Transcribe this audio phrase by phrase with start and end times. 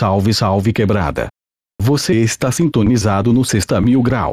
[0.00, 1.28] Salve, salve quebrada.
[1.78, 4.32] Você está sintonizado no Sexta Mil Grau.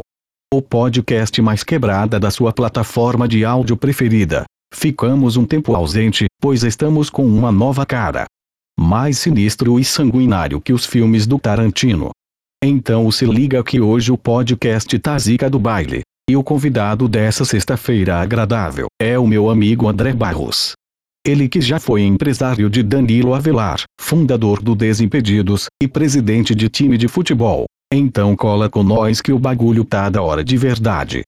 [0.53, 4.45] O podcast mais quebrada da sua plataforma de áudio preferida.
[4.73, 8.23] Ficamos um tempo ausente, pois estamos com uma nova cara.
[8.79, 12.11] Mais sinistro e sanguinário que os filmes do Tarantino.
[12.63, 15.99] Então se liga que hoje o podcast tá zica do baile.
[16.29, 20.75] E o convidado dessa sexta-feira agradável é o meu amigo André Barros.
[21.27, 26.97] Ele que já foi empresário de Danilo Avelar, fundador do Desimpedidos, e presidente de time
[26.97, 27.65] de futebol.
[27.93, 31.23] Então cola com nós que o bagulho tá da hora de verdade.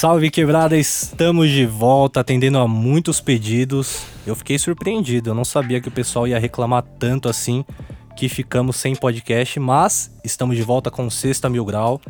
[0.00, 4.00] Salve quebrada, estamos de volta atendendo a muitos pedidos.
[4.26, 7.62] Eu fiquei surpreendido, eu não sabia que o pessoal ia reclamar tanto assim
[8.16, 12.00] que ficamos sem podcast, mas estamos de volta com Sexta Mil Grau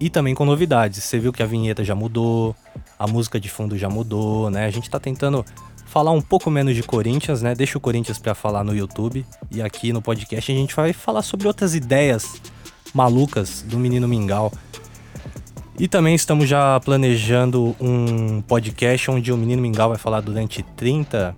[0.00, 1.04] e também com novidades.
[1.04, 2.52] Você viu que a vinheta já mudou,
[2.98, 4.66] a música de fundo já mudou, né?
[4.66, 5.44] A gente tá tentando
[5.86, 7.54] falar um pouco menos de Corinthians, né?
[7.54, 11.22] Deixa o Corinthians para falar no YouTube e aqui no podcast a gente vai falar
[11.22, 12.42] sobre outras ideias
[12.92, 14.50] malucas do menino Mingau.
[15.78, 21.36] E também estamos já planejando um podcast onde o menino Mingau vai falar durante 30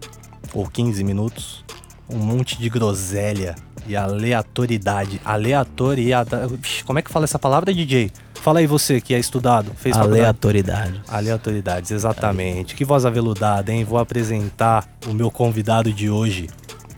[0.54, 1.64] ou 15 minutos
[2.08, 5.20] um monte de groselha e aleatoriedade.
[5.24, 6.84] Aleatoriedade.
[6.84, 8.12] Como é que fala essa palavra, DJ?
[8.34, 11.02] Fala aí você que é estudado, fez Aleatoriedade.
[11.08, 12.76] Aleatoriedades, exatamente.
[12.76, 13.84] Que voz aveludada, hein?
[13.84, 16.48] Vou apresentar o meu convidado de hoje.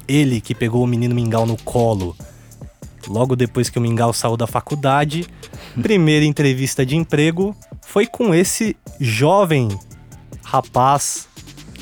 [0.06, 2.14] Ele que pegou o menino Mingau no colo.
[3.08, 5.26] Logo depois que o Mingau saiu da faculdade,
[5.82, 9.68] primeira entrevista de emprego foi com esse jovem
[10.44, 11.28] rapaz,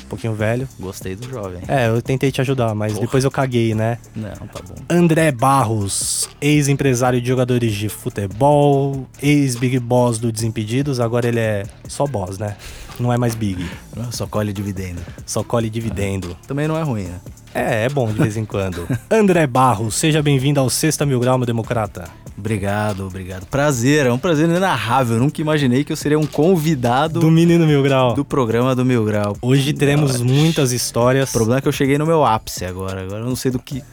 [0.05, 0.67] um pouquinho velho.
[0.79, 1.61] Gostei do jovem.
[1.67, 3.05] É, eu tentei te ajudar, mas Porra.
[3.05, 3.97] depois eu caguei, né?
[4.15, 4.75] Não, tá bom.
[4.89, 12.07] André Barros, ex-empresário de jogadores de futebol, ex-big boss do Desimpedidos, agora ele é só
[12.07, 12.55] boss, né?
[12.99, 13.65] Não é mais big,
[14.11, 15.01] Só colhe dividendo.
[15.25, 16.35] só colhe dividendo.
[16.47, 17.19] Também não é ruim, né?
[17.53, 18.87] É, é bom de vez em quando.
[19.09, 22.09] André Barros, seja bem-vindo ao Sexta Mil Grau, meu democrata.
[22.37, 23.45] Obrigado, obrigado.
[23.47, 25.17] Prazer, é um prazer inenarrável.
[25.17, 28.15] Eu nunca imaginei que eu seria um convidado Do do, Menino Mil Grau.
[28.23, 29.35] programa do Mil Grau.
[29.41, 31.29] Hoje teremos muitas histórias.
[31.29, 33.01] O problema é que eu cheguei no meu ápice agora.
[33.01, 33.83] Agora eu não sei do que.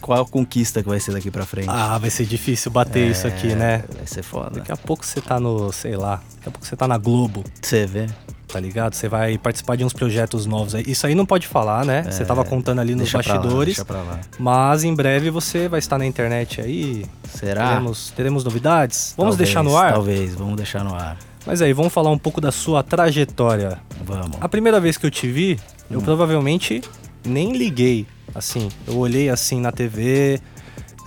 [0.00, 1.68] Qual a conquista que vai ser daqui pra frente.
[1.68, 3.84] Ah, vai ser difícil bater isso aqui, né?
[3.94, 4.58] Vai ser foda.
[4.60, 7.44] Daqui a pouco você tá no, sei lá, daqui a pouco você tá na Globo.
[7.60, 8.06] Você vê.
[8.52, 8.94] Tá ligado?
[8.94, 10.84] Você vai participar de uns projetos novos aí.
[10.86, 12.02] Isso aí não pode falar, né?
[12.02, 13.66] Você tava contando ali nos É, pra lá, bastidores.
[13.76, 14.20] deixa pra lá.
[14.38, 17.04] Mas em breve você vai estar na internet aí.
[17.32, 17.68] Será?
[17.68, 19.14] Teremos, teremos novidades?
[19.16, 19.92] Vamos Talvez, deixar no ar?
[19.92, 21.16] Talvez, vamos deixar no ar.
[21.46, 23.78] Mas aí, vamos falar um pouco da sua trajetória.
[24.04, 24.36] Vamos.
[24.40, 25.58] A primeira vez que eu te vi,
[25.90, 25.94] Hum.
[25.94, 26.82] eu provavelmente
[27.24, 28.06] nem liguei.
[28.34, 30.40] Assim, eu olhei assim na TV,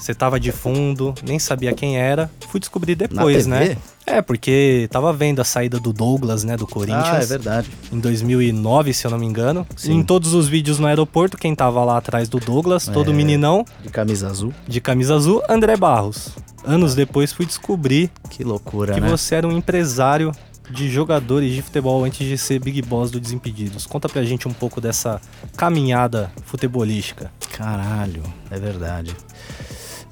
[0.03, 2.29] você tava de fundo, nem sabia quem era.
[2.49, 3.77] Fui descobrir depois, né?
[4.05, 7.07] É, porque tava vendo a saída do Douglas, né, do Corinthians.
[7.07, 7.69] Ah, é verdade.
[7.91, 9.65] em 2009, se eu não me engano.
[9.77, 9.93] Sim.
[9.93, 13.13] Em todos os vídeos no aeroporto, quem tava lá atrás do Douglas, todo É.
[13.13, 14.53] meninão, De camisa azul.
[14.67, 16.29] de camisa azul, André Barros.
[16.65, 19.07] Anos depois fui descobrir Que loucura, que né?
[19.09, 20.31] você era um empresário
[20.69, 23.85] de jogadores de futebol antes de ser Big Boss do Desimpedidos.
[23.85, 25.19] Conta pra gente um pouco dessa
[25.57, 27.31] caminhada futebolística.
[27.57, 29.15] Caralho, é verdade.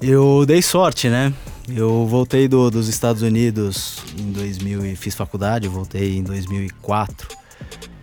[0.02, 1.32] Eu dei sorte, né?
[1.68, 7.28] Eu voltei do- dos Estados Unidos em 2000 e fiz faculdade, voltei em 2004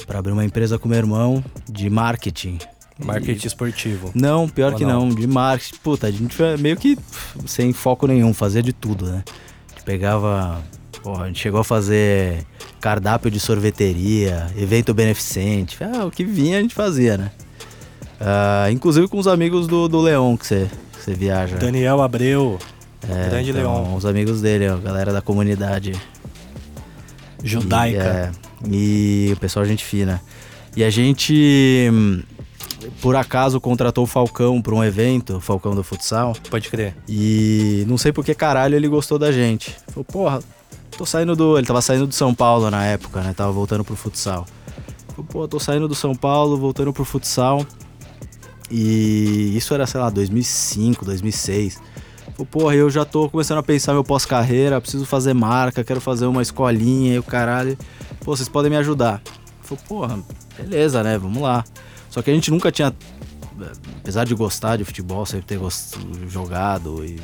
[0.08, 2.58] para abrir uma empresa com meu irmão de marketing.
[3.04, 4.12] Marketing esportivo.
[4.16, 5.08] Não, pior Ou que não?
[5.08, 5.76] não, de marketing.
[5.84, 6.98] Puta, a gente foi meio que
[7.46, 9.24] sem foco nenhum, fazia de tudo, né?
[9.28, 10.62] A gente pegava.
[11.04, 12.46] Porra, a gente chegou a fazer
[12.82, 15.78] cardápio de sorveteria, evento beneficente.
[15.82, 17.32] Ah, o que vinha a gente fazia, né?
[18.20, 20.70] Ah, inclusive com os amigos do, do Leon que você
[21.10, 21.58] você viaja.
[21.58, 22.60] Daniel Abreu,
[23.08, 23.96] É, grande então, Leon.
[23.96, 25.94] Os amigos dele, a galera da comunidade.
[27.44, 28.34] judaica.
[28.66, 30.22] E, é, e o pessoal, gente fina.
[30.76, 31.90] E a gente,
[33.02, 36.36] por acaso, contratou o Falcão para um evento, o Falcão do futsal.
[36.50, 36.96] Pode crer.
[37.08, 39.76] E não sei por que caralho ele gostou da gente.
[39.88, 40.40] Falou, porra,
[40.98, 41.58] tô saindo do.
[41.58, 43.34] Ele tava saindo do São Paulo na época, né?
[43.34, 44.46] Tava voltando pro futsal.
[45.10, 47.66] Falou, pô, tô saindo do São Paulo, voltando pro futsal.
[48.72, 51.80] E isso era, sei lá, 2005, 2006.
[52.34, 56.26] Falou, porra, eu já tô começando a pensar meu pós-carreira, preciso fazer marca, quero fazer
[56.26, 57.78] uma escolinha e o caralho.
[58.24, 59.22] Pô, vocês podem me ajudar.
[59.62, 60.20] Falou, porra,
[60.58, 61.18] beleza, né?
[61.18, 61.64] Vamos lá.
[62.10, 62.94] Só que a gente nunca tinha
[64.00, 65.60] apesar de gostar de futebol, sempre ter
[66.30, 67.20] jogado e,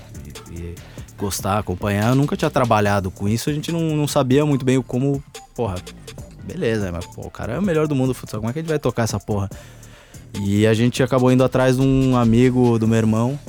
[0.51, 0.75] e- e
[1.17, 5.23] gostar, acompanhar, nunca tinha trabalhado com isso, a gente não, não sabia muito bem como,
[5.55, 5.75] porra,
[6.43, 8.59] beleza, mas pô, o cara é o melhor do mundo do futsal, como é que
[8.59, 9.49] a gente vai tocar essa porra?
[10.43, 13.39] E a gente acabou indo atrás de um amigo do meu irmão,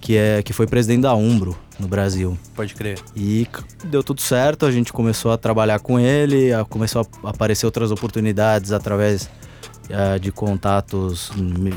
[0.00, 2.38] que, é, que foi presidente da Umbro, no Brasil.
[2.54, 2.98] Pode crer.
[3.14, 3.46] E
[3.84, 7.90] deu tudo certo, a gente começou a trabalhar com ele, a- começou a aparecer outras
[7.90, 9.28] oportunidades através
[9.88, 11.30] eh, de contatos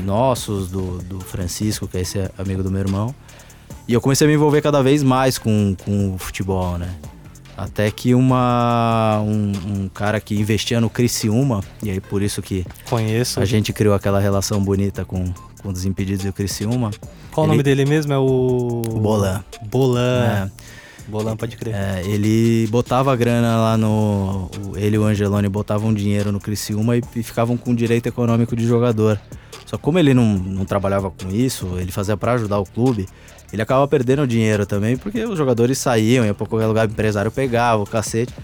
[0.04, 3.14] nossos, do, do Francisco, que é esse amigo do meu irmão.
[3.88, 6.88] E eu comecei a me envolver cada vez mais com, com o futebol, né?
[7.56, 9.52] Até que uma, um,
[9.84, 13.38] um cara que investia no Criciúma, e aí por isso que Conheço.
[13.38, 16.90] a gente criou aquela relação bonita com, com o Desimpedidos e o Criciúma.
[17.30, 18.12] Qual o ele- nome dele mesmo?
[18.12, 18.82] É o.
[19.00, 19.44] Bolan.
[19.66, 20.50] Bolan.
[20.50, 20.50] É.
[21.06, 21.74] Bolan, pode crer.
[21.74, 24.50] É, ele botava grana lá no.
[24.70, 28.56] o- Ele e o Angeloni botavam dinheiro no Criciúma e, e ficavam com direito econômico
[28.56, 29.20] de jogador.
[29.66, 33.06] Só como ele não, não trabalhava com isso, ele fazia pra ajudar o clube,
[33.54, 37.30] ele acaba perdendo dinheiro também, porque os jogadores saíam, ia pra qualquer lugar, o empresário
[37.30, 38.34] pegava, o cacete.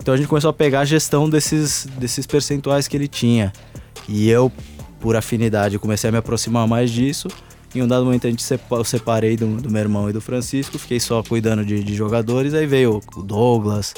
[0.00, 3.52] Então a gente começou a pegar a gestão desses, desses percentuais que ele tinha.
[4.08, 4.50] E eu,
[5.00, 7.28] por afinidade, comecei a me aproximar mais disso.
[7.74, 10.20] Em um dado momento a gente sepa- eu separei do, do meu irmão e do
[10.20, 12.54] Francisco, fiquei só cuidando de, de jogadores.
[12.54, 13.92] Aí veio o Douglas,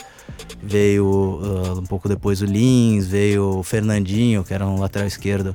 [0.63, 5.55] veio ah, um pouco depois o Lins, veio o Fernandinho, que era um lateral esquerdo.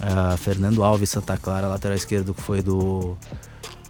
[0.00, 3.16] Ah, Fernando Alves Santa Clara, lateral esquerdo, que foi do,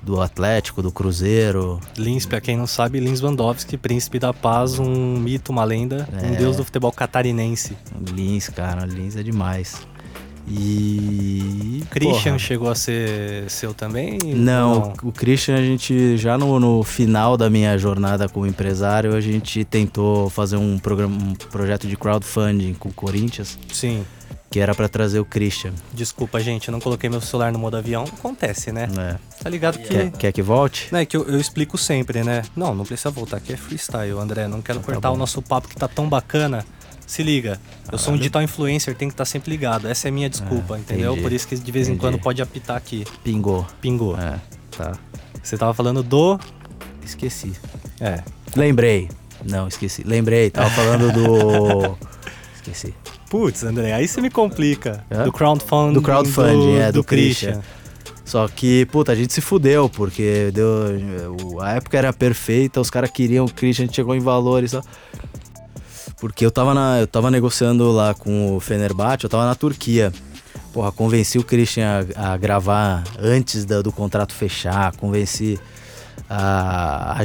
[0.02, 1.78] do Atlético, do Cruzeiro.
[1.96, 6.32] Lins, pra quem não sabe, Lins Vandowski, príncipe da paz, um mito, uma lenda, um
[6.34, 6.36] É.
[6.36, 7.76] deus do futebol catarinense.
[8.14, 9.86] Lins, cara, Lins é demais.
[10.48, 11.82] E.
[11.90, 14.18] Christian porra, chegou a ser seu também?
[14.34, 19.20] Não, o Christian, a gente já no, no final da minha jornada como empresário, a
[19.20, 24.04] gente tentou fazer um, programa, um projeto de crowdfunding com o Corinthians, Sim.
[24.52, 25.72] Que era pra trazer o Christian.
[25.94, 28.04] Desculpa, gente, eu não coloquei meu celular no modo avião.
[28.04, 28.86] Acontece, né?
[28.86, 29.18] né?
[29.42, 29.88] Tá ligado que.
[29.88, 30.88] Quer, quer que volte?
[30.92, 32.42] Não, é que eu, eu explico sempre, né?
[32.54, 34.46] Não, não precisa voltar, aqui é freestyle, André.
[34.46, 36.66] Não quero tá cortar o nosso papo que tá tão bacana.
[37.06, 37.58] Se liga,
[37.90, 39.88] eu sou um digital influencer, tem que estar sempre ligado.
[39.88, 41.12] Essa é a minha desculpa, Ah, entendeu?
[41.12, 41.22] entendi.
[41.22, 42.00] Por isso que de vez em Entendi.
[42.00, 43.06] quando pode apitar aqui.
[43.24, 43.66] Pingou.
[43.80, 44.18] Pingou.
[44.18, 44.38] É,
[44.76, 44.92] tá.
[45.42, 46.38] Você tava falando do.
[47.02, 47.52] Esqueci.
[48.00, 48.22] É.
[48.54, 49.08] Lembrei.
[49.48, 50.02] Não, esqueci.
[50.04, 51.98] Lembrei, tava falando do.
[52.54, 52.94] Esqueci.
[53.32, 55.02] Putz, André, aí você me complica.
[55.10, 55.24] Hã?
[55.24, 55.94] Do crowdfunding.
[55.94, 57.62] Do crowdfunding, é, do do Christian.
[58.26, 63.10] Só que, puta, a gente se fudeu, porque deu, a época era perfeita, os caras
[63.10, 64.74] queriam o Christian, a gente chegou em valores.
[66.20, 70.12] Porque eu tava, na, eu tava negociando lá com o Fenerbahçe, eu tava na Turquia.
[70.74, 75.58] Porra, convenci o Christian a, a gravar antes da- do contrato fechar, convenci
[76.34, 77.22] a, a,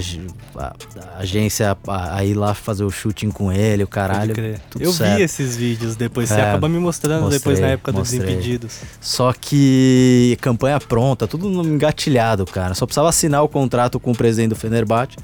[0.64, 0.76] a-
[1.20, 4.34] agência a, a ir lá fazer o shooting com ele, o caralho.
[4.80, 5.16] Eu certo.
[5.18, 8.20] vi esses vídeos depois, você É, acaba me mostrando depois mostrei, na época dos mostrei.
[8.22, 8.80] Desimpedidos.
[9.00, 12.74] Só que campanha pronta, tudo engatilhado, cara.
[12.74, 15.16] Só precisava assinar o contrato com o presidente do Fenerbahçe.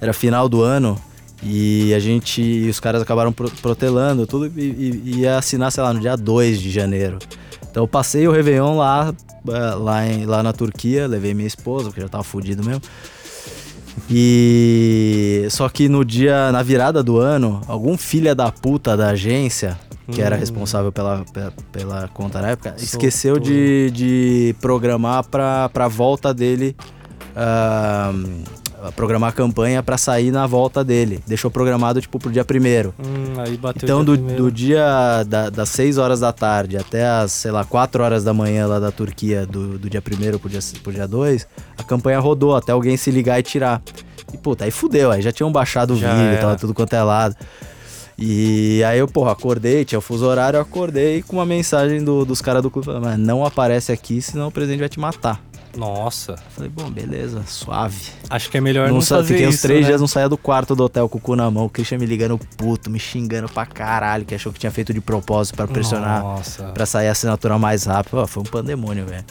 [0.00, 1.00] Era final do ano
[1.42, 5.72] e a gente, e os caras acabaram pro- protelando tudo e, e- e ia assinar,
[5.72, 7.18] sei lá, no dia 2 de janeiro.
[7.70, 9.14] Então eu passei o Réveillon lá,
[9.48, 12.82] eh, lá, em- lá na Turquia, levei minha esposa, porque já tava fudido mesmo.
[14.08, 19.78] E só que no dia, na virada do ano, algum filha da puta da agência,
[20.12, 20.40] que era Hum.
[20.40, 22.84] responsável pela, pela, pela conta na época, Soltou.
[22.84, 26.74] esqueceu de, de programar pra, pra volta dele.
[27.36, 28.12] ah,
[28.96, 31.20] programar a campanha pra sair na volta dele.
[31.26, 32.94] Deixou programado tipo pro dia primeiro.
[32.98, 34.42] Hum, aí bateu Então, o do, dia primeiro.
[34.44, 38.32] do dia da- das 6 horas da tarde até as, sei lá, 4 horas da
[38.34, 41.46] manhã lá da Turquia, do, do dia 1 pro dia, pro dia 2,
[41.78, 43.82] a campanha rodou até alguém se ligar e tirar.
[44.32, 46.40] E, puta, aí fudeu, aí já tinham baixado o Já vídeo, era.
[46.40, 47.34] tava tudo quanto é lado.
[48.22, 52.24] E aí eu, porra, acordei, tinha o fuso horário, eu acordei com uma mensagem do-
[52.24, 55.40] dos caras do clube, falando, mas não aparece aqui, senão o presidente vai te matar.
[55.76, 57.96] Nossa, Falei, bom, beleza, suave.
[58.28, 59.86] acho que é melhor não, Não fazer fiquei uns isso, três né?
[59.88, 61.66] dias, não saía do quarto do hotel com o cu na mão.
[61.66, 65.00] O Christian me ligando puto, me xingando pra caralho, que achou que tinha feito de
[65.00, 66.64] propósito pra pressionar, Nossa.
[66.72, 68.26] pra sair a assinatura mais rápido.
[68.26, 69.24] Foi um pandemônio, velho.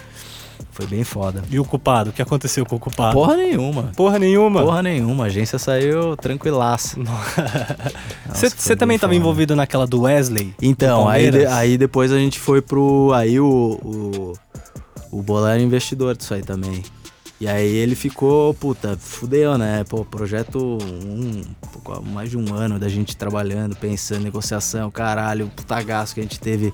[0.71, 1.43] Foi bem foda.
[1.51, 2.09] E o culpado?
[2.09, 3.13] O que aconteceu com o culpado?
[3.13, 3.91] Porra nenhuma.
[3.97, 4.61] Porra nenhuma.
[4.61, 5.25] Porra nenhuma.
[5.25, 6.95] A agência saiu tranquilaça.
[8.33, 10.53] Você também estava envolvido naquela do Wesley?
[10.61, 13.11] Então, do aí, de- aí depois a gente foi pro.
[13.13, 13.45] Aí o.
[13.83, 14.33] O,
[15.11, 16.83] o Bola era investidor disso aí também.
[17.39, 19.85] E aí ele ficou, puta, fudeu, né?
[19.85, 25.81] Pô, projeto um, pouco mais de um ano da gente trabalhando, pensando, negociação, caralho, puta
[25.81, 26.73] gasto que a gente teve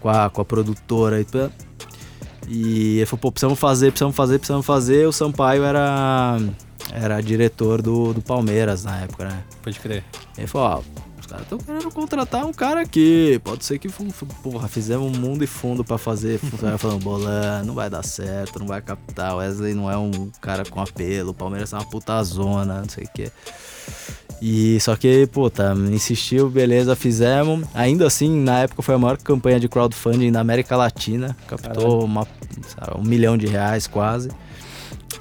[0.00, 1.26] com a, com a produtora e.
[2.48, 5.08] E ele falou, pô, precisamos fazer, precisamos fazer, precisamos fazer.
[5.08, 6.38] O Sampaio era,
[6.92, 9.42] era diretor do, do Palmeiras na época, né?
[9.60, 10.04] Pode crer.
[10.38, 11.05] Ele falou, ó,
[11.36, 13.40] caras estão querendo contratar um cara aqui.
[13.44, 13.88] Pode ser que,
[14.42, 16.78] porra, fizemos um mundo e fundo pra fazer funcionar.
[16.78, 19.36] falando, Bolan, não vai dar certo, não vai captar.
[19.36, 21.30] Wesley não é um cara com apelo.
[21.30, 23.30] O Palmeiras é uma puta zona, não sei o quê.
[24.40, 27.66] E só que, puta, insistiu, beleza, fizemos.
[27.74, 31.36] Ainda assim, na época foi a maior campanha de crowdfunding na América Latina.
[31.46, 32.26] Captou uma,
[32.68, 34.30] sabe, um milhão de reais quase.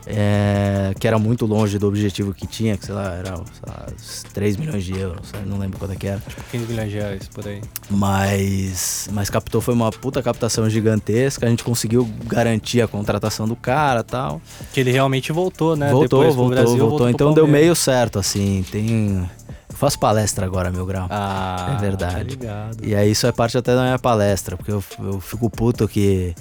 [0.08, 3.86] É, que era muito longe do objetivo que tinha, que sei lá, era sei lá,
[4.34, 6.20] 3 milhões de euros, não lembro quanto é que era.
[6.20, 7.62] Tipo 15 milhões de reais, por aí.
[7.90, 13.56] Mas, mas captou, foi uma puta captação gigantesca, a gente conseguiu garantir a contratação do
[13.56, 14.42] cara tal.
[14.74, 15.90] Que ele realmente voltou, né?
[15.92, 16.90] Voltou, Depois voltou, Brasil, voltou.
[16.90, 19.30] voltou Então deu meio certo, assim, tem...
[19.68, 21.08] Eu faço palestra agora, meu grau.
[21.10, 22.38] Ah, É verdade.
[22.38, 22.72] Tá.
[22.82, 26.34] E aí isso é parte até da minha palestra, porque eu, eu fico puto que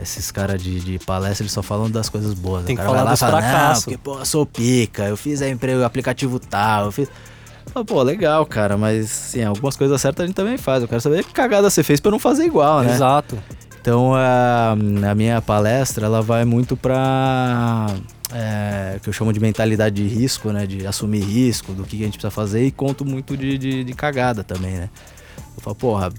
[0.00, 2.64] esses caras de, de palestra eles só falam das coisas boas.
[2.64, 5.50] Tem o que falar dos fala, fracassos." Porque, pô, eu sou pica, eu fiz aí
[5.50, 7.08] emprego, aplicativo tal, eu fiz.
[7.72, 10.82] Fala, Pô, legal, cara, mas sim, algumas coisas certas a gente também faz.
[10.82, 12.92] Eu quero saber que cagada você fez pra eu não fazer igual, né?
[12.92, 13.38] Exato.
[13.80, 17.86] Então a, a minha palestra ela vai muito pra
[18.32, 20.66] é, que eu chamo de mentalidade de risco, né?
[20.66, 23.92] De assumir risco, do que a gente precisa fazer e conto muito de, de, de
[23.94, 24.90] cagada também, né?
[25.56, 26.12] Eu falo, porra,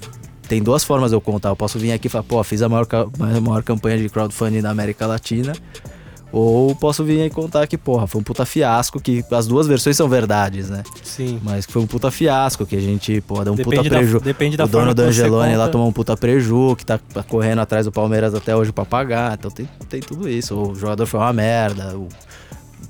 [0.54, 1.50] tem duas formas de eu contar.
[1.50, 4.62] Eu posso vir aqui e falar, pô, fiz a maior, a maior campanha de crowdfunding
[4.62, 5.52] da América Latina.
[6.32, 9.96] Ou posso vir aí contar que, porra, foi um puta fiasco, que as duas versões
[9.98, 10.84] são verdades, né?
[11.04, 11.40] Sim.
[11.44, 13.98] Mas que foi um puta fiasco, que a gente, pô, deu um Depende puta da-
[13.98, 14.20] preju.
[14.20, 17.86] depende da o dono do Angeloni lá tomou um puta preju, que tá correndo atrás
[17.86, 19.34] do Palmeiras até hoje pra pagar.
[19.40, 20.56] Então tem, tem tudo isso.
[20.56, 21.96] O jogador foi uma merda.
[21.98, 22.08] O,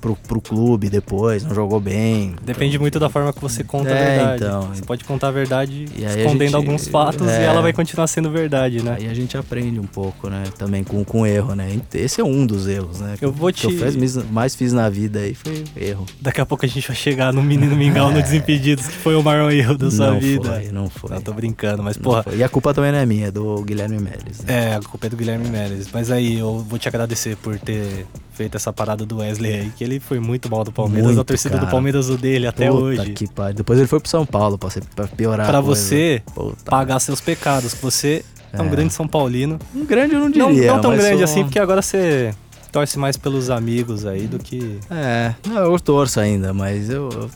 [0.04, 2.36] pro, pro clube depois, não jogou bem.
[2.44, 4.44] Depende muito da forma que você conta a É, verdade.
[4.44, 4.62] então.
[4.74, 7.42] Você pode contar a verdade E aí a escondendo gente- alguns fatos é.
[7.42, 8.98] e ela vai continuar sendo verdade, né?
[9.00, 10.44] Aí a gente aprende um pouco, né?
[10.58, 11.80] Também com, com erro, né?
[11.94, 13.16] Esse é um dos erros, né?
[13.22, 16.06] Eu vou que eu te- fiz- mais fiz na vida aí foi erro.
[16.20, 19.24] Daqui a pouco a gente vai chegar no Menino Mingau no Desimpedidos, que foi o
[19.24, 20.12] maior erro da sua É.
[20.12, 20.50] não vida.
[20.54, 21.10] foi, não foi.
[21.12, 22.24] Não, tô brincando, mas Não porra.
[22.24, 22.36] foi.
[22.38, 24.44] E a culpa também não é minha, é do Guilherme Meles.
[24.44, 24.72] Né?
[24.72, 25.88] É, a culpa é do Guilherme Meles.
[25.94, 29.84] Mas aí, eu vou te agradecer por ter feito essa parada do Wesley aí, que
[29.84, 31.06] ele foi muito mal do Palmeiras.
[31.08, 31.72] Muito, a torcida do cara.
[31.72, 33.12] Palmeiras o dele até Puta hoje.
[33.14, 33.56] que pariu.
[33.56, 35.48] Depois ele foi pro São Paulo pra, ser, pra piorar.
[35.48, 36.70] Pra você Puta.
[36.70, 38.70] pagar seus pecados, que você é um É.
[38.70, 39.58] grande São Paulino.
[39.76, 40.72] Um grande eu não Não, diria.
[40.74, 42.34] não tão mas grande sou- assim, porque agora você
[42.72, 44.80] torce mais pelos amigos aí do que.
[44.90, 47.10] É, não, eu torço ainda, mas eu.
[47.12, 47.30] eu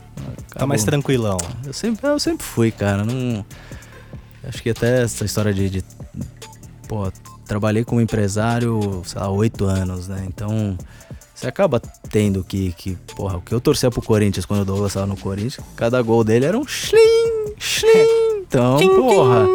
[0.54, 1.36] Tá mais tranquilão.
[1.64, 3.04] Eu sempre, eu sempre fui, cara.
[3.04, 3.44] Não.
[4.42, 5.68] Acho que até essa história de.
[5.70, 5.84] de
[6.88, 7.10] pô,
[7.46, 10.24] trabalhei como empresário, sei lá, oito anos, né?
[10.26, 10.76] Então.
[11.38, 11.80] Você acaba
[12.10, 12.96] tendo que, que.
[13.14, 16.24] Porra, o que eu torcia pro Corinthians quando o Douglas tava no Corinthians, cada gol
[16.24, 17.90] dele era um shlim, shlim.
[18.48, 19.46] Então, porra.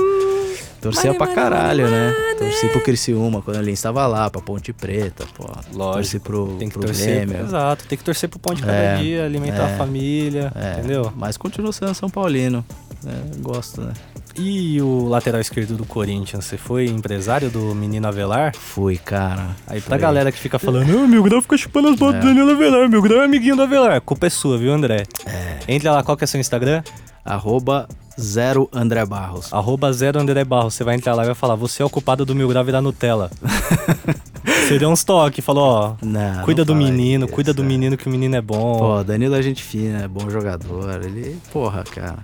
[0.80, 2.14] Torcia pra caralho, né?
[2.38, 5.46] Torci pro Criciúma quando ele estava lá, pra Ponte Preta, pô.
[5.46, 6.24] Torci Lógico.
[6.26, 7.26] pro, Tem que pro torcer.
[7.26, 7.44] Grêmio.
[7.46, 10.74] Exato, tem que torcer pro pão de cada É, dia, alimentar é, a família, É,
[10.80, 11.12] entendeu?
[11.16, 12.64] Mas continua sendo São Paulino.
[13.02, 13.14] né?
[13.40, 13.94] Gosto, né?
[14.36, 18.56] E o lateral esquerdo do Corinthians, você foi empresário do menino Avelar?
[18.56, 19.50] Fui, cara.
[19.68, 20.02] Aí pra Fui.
[20.02, 22.20] galera que fica falando, meu grau fica chupando as botas É.
[22.22, 24.02] do Danilo Avelar, meu grau é amiguinho do Avelar.
[24.02, 25.04] Culpa é sua, viu, André?
[25.28, 25.60] É.
[25.68, 26.82] Entra lá, qual que é seu Instagram?
[27.24, 27.88] Arroba
[28.20, 29.54] zero André Barros.
[29.54, 30.74] Arroba zero André Barros.
[30.74, 32.82] Você vai entrar lá e vai falar, você é o culpado do meu grau virar
[32.82, 33.30] Nutella.
[34.68, 37.66] você deu uns toques, falou, ó, Não, cuida não do menino, isso, cuida do é.
[37.66, 38.78] menino que o menino é bom.
[38.80, 41.02] Pô, Danilo é gente fina, é bom jogador.
[41.04, 42.18] Ele, porra, cara.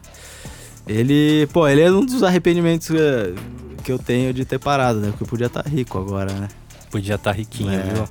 [0.90, 2.90] Ele, pô, ele é um dos arrependimentos
[3.84, 5.10] que eu tenho de ter parado, né?
[5.12, 6.48] Porque eu podia estar rico agora, né?
[6.90, 7.84] Podia estar riquinho, É.
[7.84, 8.06] viu?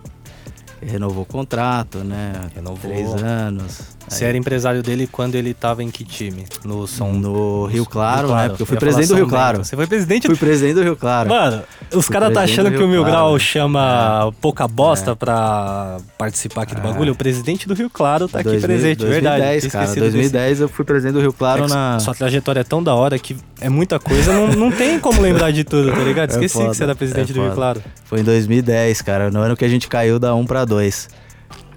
[0.81, 2.33] Renovou o contrato, né?
[2.55, 2.79] Renovou.
[2.89, 3.98] Três anos.
[4.09, 6.45] Você era empresário dele quando ele tava em que time?
[6.65, 8.49] No São No Rio Claro, né?
[8.49, 9.65] Porque eu fui ia presidente do Rio Claro.
[9.65, 11.29] Você foi presidente Fui presidente do Rio Claro.
[11.29, 11.63] Mano,
[11.95, 13.17] os caras tá achando do que o Rio Mil Claro.
[13.17, 16.85] Grau chama pouca bosta pra participar aqui do É.
[16.85, 17.13] bagulho.
[17.13, 19.61] O presidente do Rio Claro tá aqui 2000, presente, 2010, verdade.
[19.61, 19.85] tinha cara.
[19.85, 21.99] esquecido desse- 2010 eu fui presidente do Rio Claro É na.
[22.01, 25.51] Sua trajetória é tão da hora que é muita coisa, não, não tem como lembrar
[25.51, 26.29] de tudo, tá ligado?
[26.31, 27.53] É Esqueci foda, que você era presidente é do Rio.
[27.53, 27.83] Claro.
[28.05, 29.31] Foi em 2010, cara.
[29.31, 31.09] No ano que a gente caiu da 1 pra 2.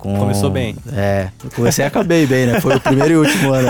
[0.02, 0.18] Com...
[0.18, 0.76] Começou bem.
[0.92, 2.60] É, comecei e acabei bem, né?
[2.60, 3.70] Foi o primeiro e último ano.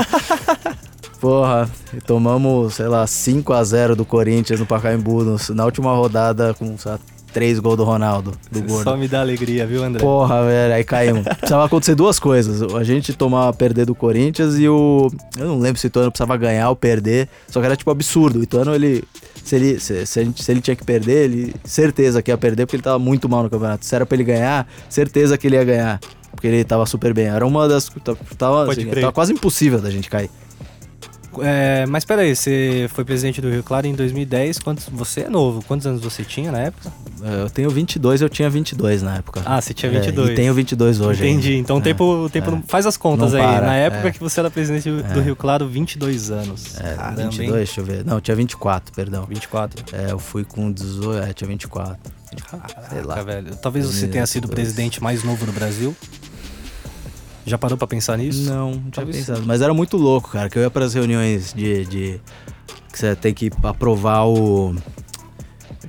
[1.19, 1.69] Porra,
[2.07, 6.99] tomamos, sei lá, 5x0 do Corinthians no Pacaembu na última rodada com, sei lá,
[7.33, 8.85] 3 gols do Ronaldo, do Gordo.
[8.85, 9.99] Só me dá alegria, viu, André?
[9.99, 11.23] Porra, velho, aí caímos.
[11.23, 12.61] Precisava acontecer duas coisas.
[12.73, 15.11] A gente tomar, perder do Corinthians e o...
[15.37, 18.39] Eu não lembro se o Ituano precisava ganhar ou perder, só que era tipo absurdo.
[18.39, 19.03] O Ituano, ele...
[19.43, 22.65] Se ele, se, se gente- se ele tinha que perder, ele certeza que ia perder
[22.65, 23.85] porque ele tava muito mal no campeonato.
[23.85, 25.99] Se era pra ele ganhar, certeza que ele ia ganhar.
[26.31, 27.25] Porque ele tava super bem.
[27.27, 27.89] Era uma das...
[28.37, 30.29] Tava, assim, tava quase impossível da gente cair.
[31.41, 34.59] É, mas peraí, você foi presidente do Rio Claro em 2010.
[34.59, 36.91] Quantos, você é novo, quantos anos você tinha na época?
[37.43, 39.41] Eu tenho 22, eu tinha 22 na época.
[39.45, 40.29] Ah, você tinha É, 22.
[40.31, 41.49] e tenho 22 hoje Entendi.
[41.49, 41.59] ainda.
[41.61, 42.61] Então o É, tempo, tempo é.
[42.67, 43.47] faz as contas Não aí.
[43.47, 44.11] para, Na época é.
[44.11, 45.21] que você era presidente do É.
[45.21, 46.77] Rio Claro, 22 anos.
[46.79, 47.51] É, Caramba, 22, hein?
[47.55, 48.03] deixa eu ver.
[48.05, 49.25] Não, tinha 24, perdão.
[49.29, 49.83] 24.
[49.93, 51.97] É, eu fui com 18, é, tinha 24.
[52.89, 53.15] sei lá.
[53.15, 53.55] Caraca, velho.
[53.57, 54.53] Talvez você tenha sido o 2022.
[54.55, 55.95] presidente mais novo do Brasil.
[57.45, 58.49] Já parou pra pensar nisso?
[58.49, 59.43] Não, não tinha pensado.
[59.45, 61.85] Mas era muito louco, cara, que eu ia pras reuniões de.
[61.85, 62.21] de
[62.91, 64.75] que você tem que aprovar o.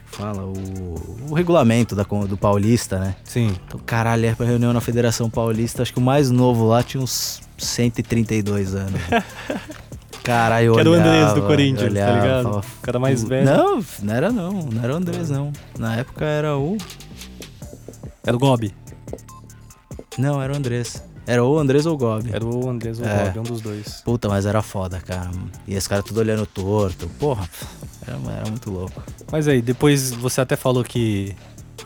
[0.07, 0.43] fala?
[0.45, 3.15] O, o regulamento da, do Paulista, né?
[3.25, 3.55] Sim.
[3.67, 5.83] Então, caralho, é pra reunião na Federação Paulista.
[5.83, 9.01] Acho que o mais novo lá tinha uns 132 anos.
[10.23, 12.43] Caralho, eu Que era o Andrés do Corinthians, olhava, tá ligado?
[12.45, 13.45] falava, O cara mais "Pu- velho.
[13.45, 14.53] Não, não era não.
[14.53, 15.53] Não era o Andrés, não.
[15.77, 16.79] Na época era o...
[18.25, 18.73] Era o Gobi.
[20.17, 21.03] Não, era o Andrés.
[21.27, 22.31] Era ou o Andrés ou o Gobi.
[22.33, 23.25] Era o Andrés ou o É.
[23.27, 24.01] Gobi, um dos dois.
[24.05, 25.31] Puta, mas era foda, cara.
[25.69, 27.09] E esse cara tudo olhando torto.
[27.19, 27.49] Porra,
[28.07, 29.03] era, era muito louco.
[29.31, 31.35] Mas aí, depois você até falou que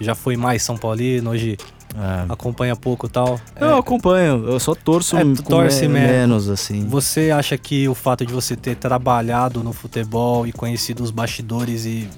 [0.00, 1.57] já foi mais São Paulino, hoje
[1.95, 2.33] É.
[2.33, 3.38] acompanha pouco e tal.
[3.61, 6.87] Eu É, acompanho, eu só torço É, torce me- me- menos, assim.
[6.88, 11.85] Você acha que o fato de você ter trabalhado no futebol e conhecido os bastidores
[11.87, 12.09] e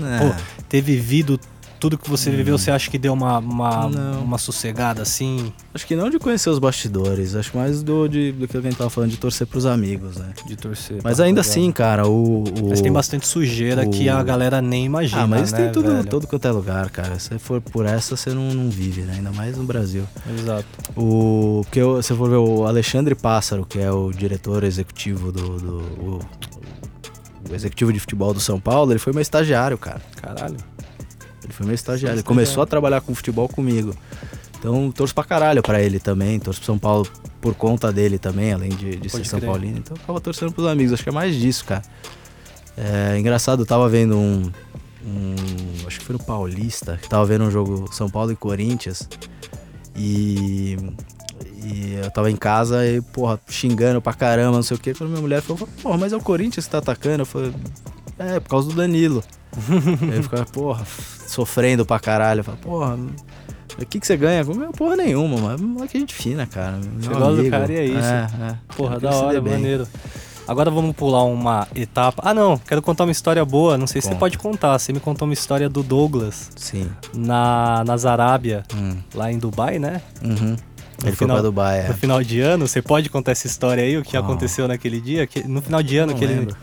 [0.00, 0.34] É.
[0.68, 1.38] ter vivido
[1.78, 3.90] tudo que você viveu, você acha que deu uma, uma, Hum.
[3.90, 4.22] Não.
[4.22, 5.52] uma sossegada assim?
[5.74, 8.76] Acho que não de conhecer os bastidores, acho mais do, de, do que a gente
[8.76, 10.30] tava falando, de torcer pros amigos, né?
[10.46, 10.98] De torcer.
[11.04, 12.42] Mas ainda assim, cara, o.
[12.44, 15.22] o- Mas tem bastante sujeira o- que a galera nem imagina.
[15.22, 16.04] Ah, mas né, tem tudo, velho?
[16.06, 17.18] todo quanto é lugar, cara.
[17.18, 19.14] Se for por essa, você não, não vive, né?
[19.16, 20.04] Ainda mais no Brasil.
[20.38, 20.66] Exato.
[20.96, 21.62] O.
[21.64, 25.58] Porque eu- se for ver o Alexandre Pássaro, que é o diretor executivo do.
[25.58, 26.20] do o,
[27.50, 30.00] o executivo de futebol do São Paulo, ele foi meu estagiário, cara.
[30.20, 30.56] Caralho.
[31.48, 32.16] Ele foi meu estagiário.
[32.16, 33.94] Ele começou a trabalhar com futebol comigo.
[34.58, 36.38] Então, torço pra caralho pra ele também.
[36.38, 37.06] Torço pro São Paulo
[37.40, 39.50] por conta dele também, além de, de ser São crer.
[39.50, 39.78] Paulino.
[39.78, 40.92] Então, eu acaba torcendo pros amigos.
[40.92, 41.82] Acho que é mais disso, cara.
[42.76, 44.50] É engraçado, eu tava vendo um,
[45.06, 45.34] um-
[45.86, 49.08] Acho que foi no Paulista, que tava vendo um jogo São Paulo e Corinthians.
[49.96, 50.76] E.
[51.64, 54.92] E eu tava em casa e, porra, xingando pra caramba, não sei o quê.
[54.94, 57.22] Quando minha mulher falou, porra, mas é o Corinthians que tá atacando.
[57.22, 57.52] Eu falei,
[58.18, 59.22] é, por causa do Danilo.
[60.14, 60.84] Eu ficava, porra,
[61.26, 62.40] sofrendo pra caralho.
[62.40, 62.98] Eu falava, porra,
[63.80, 64.42] o que, que você ganha?
[64.44, 65.66] Meu, porra nenhuma, mano.
[65.68, 66.78] Moleque gente fina, cara.
[66.98, 67.98] Você gosta do cara e é isso.
[67.98, 68.54] É, é.
[68.76, 69.88] Porra, da ele hora, maneiro.
[70.46, 72.22] Agora vamos pular uma etapa.
[72.24, 73.76] Ah, não, quero contar uma história boa.
[73.76, 74.20] Não sei se você Conta.
[74.20, 74.78] pode contar.
[74.78, 76.88] Você me contou uma história do Douglas Sim.
[77.14, 78.96] na, nas Arábia, Hum.
[79.14, 80.00] lá em Dubai, né?
[80.24, 80.56] Uhum.
[81.02, 81.88] Ele foi final- pra Dubai, é.
[81.88, 84.24] No final de ano, você pode contar essa história aí, o que Qual?
[84.24, 85.26] aconteceu naquele dia?
[85.26, 86.56] Que, no final de ano, Não que ele lembro.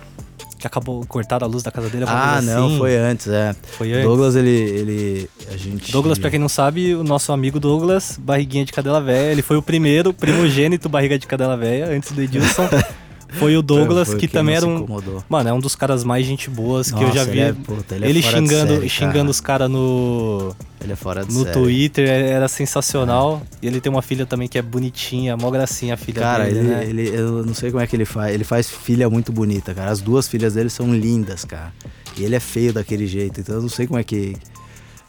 [0.58, 2.06] Que acabou cortada a luz da casa dele.
[2.08, 2.78] Ah, não, assim.
[2.78, 3.56] foi antes, é.
[3.78, 4.06] Foi antes.
[4.06, 5.30] Douglas, ele, ele.
[5.52, 5.92] A gente.
[5.92, 9.58] Douglas, pra quem não sabe, o nosso amigo Douglas, barriguinha de cadela velha, ele foi
[9.58, 12.68] o primeiro primogênito barriga de cadela velha, antes do Edilson.
[13.40, 14.78] Foi o Douglas, Foi que também era um.
[14.78, 15.24] incomodou.
[15.30, 17.32] Mano, é um dos caras mais gente boas que eu Nossa, já vi.
[17.32, 19.30] Ele, é, puta, ele, Ele, é fora de xingando, série, xingando cara.
[19.30, 21.54] os caras no, Ele é fora de no série.
[21.54, 23.42] Twitter, é- era sensacional.
[23.62, 26.60] E ele tem uma filha também que é bonitinha, mó gracinha a filha Cara, dele,
[26.60, 26.86] ele, né?
[26.86, 28.34] ele, eu não sei como é que ele faz.
[28.34, 29.92] Ele faz filha muito bonita, cara.
[29.92, 31.74] As duas filhas dele são lindas, cara.
[32.18, 34.36] E ele é feio daquele jeito, então eu não sei como é que.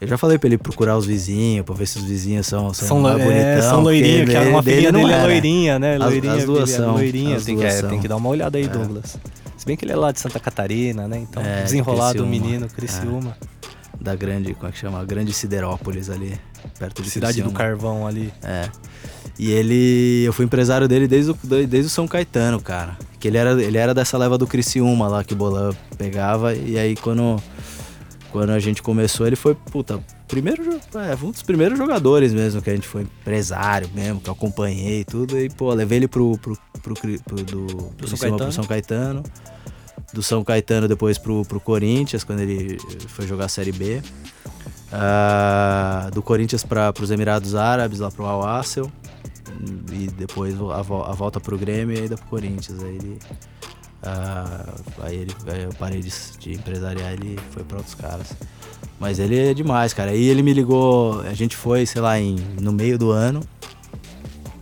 [0.01, 2.89] Eu já falei pra ele procurar os vizinhos, pra ver se os vizinhos são, são,
[2.89, 5.95] São, mais é, são loirinhos, que uma não dele é loirinha, né?
[5.97, 7.37] As- Loirinha, as duas filha, são, loirinha.
[7.37, 7.89] as Tem que, duas é, são.
[7.91, 8.69] tem que dar uma olhada aí, É.
[8.69, 9.17] Douglas.
[9.57, 11.19] Se bem que ele é lá de Santa Catarina, né?
[11.19, 13.37] Então, É, desenrolado o menino, Criciúma.
[13.99, 15.03] Da grande, como é que chama?
[15.05, 16.39] Grande Siderópolis ali,
[16.79, 17.59] perto de Cidade do Criciúma.
[17.59, 18.31] Carvão ali.
[18.45, 18.69] É.
[19.39, 20.23] E ele.
[20.25, 22.97] Eu fui empresário dele desde o, desde o São Caetano, cara.
[23.19, 26.55] Que ele era, ele era dessa leva do Criciúma lá que o Bolan pegava.
[26.55, 27.43] E aí quando.
[28.37, 32.69] Quando a gente começou, ele foi, puta, primeiro, é, um dos primeiros jogadores mesmo, que
[32.69, 35.41] a gente foi empresário mesmo, que eu acompanhei e tudo.
[35.41, 38.39] E, pô, levei ele pro, pro, pro, pro- do, Pro São Caetano?
[38.45, 39.23] pro São Caetano.
[40.13, 42.77] Do São Caetano depois pro, pro Corinthians, quando ele
[43.09, 44.03] foi jogar a Série B.
[44.93, 48.93] Ah, do Corinthians para os Emirados Árabes, lá pro Al Assel.
[49.91, 52.83] E depois a volta pro Grêmio e ainda pro Corinthians.
[52.83, 53.19] Aí ele.
[54.07, 58.29] Ah, aí, ele, aí eu parei de, de empresariar ele foi pra outros caras.
[58.99, 60.13] Mas ele é demais, cara.
[60.13, 63.41] Aí ele me ligou, a gente foi, sei lá, em, no meio do ano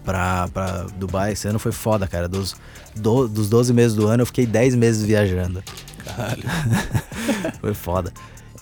[0.04, 1.33] pra, pra Dubai.
[1.33, 2.28] Esse ano foi foda, cara.
[2.28, 2.57] Dos,
[2.96, 5.62] do- dos 12 meses do ano eu fiquei 10 meses viajando.
[6.04, 6.42] Caralho.
[7.61, 8.12] Foi foda.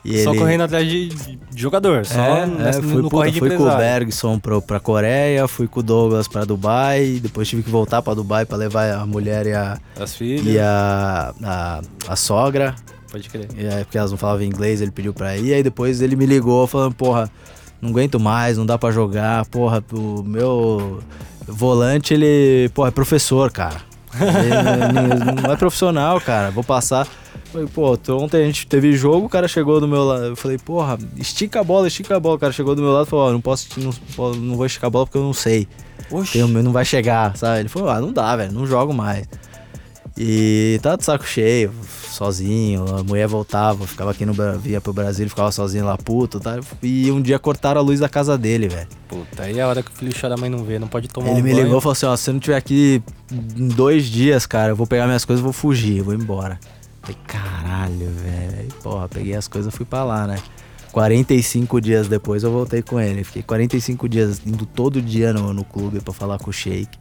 [0.04, 3.08] E Só ele- correndo atrás de, de jogador, só é, nessa, é, no, fui, no
[3.08, 3.76] puta, fui com o.
[3.76, 8.12] Bergson pro, pra Coreia, fui com o Douglas pra Dubai, depois tive que voltar pra
[8.12, 12.74] Dubai pra levar a mulher e a, As filhas, e a, a, a sogra,
[13.12, 13.46] pode crer.
[13.56, 16.26] e aí, porque elas não falavam inglês, ele pediu pra ir, aí depois ele me
[16.26, 17.30] ligou falando, porra,
[17.80, 20.98] não aguento mais, não dá pra jogar, porra, o meu
[21.46, 23.76] volante, ele, porra, é professor, cara.
[24.20, 27.06] Ele não é profissional, cara, vou passar...
[27.52, 30.24] Falei, pô, ontem a gente teve jogo, o cara chegou do meu lado.
[30.24, 32.36] Eu falei, porra, estica a bola, estica a bola.
[32.36, 34.88] O cara chegou do meu lado e falou, ó, não posso, não, não vou esticar
[34.88, 35.68] a bola porque eu não sei.
[36.10, 36.32] Oxi.
[36.32, 37.60] Tem, não vai chegar, sabe?
[37.60, 39.26] Ele falou, ah, não dá, velho, não jogo mais.
[40.16, 41.72] E tá de saco cheio,
[42.10, 46.58] sozinho, a mulher voltava, ficava aqui no vinha pro Brasil, ficava sozinho lá, puto, tá?
[46.82, 48.88] E um dia cortaram a luz da casa dele, velho.
[49.08, 51.08] Puta, aí é a hora que o filho chora, a mãe não vê, não pode
[51.08, 51.64] tomar Ele um me banho.
[51.64, 53.02] ligou e falou assim, ó, se você não tiver aqui
[53.56, 56.58] em dois dias, cara, eu vou pegar minhas coisas e vou fugir, eu vou embora.
[57.02, 58.68] Falei, caralho, velho.
[58.82, 60.38] Porra, peguei as coisas e fui pra lá, né?
[60.92, 63.24] 45 dias depois eu voltei com ele.
[63.24, 66.96] Fiquei 45 dias indo todo dia no, no clube pra falar com o Sheik.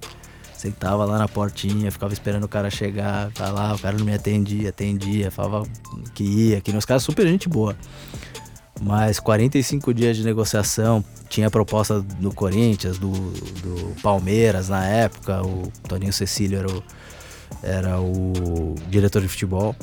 [0.56, 4.14] Sentava lá na portinha, ficava esperando o cara chegar, tá lá, o cara não me
[4.14, 5.66] atendia, atendia, falava
[6.14, 7.76] que ia, que nos caras super gente boa.
[8.80, 15.72] Mas 45 dias de negociação, tinha proposta do Corinthians, do, do Palmeiras na época, o
[15.88, 16.84] Toninho Cecílio era o,
[17.64, 19.76] era o diretor de futebol.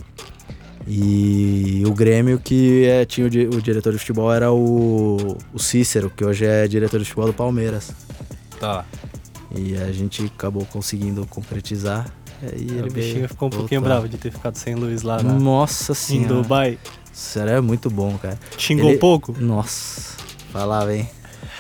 [0.86, 5.58] E o Grêmio, que é, tinha o, di- o diretor de futebol, era o, o
[5.58, 7.90] Cícero, que hoje é diretor de futebol do Palmeiras.
[8.58, 8.84] Tá.
[9.54, 12.06] E a gente acabou conseguindo concretizar.
[12.56, 15.92] E o bichinho ficou um pouquinho bravo de ter ficado sem luz lá na, Nossa
[15.92, 16.34] em senhora.
[16.34, 16.78] Dubai.
[17.12, 18.38] Sério, é muito bom, cara.
[18.56, 19.34] Xingou Ele- pouco?
[19.38, 20.16] Nossa,
[20.52, 21.08] falava, hein?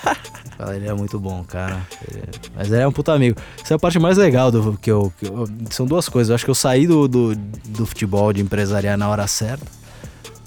[0.74, 1.86] Ele é muito bom, cara.
[2.10, 3.38] Ele é- Mas ele é um puta amigo.
[3.62, 5.12] Essa é a parte mais legal do que eu.
[5.18, 6.30] que eu- são duas coisas.
[6.30, 9.64] Eu acho que eu saí do, do, do futebol de empresariar na hora certa.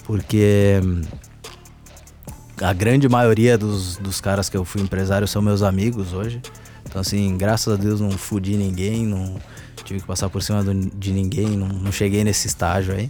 [0.06, 1.02] Porque hum,
[2.62, 6.42] a grande maioria dos, dos caras que eu fui empresário são meus amigos hoje.
[6.86, 9.36] Então, assim, graças a Deus não fudi ninguém, não
[9.86, 13.10] tive que passar por cima do- de ninguém, não, não cheguei nesse estágio aí.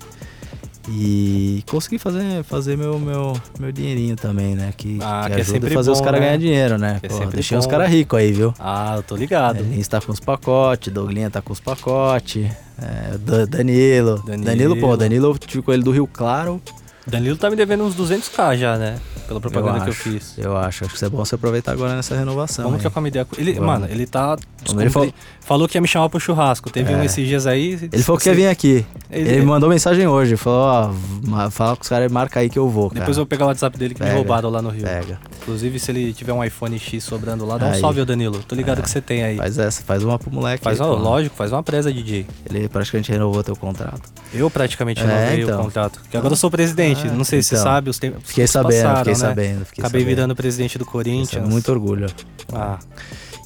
[0.90, 4.74] E consegui fazer, fazer meu, meu, meu dinheirinho também, né?
[4.76, 6.26] Que, Ah, que que é ajuda sempre a fazer os bom, caras né?
[6.26, 6.98] ganhar dinheiro, né?
[7.00, 7.72] Que é Pô, sempre deixei os bom.
[7.72, 8.54] caras ricos aí, viu?
[8.60, 9.60] Ah, eu tô ligado.
[9.60, 12.50] A Lins tá com os pacotes, Douglinha tá com os pacotes,
[12.82, 14.24] é, Da- Danilo.
[14.26, 14.44] Danilo.
[14.46, 16.60] Danilo, pô, Danilo eu tive com ele do Rio Claro.
[17.08, 18.98] Danilo tá me devendo uns 200k já, né?
[19.28, 20.34] Pela propaganda que eu fiz.
[20.38, 22.66] Eu acho, acho que isso é bom você aproveitar agora nessa renovação.
[22.66, 22.82] Vamos aí.
[22.82, 23.54] trocar uma ideia com ele.
[23.54, 23.68] Vamos.
[23.68, 24.38] Mano, ele tá.
[24.68, 25.14] Como ele falou...
[25.40, 26.70] falou que ia me chamar pro churrasco.
[26.70, 26.98] Teve É.
[26.98, 27.80] um esses dias aí.
[27.92, 28.86] Ele falou que ia vir aqui.
[29.10, 30.36] Ele- Ele, me mandou mensagem hoje.
[30.36, 33.00] Falou, ó, fala com os caras e marca aí que eu vou, cara.
[33.00, 34.18] Depois eu vou pegar o WhatsApp dele que me Pega.
[34.18, 34.84] roubaram lá no Rio.
[34.84, 35.18] Pega.
[35.42, 37.80] Inclusive, se ele tiver um iPhone X sobrando lá, dá um Aí.
[37.80, 38.40] salve, ô Danilo.
[38.48, 38.82] Tô ligado É.
[38.82, 39.38] que você tem aí.
[39.38, 40.62] Faz essa, faz uma pro moleque.
[40.64, 42.28] Faz uma, lógico, faz uma presa, DJ.
[42.50, 44.02] Ele praticamente renovou teu contrato.
[44.34, 45.60] Eu praticamente É, renovei então.
[45.60, 46.00] o contrato.
[46.02, 46.91] Porque agora eu sou presidente.
[46.94, 47.64] Ah, não sei se você então.
[47.66, 49.20] sabe, os tempos Fiquei que sabendo, passaram, fiquei né?
[49.20, 49.66] sabendo.
[49.66, 50.16] Fiquei Acabei sabendo.
[50.16, 51.48] virando presidente do Corinthians.
[51.48, 52.08] muito orgulho.
[52.54, 52.80] Ah,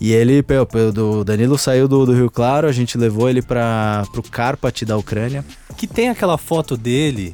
[0.01, 0.43] E ele,
[0.93, 4.97] do Danilo saiu do, do Rio Claro, a gente levou ele pra, pro Karpat da
[4.97, 5.43] Ucrânia.
[5.77, 7.33] que tem aquela foto dele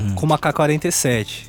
[0.00, 0.14] Hum.
[0.16, 1.44] com uma K-47.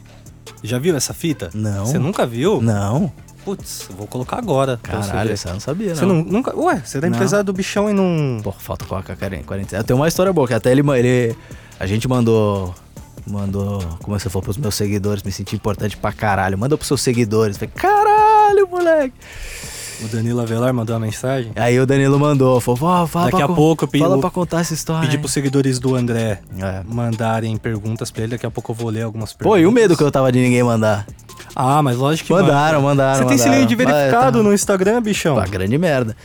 [0.64, 1.50] Já viu essa fita?
[1.54, 1.86] Não.
[1.86, 2.62] Você nunca viu?
[2.62, 3.12] Não.
[3.44, 4.80] Putz, vou colocar agora.
[4.84, 5.96] você Caralho, eu não sabia, não.
[5.96, 6.56] Você não, nunca.
[6.58, 8.40] Ué, você é da empresário do bichão e não.
[8.44, 9.84] Pô, falta com a K-47.
[9.84, 11.36] Tem uma história boa, que até ele, ele...
[11.80, 12.74] A gente mandou...
[13.28, 16.58] Mandou, como você falou, pros meus seguidores, me senti importante pra caralho.
[16.58, 17.58] Manda pros seus seguidores.
[17.58, 19.14] Falei, caralho, moleque.
[20.04, 21.52] O Danilo Avelar mandou uma mensagem.
[21.56, 24.30] Aí o Danilo mandou, falou, "Ó, fala Daqui pra a pouco eu pedi- Fala pra
[24.30, 25.02] contar essa história.
[25.04, 26.82] Pedi hein." pros seguidores do André É.
[26.86, 28.32] mandarem perguntas pra ele.
[28.34, 29.58] Daqui a pouco eu vou ler algumas perguntas.
[29.58, 31.08] Pô, e o medo que eu tava de ninguém mandar?
[31.56, 33.20] Ah, mas lógico que Mandaram, mandaram.
[33.20, 33.62] Você tem esse mandaram.
[33.62, 35.36] link de verificado tá- no Instagram, bichão?
[35.38, 36.16] Pá, grande merda.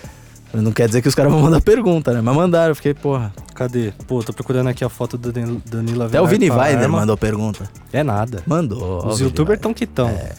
[0.52, 2.20] Não quer dizer que os caras vão mandar pergunta, né?
[2.20, 3.32] Mas mandaram, eu fiquei, porra.
[3.60, 3.92] Cadê?
[4.08, 6.24] Pô, tô procurando aqui a foto do Dan- Danilo Até Avelar.
[6.24, 7.00] o Vini Weider arma.
[7.00, 7.68] mandou pergunta.
[7.92, 8.42] É nada.
[8.46, 9.06] Mandou.
[9.06, 10.08] Os youtubers tão que tão.
[10.08, 10.32] É.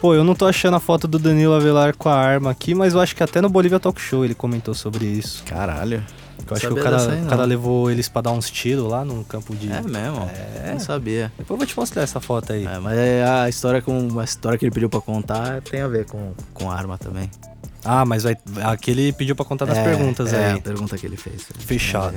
[0.00, 2.92] Pô, eu não tô achando a foto do Danilo Avelar com a arma aqui, mas
[2.94, 5.44] eu acho que até no Bolívia Talk Show ele comentou sobre isso.
[5.44, 6.02] Caralho.
[6.50, 9.04] Eu acho que o cara, aí, o cara levou eles pra dar uns tiros lá
[9.04, 9.70] num campo de.
[9.70, 10.28] É mesmo?
[10.72, 11.30] Não sabia.
[11.38, 12.66] Depois eu vou te mostrar essa foto aí.
[12.66, 15.86] É, mas é a história com a história que ele pediu pra contar tem a
[15.88, 17.30] ver com, com arma também.
[17.84, 18.36] Ah, mas vai.
[18.64, 20.58] Aqui ele pediu pra contar das É, perguntas é, aí.
[20.58, 21.46] a pergunta que ele fez.
[21.60, 22.16] Fechado.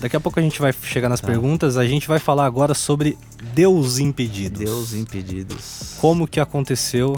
[0.00, 1.26] Daqui a pouco a gente vai chegar nas Tá.
[1.26, 1.76] perguntas.
[1.76, 3.18] A gente vai falar agora sobre
[3.54, 4.58] Deus impedidos.
[4.60, 5.94] Deus impedidos.
[6.00, 7.14] Como que aconteceu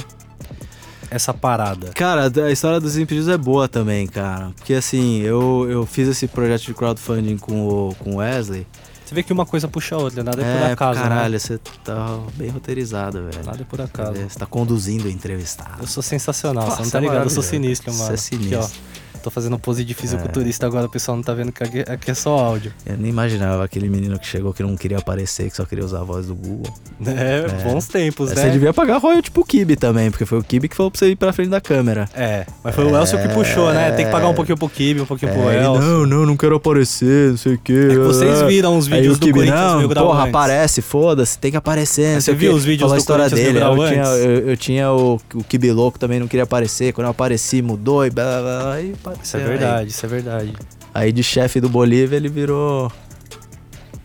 [1.10, 1.88] essa parada?
[1.94, 4.50] Cara, a história dos impedidos é boa também, cara.
[4.56, 8.66] Porque assim, eu, eu fiz esse projeto de crowdfunding com o, com Wesley.
[9.04, 11.38] Você vê que uma coisa puxa a outra, nada é, por é, acaso, caralho, né?
[11.38, 13.44] você tá bem roteirizado, velho.
[13.44, 14.14] Nada é por acaso.
[14.14, 15.82] Você tá conduzindo o entrevistado.
[15.82, 17.24] Eu sou sensacional, Pô, você não você tá é ligado?
[17.24, 18.14] Eu sou sinistro, Você mano.
[18.14, 18.58] é sinistro.
[18.58, 19.11] Aqui, ó.
[19.22, 22.36] Tô fazendo pose de fisiculturista agora, o pessoal não tá vendo que aqui, é só
[22.36, 22.72] áudio.
[22.84, 26.00] Eu nem imaginava aquele menino que chegou que não queria aparecer, que só queria usar
[26.00, 26.72] a voz do Google.
[27.06, 28.42] É, bons tempos, É, né?
[28.42, 31.10] Você devia pagar royalty pro Kibe também, porque foi o Kibe que falou pra você
[31.10, 32.08] ir pra frente da câmera.
[32.14, 33.92] É, mas foi o Elcio que puxou, né?
[33.92, 35.82] Tem que pagar um pouquinho pro Kibe, um pouquinho pro É, ele, Elcio.
[35.82, 37.86] não, não, não quero aparecer, não sei o quê.
[37.90, 41.38] É que vocês viram os Aí vídeos o do Kibe, Corinthians não, porra, aparece, foda-se,
[41.38, 42.20] tem que aparecer.
[42.20, 43.62] você viu os vídeos Falou a do história dele.
[43.62, 46.92] Aí Eu tinha, eu, eu tinha o, o Kibe louco também, não queria aparecer.
[46.92, 48.72] Quando eu apareci, mudou e blá blá blá.
[48.74, 50.52] Aí Isso é verdade, isso é verdade.
[50.94, 52.92] Aí de chefe do Bolívia ele virou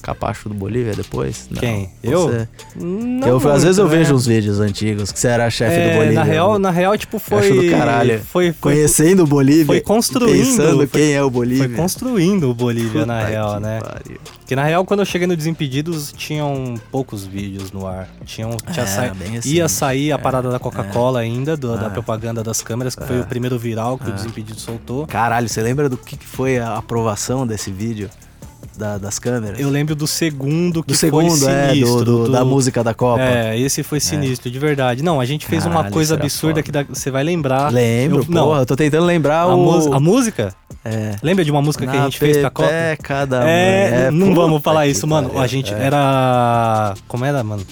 [0.07, 1.47] capacho do Bolívia depois?
[1.51, 1.89] Não, Quem?
[2.01, 2.27] Eu?
[2.29, 2.47] você.
[2.75, 4.03] Não eu, às vezes eu muito, né?
[4.03, 6.15] vejo uns vídeos antigos que você era chefe É, do Bolívia.
[6.15, 7.51] Na real, na real, tipo, foi.
[7.51, 8.19] do caralho.
[8.19, 9.65] Foi, foi, Conhecendo o Bolívia.
[9.65, 11.67] foi construindo, Pensando foi- quem é o Bolívia.
[11.67, 13.79] foi construindo o Bolívia, na Puta real, que né?
[13.81, 14.17] pariu.
[14.39, 18.07] Porque na real, quando eu cheguei no Desimpedidos, tinham poucos vídeos no ar.
[18.25, 19.49] Tinham, tinha É, sa- assim.
[19.49, 21.89] Ia sair a parada da Coca-Cola ainda, do- da É.
[21.89, 25.05] propaganda das câmeras, que foi o primeiro viral que o Desimpedidos soltou.
[25.05, 28.09] Caralho, você lembra do que foi a aprovação desse vídeo?
[28.77, 29.59] Da- das câmeras.
[29.59, 32.05] Eu lembro do segundo que do segundo, foi é, sinistro.
[32.05, 33.21] do, do- da música da Copa.
[33.21, 35.03] É, esse foi sinistro, de verdade.
[35.03, 37.71] Não, a gente fez uma Caralho, coisa isso era absurda que dá- você vai lembrar.
[37.71, 39.93] Lembro, Eu- não, porra, eu tô tentando lembrar a, o...
[39.93, 40.53] a música?
[40.85, 41.15] É.
[41.21, 42.69] Lembra de uma música que a Na gente fez pra Copa?
[42.69, 45.27] pepeca da É, não vamos falar isso, mano.
[45.29, 45.41] pariu.
[45.43, 45.77] A gente É.
[45.83, 46.93] era.
[47.07, 47.63] Como era, mano?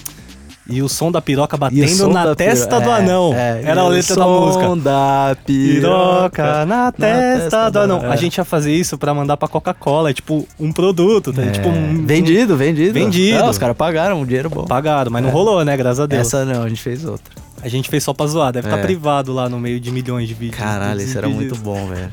[0.68, 3.32] E o som da piroca o batendo som na testa piro- do é, anão.
[3.34, 4.76] é, Era a o letra da som música.
[4.76, 6.66] da piroca.
[6.66, 8.04] Na testa do anão.
[8.04, 8.08] é.
[8.08, 10.10] A gente ia fazer isso pra mandar pra Coca-Cola.
[10.10, 11.42] É tipo um produto, tá?
[11.42, 12.04] É, Tipo um.
[12.04, 12.92] vendido, vendido.
[12.92, 13.38] Vendido.
[13.38, 14.64] Não, os caras pagaram um dinheiro bom.
[14.64, 15.32] Pagado, mas não É.
[15.32, 15.76] rolou, né?
[15.76, 16.22] Graças a Deus.
[16.26, 17.32] Essa não, a gente fez outra.
[17.62, 18.52] A gente fez só pra zoar.
[18.52, 18.82] Deve estar É.
[18.82, 20.58] privado lá no meio de milhões de vídeos.
[20.60, 22.10] Caralho, isso era muito bom, velho.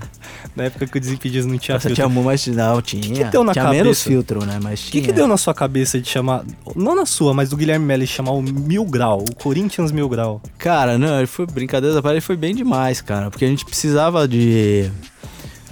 [0.56, 1.96] Na época que o Desimpedidos não tinha Você filtro.
[1.96, 3.30] tinha mu- mas não, tinha.
[3.32, 3.84] deu na tinha cabeça?
[3.84, 4.60] menos filtro, né?
[4.62, 5.04] Mas O que, tinha.
[5.06, 6.44] que deu na sua cabeça de chamar.
[6.76, 10.42] Não na sua, mas do Guilherme Melli chamar o Mil Grau, o Corinthians Mil Grau?
[10.60, 13.32] Cara, não, foi brincadeira, ele foi bem demais, cara.
[13.32, 14.92] Porque a gente precisava de.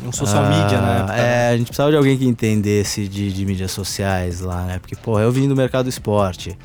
[0.03, 1.13] Um social ah, media época.
[1.13, 1.19] né?
[1.19, 4.79] É, a gente precisava de alguém que entendesse de, de mídias sociais lá, né?
[4.79, 6.57] Porque, porra, eu vim do mercado do esporte.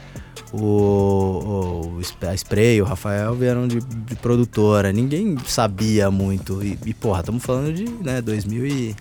[0.52, 4.92] O, o, a Spray, o Rafael vieram de, de produtora.
[4.92, 6.62] Ninguém sabia muito.
[6.64, 8.96] E, e, porra, estamos falando de, né, 2000 e...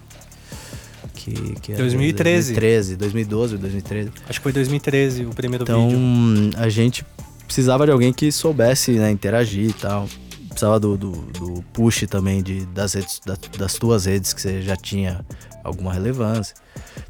[1.14, 1.32] Que,
[1.62, 2.54] que era 2013.
[2.54, 4.12] 2013, 2012, 2013.
[4.30, 6.52] Acho que foi 2013 o primeiro Então, vídeo.
[6.60, 7.06] a gente
[7.46, 10.08] precisava de alguém que soubesse né, interagir e tal.
[10.50, 14.62] Precisava do, do, do push também de, das, redes, da- das tuas redes, que você
[14.62, 15.26] já tinha
[15.66, 16.56] alguma relevância.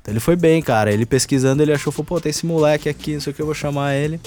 [0.01, 0.91] Então ele foi bem, cara.
[0.91, 3.45] Ele pesquisando, ele achou, falou, pô, tem esse moleque aqui, não sei o que, eu
[3.45, 4.19] vou chamar ele.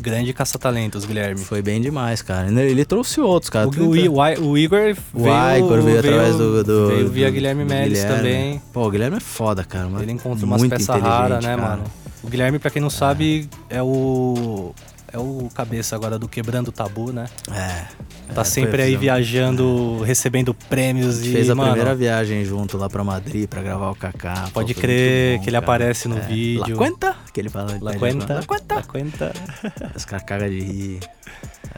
[0.00, 1.40] Grande caça-talentos, Guilherme.
[1.40, 2.48] Foi bem demais, cara.
[2.62, 3.68] Ele trouxe outros, cara.
[3.68, 7.32] O, o, o o Igor O veio, Igor veio através do, do- Veio via do-
[7.32, 8.16] Guilherme Guilherme.
[8.16, 8.62] também.
[8.72, 9.88] Pô, o Guilherme é foda, cara.
[10.00, 11.68] Ele encontra umas peças raras, né, cara.
[11.68, 11.84] mano?
[12.22, 14.74] O Guilherme, pra quem não sabe, é o.
[15.12, 17.26] É o cabeça agora do Quebrando o Tabu, né?
[17.50, 17.86] É.
[18.34, 21.32] Tá é, sempre aí viajando, recebendo prêmios e.
[21.32, 24.48] fez a mano, primeira viagem junto lá pra Madrid pra gravar o Kaká.
[24.52, 25.64] Pode Pô, crer bom, que ele cara.
[25.64, 26.20] aparece no É.
[26.20, 26.70] vídeo.
[26.70, 27.16] La Cuenta?
[27.32, 27.78] Que ele fala.
[27.80, 28.34] La pede Cuenta.
[28.34, 28.74] La Cuenta.
[28.74, 29.32] La Cuenta.
[29.94, 31.00] Os caras cagam de rir.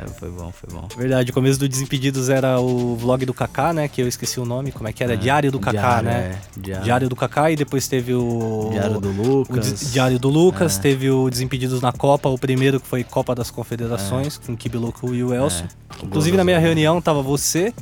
[0.04, 0.86] É, foi bom, foi bom.
[0.96, 3.88] Verdade, o começo do Desimpedidos era o vlog do Kaká, né?
[3.88, 5.14] Que eu esqueci o nome, como é que era?
[5.14, 6.38] É, Diário do Kaká, Diário, né?
[6.56, 6.84] é, Diário.
[6.84, 8.68] Diário do Kaká e depois teve o.
[8.70, 9.72] Diário do O Lucas.
[9.72, 10.80] Des- Diário do Lucas, É.
[10.82, 15.14] teve o Desimpedidos na Copa, o primeiro que foi Copa das Confederações, com o Kibiloco
[15.14, 15.64] e o Elcio.
[15.66, 17.72] É, o Inclusive na minha reunião tava você,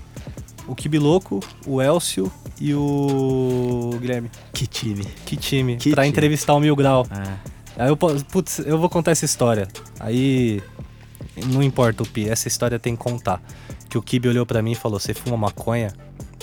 [0.66, 4.30] o Kibiloco, o Elcio e o Guilherme.
[4.52, 5.04] Que time.
[5.26, 6.10] Que time, Que pra time.
[6.12, 7.06] entrevistar o Mil Grau.
[7.10, 7.56] É.
[7.82, 9.68] Aí eu, putz, eu vou contar essa história.
[10.00, 10.62] Aí
[11.44, 13.42] não importa o Pi, essa história tem que contar.
[13.88, 15.92] Que o Kibi olhou pra mim e falou: "Você fuma maconha?"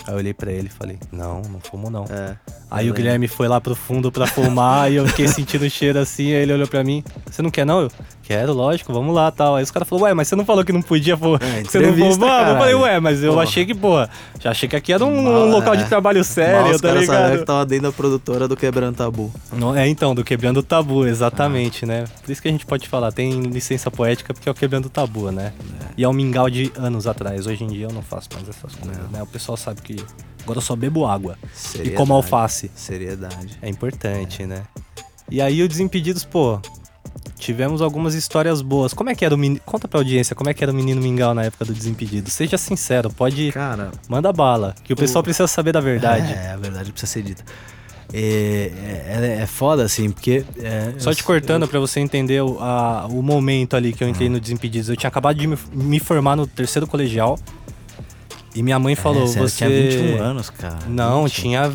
[0.06, 2.06] Aí eu olhei pra ele e falei: "Não, não fumo não".
[2.10, 2.36] É.
[2.70, 6.00] Aí o Guilherme foi lá pro fundo pra fumar e eu fiquei sentindo o cheiro
[6.00, 7.82] assim, aí ele olhou pra mim, você não quer não?
[7.82, 7.92] Eu,
[8.24, 9.56] quero, lógico, vamos lá, tal.
[9.56, 11.78] Aí os caras falaram, ué, mas você não falou que não podia, pô, É, você
[11.80, 12.50] não fumava?
[12.52, 13.44] Eu falei, ué, mas eu Porra.
[13.44, 13.98] achei que, pô,
[14.40, 15.86] já achei que aqui era um, Mal, local de é.
[15.86, 17.46] trabalho Mal sério, os tá caras sabiam que ligado?
[17.46, 19.32] tava dentro da produtora do Quebrando Tabu.
[19.52, 21.88] Não, é, então, do Quebrando Tabu, exatamente, Ah.
[21.88, 22.04] né?
[22.24, 25.32] Por isso que a gente pode falar, tem licença poética porque é o Quebrando Tabu,
[25.32, 25.54] né?
[25.82, 25.86] É.
[25.98, 28.74] E é um mingau de anos atrás, hoje em dia eu não faço mais essas
[28.74, 29.22] coisas, né?
[29.22, 29.96] O pessoal sabe que
[30.44, 31.96] agora eu só bebo água e Seriedade.
[31.98, 32.72] como alface.
[32.76, 33.58] Seriedade.
[33.62, 34.64] É importante, né?
[35.30, 36.60] E aí o Desimpedidos, pô,
[37.38, 38.94] tivemos algumas histórias boas.
[38.94, 39.60] Como é que era o menino...
[39.66, 42.34] Conta pra audiência, como é que era o menino Mingau na época do Desimpedidos?
[42.34, 43.52] Seja sincero, pode...
[43.52, 46.32] Cara, Manda bala, que o pessoal O- precisa saber da verdade.
[46.34, 47.44] É, a verdade precisa ser dita.
[48.16, 48.72] É,
[49.08, 50.46] é, é foda, assim, porque.
[50.60, 54.10] é, Só eu- te cortando pra você entender o, a- o momento ali que eu
[54.10, 54.90] entrei no Desimpedidos.
[54.90, 57.40] Eu tinha acabado de me, me formar no terceiro colegial
[58.56, 59.58] e minha mãe falou, é, você você...
[59.58, 60.80] tinha 21 anos, cara.
[60.88, 61.34] Não, 20.
[61.34, 61.74] tinha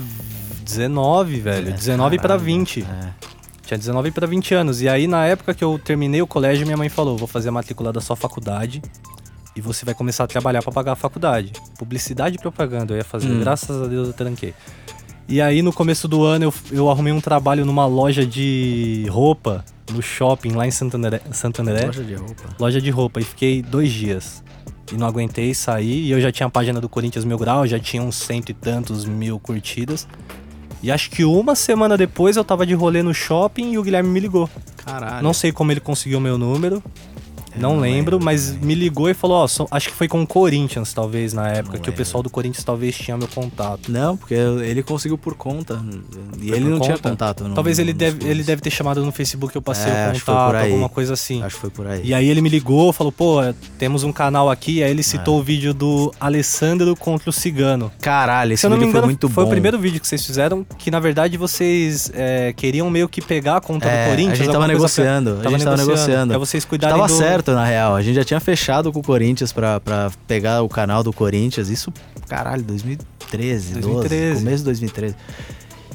[0.64, 1.68] 19, velho.
[1.68, 2.82] É, 19 pra caralho, 20.
[2.82, 3.28] é.
[3.66, 4.80] Tinha 19 para 20 anos.
[4.80, 7.52] E aí, na época que eu terminei o colégio, minha mãe falou: vou fazer a
[7.52, 8.80] matrícula da sua faculdade
[9.54, 11.52] e você vai começar a trabalhar para pagar a faculdade.
[11.78, 13.28] Publicidade e propaganda eu ia fazer.
[13.28, 13.40] Hum.
[13.40, 14.54] Graças a Deus eu tranquei.
[15.28, 19.62] E aí, no começo do ano, eu, eu arrumei um trabalho numa loja de roupa
[19.92, 21.20] no shopping lá em Santo André.
[21.32, 22.42] Santo André Loja de roupa.
[22.58, 24.42] loja de roupa e fiquei dois dias.
[24.92, 26.06] E não aguentei sair.
[26.06, 28.54] E eu já tinha a página do Corinthians Mil Grau, já tinha uns cento e
[28.54, 30.06] tantos mil curtidas.
[30.82, 34.08] E acho que uma semana depois eu tava de rolê no shopping e o Guilherme
[34.08, 34.48] me ligou.
[34.76, 35.22] Caralho.
[35.22, 36.82] Não sei como ele conseguiu meu número.
[37.54, 40.08] Eu não, não lembro, lembro mas me ligou e falou, ó, só- acho que foi
[40.08, 42.30] com o Corinthians, talvez, na época, Não que o pessoal lembro.
[42.30, 43.90] do Corinthians talvez tinha meu contato.
[43.90, 45.82] Não, porque ele conseguiu por conta.
[46.40, 47.10] E Foi ele não tinha conta?
[47.10, 47.44] contato.
[47.44, 48.28] no- talvez ele deve, clubes.
[48.30, 51.42] ele deve ter chamado no Facebook, eu passei É, o foi contato, alguma coisa assim.
[51.42, 52.00] Acho que foi por aí.
[52.04, 53.38] E aí ele me ligou, falou, pô,
[53.78, 55.40] temos um canal aqui, aí ele citou É.
[55.40, 57.90] o vídeo do Alessandro contra o Cigano.
[58.00, 59.48] Caralho, esse Se não vídeo engano, foi muito foi bom.
[59.48, 63.56] o primeiro vídeo que vocês fizeram, que na verdade vocês é, queriam meio que pegar
[63.56, 64.32] a conta É, do Corinthians.
[64.32, 65.00] a gente tava coisa assim.
[65.02, 66.28] negociando, a gente tava negociando.
[66.30, 67.16] Pra vocês cuidarem Tava do...
[67.16, 67.94] certo, na real.
[67.94, 71.68] A gente já tinha fechado com o Corinthians pra, pra pegar o canal do Corinthians.
[71.68, 71.92] Isso,
[72.28, 74.26] caralho, 2013, 2013.
[74.32, 75.14] 12, começo de 2013.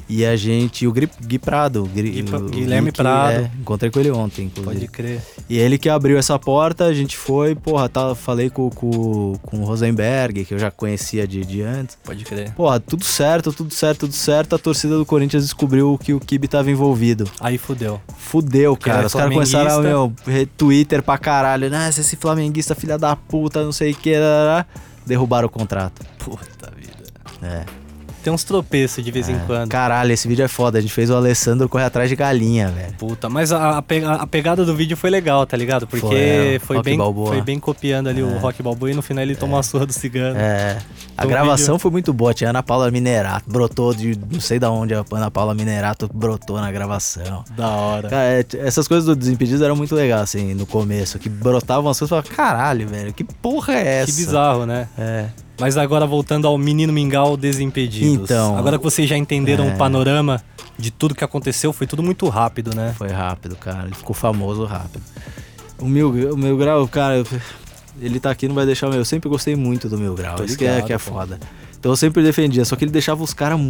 [0.08, 3.32] E a gente, o Gui, Gui Prado, Gui- Gui- o Guilherme Gui Prado.
[3.32, 4.74] é, encontrei com ele ontem, inclusive.
[4.76, 5.22] Pode crer.
[5.48, 9.60] E ele que abriu essa porta, a gente foi, porra, tá, falei com, com, com
[9.60, 11.96] o Rosenberg, que eu já conhecia de, de antes.
[12.04, 12.52] Pode crer.
[12.52, 14.54] Porra, tudo certo, tudo certo, tudo certo.
[14.54, 17.28] A torcida do Corinthians descobriu que o Kibe tava envolvido.
[17.40, 18.00] Aí fudeu.
[18.18, 19.04] Fudeu, cara.
[19.04, 20.12] é Os caras começaram meu,
[20.56, 21.70] Twitter pra caralho.
[21.70, 24.12] Nossa, esse flamenguista filha da puta, não sei o que.
[25.06, 26.02] Derrubaram o contrato.
[26.18, 26.92] Puta vida.
[27.42, 27.64] É.
[28.24, 29.68] Tem uns tropeços de vez em quando.
[29.68, 30.78] Caralho, esse vídeo é foda.
[30.78, 32.94] A gente fez o Alessandro correr atrás de galinha, velho.
[32.94, 35.86] Puta, mas a, a a pegada do vídeo foi legal, tá ligado?
[35.86, 37.26] Porque Foi, é, foi, bem, Balboa.
[37.28, 39.92] foi bem copiando ali o Rock Balboa e no final ele tomou a surra do
[39.92, 40.38] cigano.
[40.38, 40.78] É.
[41.16, 42.32] A um gravação vídeo- foi muito boa.
[42.32, 43.44] Tinha Ana Paula Minerato.
[43.48, 47.44] Brotou de não sei da onde a Ana Paula Minerato brotou na gravação.
[47.54, 48.08] Da hora.
[48.08, 51.18] Cara, é, essas coisas do Desimpedidos eram muito legais, assim, no começo.
[51.18, 54.06] Que brotavam as coisas e falavam, caralho, velho, que porra é essa?
[54.06, 54.88] Que bizarro, né?
[54.96, 55.26] É.
[55.58, 58.30] Mas agora voltando ao Menino Mingau Desimpedidos.
[58.30, 59.74] Então, Agora que vocês já entenderam é.
[59.74, 60.42] o panorama
[60.76, 62.94] de tudo que aconteceu, foi tudo muito rápido, né?
[62.96, 63.84] Foi rápido, cara.
[63.84, 65.02] Ele ficou famoso rápido.
[65.78, 67.24] O Mil, o Mil Grau, cara,
[68.00, 68.98] ele tá aqui, não vai deixar o meu.
[68.98, 70.36] Eu sempre gostei muito do Mil Grau.
[70.36, 71.12] Tô Isso que é, que é pô.
[71.12, 71.38] foda.
[71.84, 73.60] Então eu sempre defendia, só que ele deixava os caras,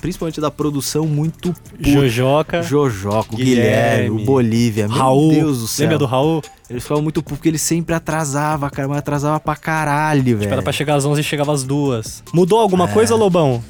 [0.00, 1.88] principalmente da produção, muito puto.
[1.88, 5.30] Jojoca, Jojoco, Guilherme, Guilherme, o Bolívia, meu Raul.
[5.30, 5.84] Deus do céu.
[5.84, 6.42] Lembra do Raul?
[6.68, 10.40] Ele ficava muito puto porque ele sempre atrasava, cara, mas atrasava pra caralho, velho.
[10.40, 12.24] Tipo, era pra chegar às 11 e chegava às 2.
[12.34, 13.62] Mudou alguma coisa, Lobão?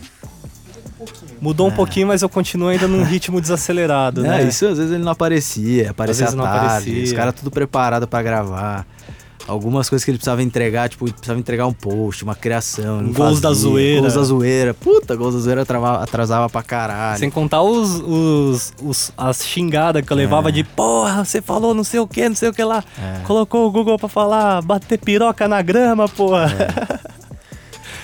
[1.39, 4.45] Mudou um pouquinho, mas eu continuo ainda num ritmo desacelerado, É, né?
[4.45, 7.05] isso às vezes ele não aparecia, aparecia vezes à não tarde, aparecia.
[7.05, 8.87] os caras tudo preparado pra gravar.
[9.51, 13.03] Algumas coisas que ele precisava entregar, tipo, precisava entregar um post, uma criação.
[13.13, 13.63] Gols da fazia.
[13.63, 14.01] zoeira.
[14.03, 14.75] Gols da zoeira.
[14.75, 17.19] Puta, gols da zoeira atrava- atrasava pra caralho.
[17.19, 21.83] Sem contar os, os, os- as xingadas que eu levava de porra, você falou não
[21.85, 22.85] sei o que, não sei o que lá.
[22.99, 23.21] É.
[23.25, 26.51] Colocou o Google pra falar, bater piroca na grama, porra.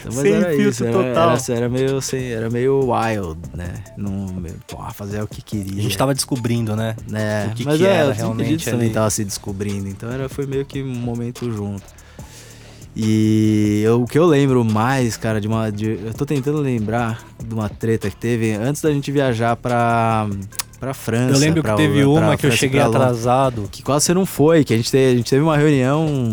[0.07, 1.31] Mas sem era filtro isso, era, total.
[1.49, 3.73] Era, era meio, assim, era meio wild, né?
[3.97, 5.79] Não, meio, porra, fazer o que queria.
[5.79, 6.95] A gente tava descobrindo, né?
[7.09, 7.49] né?
[7.51, 10.47] o que Mas que é, era realmente Desimpedidos também tava se descobrindo, então era, foi
[10.47, 11.83] meio que um momento junto.
[12.99, 15.71] E eu- o que eu lembro mais, cara, de uma.
[15.71, 20.27] de- eu tô tentando lembrar de uma treta que teve antes da gente viajar pra,
[20.81, 21.35] pra França.
[21.35, 23.69] eu lembro que pra- teve pra uma que eu França e cheguei pra atrasado.
[23.71, 26.33] Que quase você não foi, que a gente teve, a gente teve uma reunião.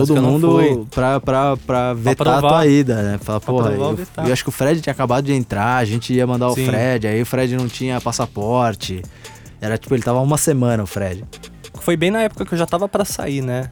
[0.00, 2.48] Todo não mundo pra, pra, pra vetar a provar.
[2.48, 3.18] tua ida, né?
[3.20, 6.12] Falar, Pra porra, eu, eu acho que o Fred tinha acabado de entrar, a gente
[6.12, 6.62] ia mandar Sim.
[6.62, 9.02] o Fred, aí o Fred não tinha passaporte.
[9.60, 11.24] Era tipo, ele tava uma semana, o Fred.
[11.80, 13.70] Foi bem na época que eu já tava pra sair, né?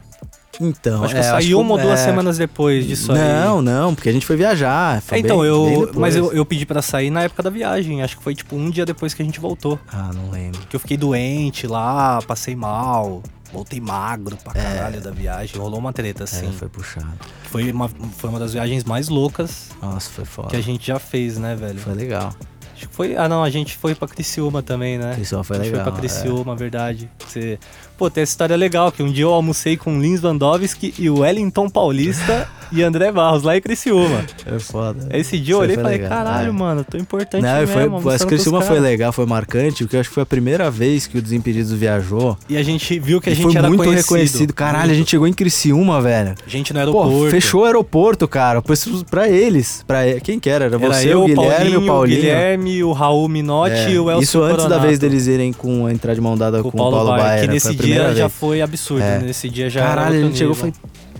[0.59, 3.17] Então, acho que é, eu saí uma ou duas é, semanas depois disso aí.
[3.17, 5.01] Não, não, porque a gente foi viajar.
[5.01, 5.89] foi É, então, bem- eu.
[5.91, 8.01] bem mas eu, eu pedi pra sair na época da viagem.
[8.01, 9.77] Acho que foi tipo um dia depois que a gente voltou.
[9.91, 10.61] Ah, não lembro.
[10.69, 13.21] Que eu fiquei doente lá, passei mal.
[13.55, 15.57] Voltei magro pra caralho da viagem.
[15.57, 16.49] Rolou uma treta, assim.
[16.49, 17.07] É, foi puxado.
[17.45, 20.49] Foi, uma, foi uma das viagens mais loucas Nossa, foi foda.
[20.49, 21.79] que a gente já fez, né, velho?
[21.79, 22.35] Foi legal.
[22.73, 23.15] Acho que foi.
[23.15, 25.13] Ah, não, a gente foi pra Criciúma também, né?
[25.15, 27.09] Criciúma foi a gente legal, foi pra Criciúma, verdade.
[27.25, 27.57] Você...
[27.97, 31.09] Pô, tem essa história legal, que um dia eu almocei com o Lins Vandowski e
[31.09, 34.25] o Wellington Paulista e André Barros, lá em Criciúma.
[34.45, 35.07] É foda.
[35.13, 36.51] Esse dia eu olhei e falei, legal, caralho, é.
[36.51, 38.01] mano, tô importante Não, mesmo.
[38.01, 41.07] foi, com Criciúma foi legal, foi marcante, porque eu acho que foi a primeira vez
[41.07, 42.37] que o Desimpedidos viajou.
[42.49, 44.03] E a gente viu que a gente era muito conhecido.
[44.13, 44.53] reconhecido.
[44.53, 44.97] Caralho, a Muito.
[44.97, 46.35] gente chegou em Criciúma, velho.
[46.47, 47.31] Gente no Pô, aeroporto.
[47.31, 48.61] fechou o aeroporto, cara.
[49.09, 49.83] Pra eles.
[49.87, 50.65] Pra Quem que era?
[50.65, 52.21] Era Era você, eu, o Guilherme, Paulinho, o Paulinho.
[52.21, 54.87] Guilherme, o Raul Minotti É, e o Elcio Isso antes da Coronato.
[54.87, 57.47] vez deles irem com entrar de mão dada com, com o Paulo, Baier, Baier, que
[57.47, 57.53] né?
[57.53, 58.33] nesse a dia já vez.
[58.33, 59.03] foi absurdo.
[59.03, 59.19] É.
[59.19, 60.73] Nesse dia já Caralho, a gente chegou e foi.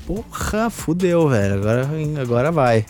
[0.06, 1.56] Porra, fudeu, velho.
[1.56, 1.89] Agora,
[2.21, 2.86] agora vai.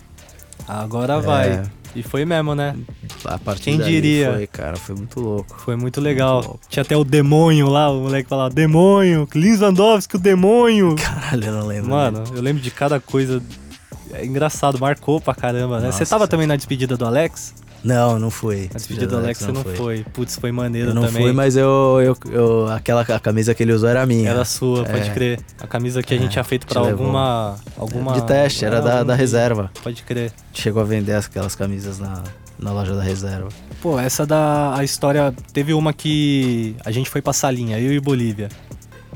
[0.67, 1.49] Agora vai.
[1.49, 1.63] É.
[1.95, 2.75] E foi mesmo, né?
[3.23, 4.33] A partir Quem diria?
[4.33, 5.55] Foi, cara, foi muito louco.
[5.61, 6.41] Foi muito legal.
[6.41, 6.59] louco.
[6.67, 10.95] Tinha até o demônio lá, o moleque falava, demônio, Lins Vandowski, o demônio.
[10.97, 11.91] Caralho, eu não lembro.
[11.91, 13.41] Mano, eu lembro de cada coisa.
[14.11, 15.91] É engraçado, marcou pra caramba, né?
[15.91, 16.05] Você Nossa.
[16.09, 17.53] tava também na despedida do Alex?
[17.85, 18.63] Não, não fui.
[18.73, 20.03] Na despedida do Alex você não foi.
[20.11, 21.21] Putz, foi maneiro Eu não também.
[21.21, 24.29] fui, mas eu, eu, eu- aquela a camisa que ele usou era minha.
[24.29, 25.13] Era sua, pode É.
[25.13, 25.39] crer.
[25.61, 28.13] A camisa que a gente É, tinha feito pra alguma, alguma.
[28.13, 29.69] De teste, era da, da reserva.
[29.83, 30.31] Pode crer.
[30.51, 32.23] Chegou a vender aquelas camisas na,
[32.57, 33.49] na loja da reserva.
[33.81, 35.31] Pô, essa da a história.
[35.53, 38.49] Teve uma que a gente foi pra salinha, eu e Bolívia.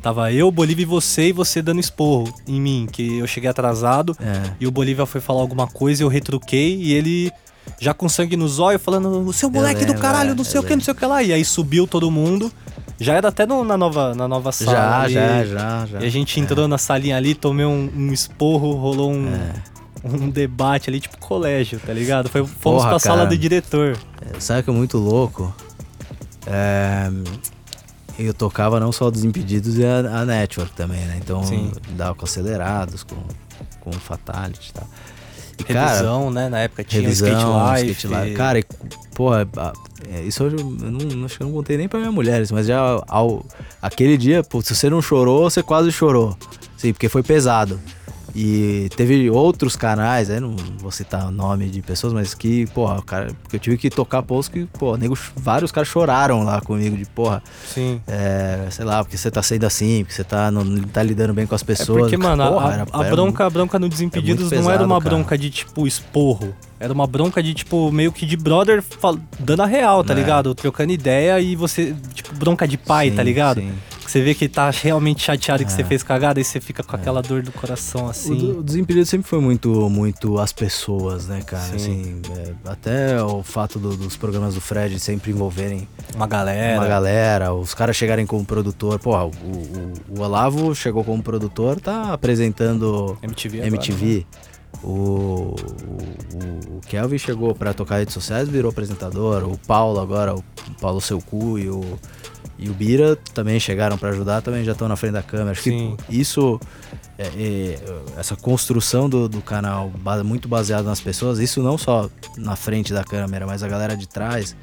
[0.01, 4.15] Tava eu, Bolívia e você, e você dando esporro em mim, que eu cheguei atrasado.
[4.22, 4.51] É.
[4.59, 7.32] E o Bolívia foi falar alguma coisa, eu retruquei e ele
[7.80, 10.59] já com sangue nos olhos, falando: o seu moleque do lembro, caralho, é, não sei
[10.59, 11.22] o que, não sei o que lá.
[11.22, 12.51] E aí subiu todo mundo.
[13.01, 14.72] Já era até no- na, nova, na nova sala.
[14.74, 15.13] Já, ali.
[15.13, 15.99] já, já, já.
[16.01, 19.53] E a gente entrou na salinha ali, tomei um, um esporro, rolou um, É.
[20.03, 22.28] um debate ali, tipo colégio, tá ligado?
[22.28, 23.30] Foi, fomos Porra, pra sala cara.
[23.30, 23.97] do diretor.
[24.36, 25.53] É, Sabe que é muito louco?
[26.45, 27.09] É,
[28.17, 31.20] eu tocava não só o Desimpedidos e a, a Network também, né?
[31.24, 31.72] Então Sim.
[31.91, 33.15] dava com acelerados, com,
[33.80, 34.88] com Fatality e tal.
[35.60, 36.49] E, cara, Revisão, né?
[36.49, 37.91] Na época tinha revisão, Skate Life.
[37.91, 38.36] Skate Life.
[38.36, 38.66] Cara, e,
[39.14, 39.47] porra,
[40.12, 42.80] é, isso eu, não, acho que eu não contei nem pra minha mulher, mas já
[43.07, 43.45] ao,
[43.82, 46.38] aquele dia, pô, se você não chorou, você quase chorou.
[46.78, 47.80] Sim, porque foi pesado.
[48.36, 53.01] E teve outros canais, aí não vou citar o nome de pessoas, mas que, porra,
[53.01, 56.95] cara, porque eu tive que tocar post que, pô, nego, vários caras choraram lá comigo,
[56.95, 58.01] de porra, Sim.
[58.07, 61.45] é, sei lá, porque você tá sendo assim, porque você tá, não, tá lidando bem
[61.47, 62.01] com as É pessoas.
[62.01, 64.61] porque, mano, a- Porra, a, era- a era bronca, a bronca no Desimpedidos muito não
[64.69, 65.15] era pesado, uma cara.
[65.15, 66.55] bronca de, tipo, esporro.
[66.80, 68.82] Era uma bronca de, tipo, meio que de brother
[69.39, 70.15] dando a real, tá É.
[70.15, 70.55] ligado?
[70.55, 73.59] Trocando ideia e você, tipo, bronca de pai, Sim, tá ligado?
[73.59, 73.71] sim.
[74.10, 75.76] Que Você vê que tá realmente chateado que É.
[75.76, 78.36] você fez cagada e você fica com aquela dor do coração, O, assim.
[78.36, 81.62] do- o Desimpedido sempre foi muito, muito as pessoas, né, cara?
[81.62, 81.76] Sim.
[81.76, 82.22] Assim,
[82.66, 86.80] é, até o fato do- dos programas do Fred sempre envolverem Uma galera.
[86.80, 88.97] uma galera, os caras chegarem como produtor.
[88.97, 93.78] Porra, o, o, o Olavo chegou como produtor, tá apresentando MTV agora, né?
[93.78, 94.26] MTV.
[94.82, 95.55] O, o,
[96.34, 99.43] o- o Kelvin chegou pra tocar redes sociais, virou apresentador.
[99.43, 100.43] O Paulo agora, o
[100.82, 101.82] Paulo Seu Cu e o,
[102.60, 105.51] e o Bira também chegaram pra ajudar, também já estão na frente da câmera.
[105.51, 105.95] Acho Sim.
[106.07, 106.60] que isso,
[107.18, 107.80] é, é,
[108.18, 109.91] essa construção do, do canal
[110.26, 114.07] muito baseado nas pessoas, isso não só na frente da câmera, mas a galera de
[114.07, 114.55] trás,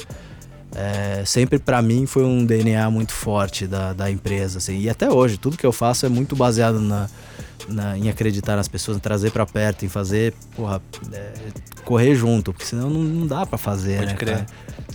[0.74, 4.59] é, sempre pra mim foi um DNA muito forte da, da empresa.
[4.59, 4.78] Assim.
[4.78, 7.09] E até hoje, tudo que eu faço é muito baseado na,
[7.68, 10.82] na- em acreditar nas pessoas, em trazer pra perto, em fazer, porra,
[11.12, 11.32] é,
[11.84, 14.34] correr junto, porque senão não, não dá pra fazer, Pode né, crer.
[14.34, 14.47] cara?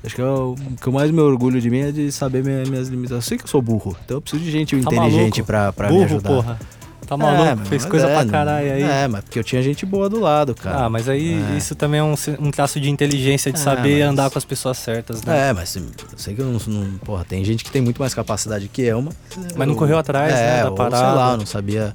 [0.03, 2.63] Acho que eu- o que eu mais me orgulho de mim é de saber minha-
[2.65, 3.23] minhas limitações.
[3.23, 5.43] Eu sei que eu sou burro, então eu preciso de gente Tá inteligente maluco?
[5.43, 6.29] pra, pra me Burro, ajudar.
[6.29, 6.59] porra.
[7.05, 8.81] Tá maluco, É, fez mas coisa é, pra caralho aí.
[8.83, 10.85] É, mas porque eu tinha gente boa do lado, cara.
[10.85, 11.57] Ah, mas aí É.
[11.57, 14.45] isso também é um, um traço de inteligência, de É, saber mas- andar com as
[14.45, 15.49] pessoas certas, né?
[15.49, 15.83] É, mas eu
[16.15, 19.01] sei que eu não, não- Porra, tem gente que tem muito mais capacidade que eu,
[19.01, 19.13] mas.
[19.57, 20.97] Mas não eu- correu atrás, é, né, da ou, parada.
[20.97, 21.93] Sei lá, não sabia.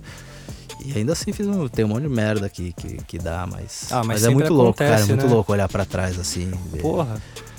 [0.85, 3.87] E ainda assim fiz um, tem um monte de merda que, que, que dá, mas.
[3.91, 4.91] Ah, mas é sempre muito louco, cara.
[4.91, 5.33] É acontece, muito né?
[5.33, 6.51] louco olhar pra trás assim.
[6.71, 7.17] ver- Porra.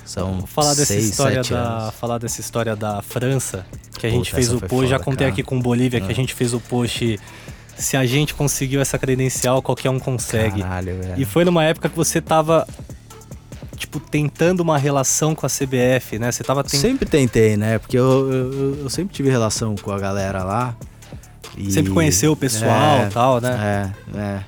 [0.08, 1.96] São falar dessa seis, história da anos.
[1.96, 3.66] falar dessa história da França,
[4.00, 5.32] que a gente Puta, fez o post, já contei cara.
[5.32, 6.12] aqui com Bolívia que Ah.
[6.12, 7.20] a gente fez o post
[7.78, 10.62] se a gente conseguiu essa credencial, qualquer um consegue.
[10.62, 11.14] Caralho, velho.
[11.22, 12.66] E foi numa época que você tava
[13.76, 16.32] tipo tentando uma relação com a CBF, né?
[16.32, 17.78] Você tava tentando Sempre tentei, né?
[17.78, 20.76] Porque eu, eu, eu sempre tive relação com a galera lá.
[21.56, 23.94] e- sempre conheceu o pessoal É, e tal, né?
[24.16, 24.40] É, é.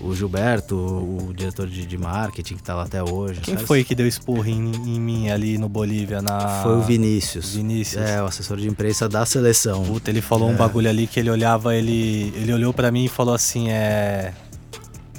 [0.00, 3.40] O Gilberto, o, diretor de, de marketing que tá lá até hoje.
[3.40, 3.66] Quem sabe?
[3.66, 7.54] foi que deu esporro em, em mim ali no Bolívia na Foi o Vinícius.
[7.54, 8.02] Vinícius.
[8.02, 9.84] É, o assessor de imprensa da seleção.
[9.84, 10.52] Puta, ele falou É.
[10.52, 14.32] um bagulho ali que ele olhava, ele, ele olhou pra mim e falou assim, é...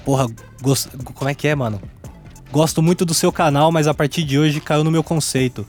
[0.03, 0.27] Porra,
[0.61, 1.81] gos- como é que é, mano?
[2.51, 5.65] Gosto muito do seu canal, mas a partir de hoje caiu no meu conceito.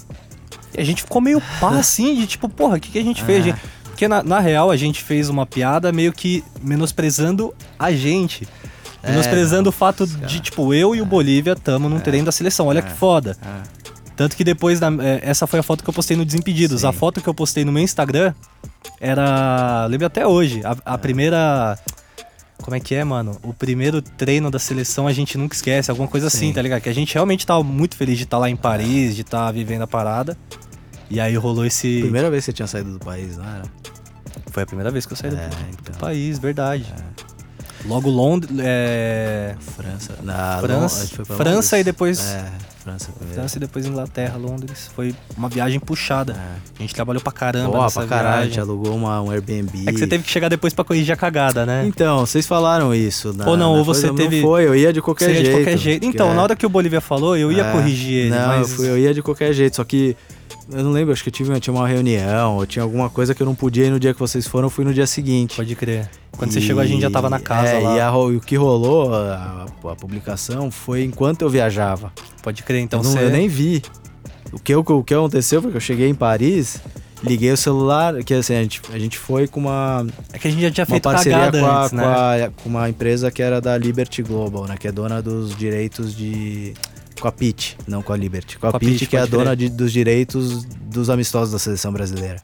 [0.76, 3.22] E a gente ficou meio pá assim, de tipo, porra, o que, que a gente
[3.24, 3.40] fez?
[3.40, 3.50] É.
[3.50, 3.60] gente?
[3.84, 8.46] Porque na, na real a gente fez uma piada meio que menosprezando a gente.
[9.06, 10.26] É, Menosprezando o fato cara.
[10.26, 12.66] de, tipo, eu e o Bolívia tamo num treino da seleção.
[12.66, 13.36] Olha que foda.
[13.42, 13.86] É.
[14.16, 16.80] Tanto que depois, da, é, essa foi a foto que eu postei no Desimpedidos.
[16.80, 16.86] Sim.
[16.86, 18.32] A foto que eu postei no meu Instagram
[19.00, 19.86] era.
[19.86, 20.62] Lembro até hoje.
[20.64, 20.76] A, É.
[20.84, 21.78] a primeira.
[22.62, 23.38] Como é que é, mano?
[23.42, 25.90] O primeiro treino da seleção a gente nunca esquece.
[25.90, 26.52] Alguma coisa assim, Sim.
[26.54, 26.80] tá ligado?
[26.80, 29.82] Que a gente realmente tava muito feliz de estar lá em Paris, de estar vivendo
[29.82, 30.36] a parada.
[31.10, 32.00] E aí rolou esse.
[32.00, 33.62] Primeira vez que você tinha saído do país, não era?
[34.50, 35.94] Foi a primeira vez que eu saí do, É, do então.
[36.00, 36.86] país, verdade.
[37.88, 38.50] Logo Londres.
[38.60, 39.54] É...
[39.76, 40.14] França.
[40.22, 41.72] Na, França- Lon- a gente foi pra França Londres.
[41.72, 42.44] e depois- É,
[42.82, 43.40] França primeiro.
[43.40, 44.90] França e depois Inglaterra, Londres.
[44.94, 46.32] Foi uma viagem puxada.
[46.34, 46.56] É.
[46.78, 49.84] A gente trabalhou pra caramba nessa pra caralho, a gente alugou uma, um Airbnb.
[49.86, 51.84] É que você teve que chegar depois pra corrigir a cagada, né?
[51.86, 53.32] Então, vocês falaram isso.
[53.32, 55.46] Na, Ou não, ou você coisa, teve- Não foi, eu ia de qualquer ia jeito.
[55.46, 56.06] de qualquer jeito.
[56.06, 58.70] Então, é- na hora que o Bolívia falou, eu ia é, corrigir ele, Não, mas...
[58.70, 60.16] eu, fui- eu ia de qualquer jeito, só que
[60.70, 63.42] eu não lembro, acho que eu tive, tinha uma reunião, ou tinha alguma coisa que
[63.42, 65.56] eu não podia ir no dia que vocês foram, eu fui no dia seguinte.
[65.56, 66.08] Pode crer.
[66.36, 67.96] Quando você E- chegou, a gente já tava na casa é, lá.
[67.96, 72.12] E, a e o que rolou, a, a publicação, foi enquanto eu viajava.
[72.42, 73.24] Pode crer, então eu, não- você...
[73.24, 73.82] eu nem vi.
[74.52, 76.80] O que, eu- o que aconteceu foi que eu cheguei em Paris,
[77.22, 80.50] liguei o celular, que assim, a gente, a gente foi com uma, É que a
[80.50, 82.04] gente já tinha uma feito parceria com, a, antes, com, né?
[82.04, 84.76] a- com uma empresa que era da Liberty Global, né?
[84.78, 86.74] Que é dona dos direitos de.
[87.20, 88.58] Com a Pitt, não com a Liberty.
[88.58, 91.92] Com a, Com a que é a dona de- dos direitos dos amistosos da seleção
[91.92, 92.36] brasileira.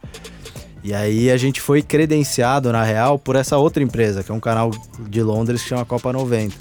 [0.85, 4.41] E aí a gente foi credenciado, na real, por essa outra empresa, que é um
[4.41, 4.71] canal
[5.09, 6.55] de Londres que chama Copa 90.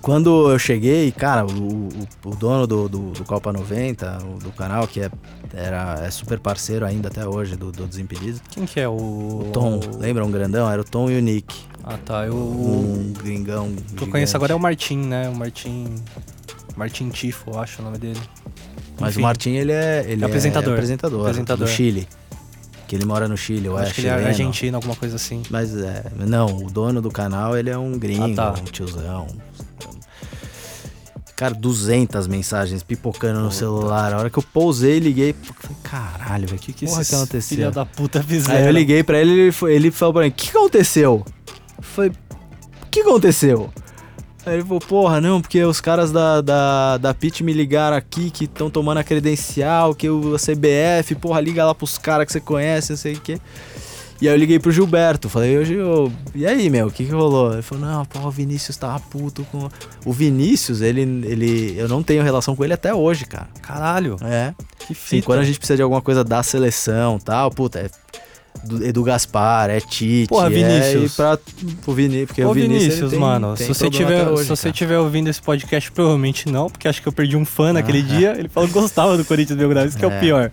[0.00, 4.50] Quando eu cheguei, cara, o, o- o dono do, do, do Copa 90, o- do
[4.52, 5.10] canal, que é,
[5.52, 8.92] era, é super parceiro ainda até hoje do, do Desimpedidos, Quem que é o...
[8.94, 10.70] o Tom, lembra um grandão?
[10.70, 11.54] Era o Tom e o Nick.
[11.84, 12.26] Ah, tá.
[12.26, 12.34] Eu...
[12.34, 13.68] Um gringão.
[13.68, 15.28] O que eu conheço agora é o Martim, né?
[15.28, 15.94] O Martim...
[16.78, 18.20] Martim Tifo, eu acho o nome dele.
[19.00, 19.20] Mas Enfim.
[19.20, 20.04] o Martin, ele é.
[20.08, 20.72] Ele É apresentador.
[20.74, 21.20] apresentador.
[21.22, 21.66] Apresentador.
[21.66, 22.08] Do Chile.
[22.86, 23.86] Que ele mora no Chile, eu Eu acho.
[23.86, 24.28] acho que ele é chileno.
[24.28, 25.42] argentino, alguma coisa assim.
[25.50, 26.04] Mas é.
[26.16, 28.60] Não, o dono do canal, ele é um gringo, Ah, tá.
[28.60, 29.26] um tiozão.
[31.36, 34.12] cara, 200 mensagens pipocando no celular.
[34.12, 37.16] A hora que eu pousei liguei, falei, caralho, velho, o que, que, Porra, isso que
[37.16, 37.56] aconteceu?
[37.58, 38.58] Filha da puta fizeram.
[38.58, 41.24] Aí eu liguei pra ele ele, foi- ele falou pra mim, o que aconteceu?
[41.76, 43.70] Eu falei, o que aconteceu?
[44.48, 48.30] Aí ele falou, porra, não, porque os caras da, da, da PIT me ligaram aqui
[48.30, 52.40] que estão tomando a credencial, que o CBF, porra, liga lá pros caras que você
[52.40, 53.38] conhece, não sei o quê.
[54.20, 57.12] E aí eu liguei pro Gilberto, falei, ô Gil, e aí, meu, o que que
[57.12, 57.52] rolou?
[57.52, 59.68] Ele falou, não, porra, o Vinícius tava puto com...
[60.04, 63.48] O Vinícius, ele, ele, eu não tenho relação com ele até hoje, cara.
[63.62, 65.24] Caralho, É, que fita.
[65.24, 67.90] quando a gente precisa de alguma coisa da seleção tal, puta, é
[68.64, 71.12] do Edu Gaspar, é Tite, Porra, é Vinícius.
[71.12, 71.38] e pra,
[71.86, 74.48] o Vini, porque Ô o Vinícius, Vinícius, tem- mano, tem se você tiver, hoje, se
[74.48, 78.00] você tiver ouvindo esse podcast, provavelmente não, porque acho que eu perdi um fã naquele
[78.00, 78.02] Ah.
[78.18, 78.34] dia.
[78.38, 80.20] Ele falou que gostava do Corinthians Belgrado, isso que é o É.
[80.20, 80.50] pior.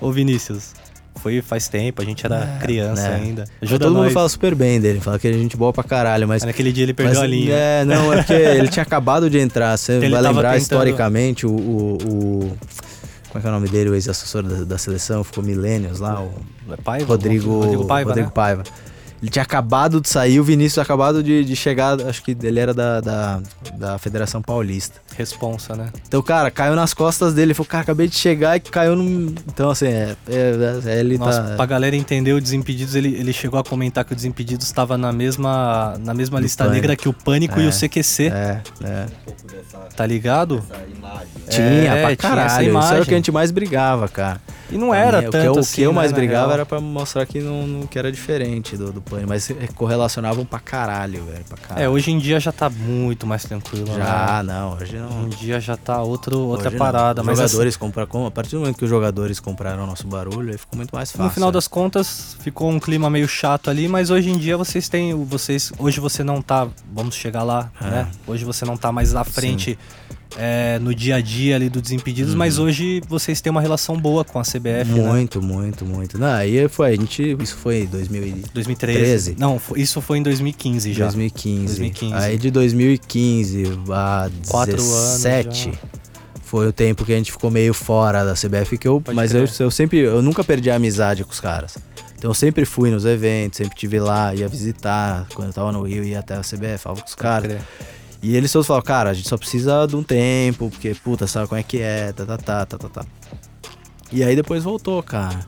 [0.00, 0.72] Ô Vinícius,
[1.16, 3.14] foi faz tempo, a gente era É, criança né.
[3.22, 3.44] ainda.
[3.62, 4.12] Ajuda todo mundo nós.
[4.12, 6.42] fala super bem dele, fala que ele é gente boa pra caralho, mas...
[6.44, 7.54] Naquele dia ele perdeu mas, a linha.
[7.54, 11.46] É, não, é porque ele tinha acabado de entrar, você Ele vai lembrar tentando- historicamente
[11.46, 11.50] o...
[11.50, 12.58] o, o-
[13.34, 16.22] como é que é o nome dele, o ex-assessor da, da seleção, ficou milênios lá,
[16.22, 16.32] o
[16.72, 17.06] É Paiva?
[17.06, 18.32] Rodrigo, Rodrigo Paiva, Rodrigo né?
[18.32, 18.62] Paiva.
[19.20, 22.72] Ele tinha acabado de sair, o Vinícius acabado de, de chegar, acho que ele era
[22.72, 23.42] da, da,
[23.76, 25.00] da Federação Paulista.
[25.16, 25.90] Responsa, né?
[26.08, 27.44] Então, cara, caiu nas costas dele.
[27.48, 29.30] Ele falou, cara, acabei de chegar e caiu no.
[29.46, 30.16] Então, assim, é.
[30.28, 31.56] é- é- ele Nossa, tá.
[31.56, 35.12] pra galera entender o Desimpedidos, ele, ele chegou a comentar que o Desimpedidos estava na
[35.12, 36.74] mesma, na mesma Do lista Pânico.
[36.80, 39.06] negra que o Pânico e É, o CQC, É, é.
[39.96, 40.62] tá ligado?
[41.48, 42.46] Tinha, É, pra tinha essa caralho.
[42.48, 43.04] Isso era o imagem.
[43.04, 44.40] que a gente mais brigava, cara.
[44.70, 46.12] E não era Pra mim, tanto o que eu, assim, O que eu né, mais
[46.12, 46.52] brigava real.
[46.54, 49.28] era pra mostrar que, não, não- que era diferente do, do Pânico.
[49.28, 51.44] Mas correlacionavam pra caralho, velho.
[51.48, 51.84] Pra caralho.
[51.84, 53.98] É, hoje em dia já tá muito mais tranquilo, né?
[54.04, 55.24] Já, não, hoje Não.
[55.26, 56.78] em dia já tá outro, outra não.
[56.78, 57.20] parada.
[57.22, 59.86] Os Mas assim, jogadores compram, com- a partir do momento que os jogadores compraram o
[59.86, 61.24] nosso barulho, aí ficou muito mais fácil.
[61.24, 61.52] no final né?
[61.52, 65.14] das contas, ficou um clima meio chato ali, mas hoje em dia vocês têm.
[65.24, 66.68] Vocês, hoje você não tá.
[66.92, 67.84] Vamos chegar lá, É.
[67.90, 68.08] né?
[68.26, 69.78] Hoje você não tá mais à frente
[70.36, 74.24] é, no dia a dia ali do Desimpedidos, mas hoje vocês têm uma relação boa
[74.24, 74.94] com a CBF, né?
[74.94, 75.06] Uhum.
[75.06, 76.18] Muito, muito, muito.
[76.18, 78.98] Não, aí foi, a gente, isso foi em 2000 e 2013.
[78.98, 79.36] 13.
[79.38, 81.04] Não, isso foi em 2015 já.
[81.04, 81.64] 2015.
[81.66, 82.14] 2015.
[82.14, 85.78] Aí de 2015 a Quatro 17 anos
[86.54, 89.34] foi o tempo que a gente ficou meio fora da CBF que eu, Pode mas
[89.34, 91.76] eu, eu sempre, eu nunca perdi a amizade com os caras.
[92.16, 95.82] Então eu sempre fui nos eventos, sempre tive lá, ia visitar, quando eu tava no
[95.82, 97.60] Rio ia até a CBF, falava com os caras.
[98.24, 101.46] E eles todos falavam, cara, a gente só precisa de um tempo, porque puta, sabe
[101.46, 103.06] como é que é, tá, tá, tá, tá, tá, tá.
[104.10, 105.46] E aí depois voltou, cara.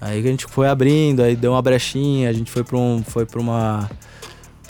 [0.00, 3.26] Aí a gente foi abrindo, aí deu uma brechinha, a gente foi pra, um, foi
[3.26, 3.90] pra uma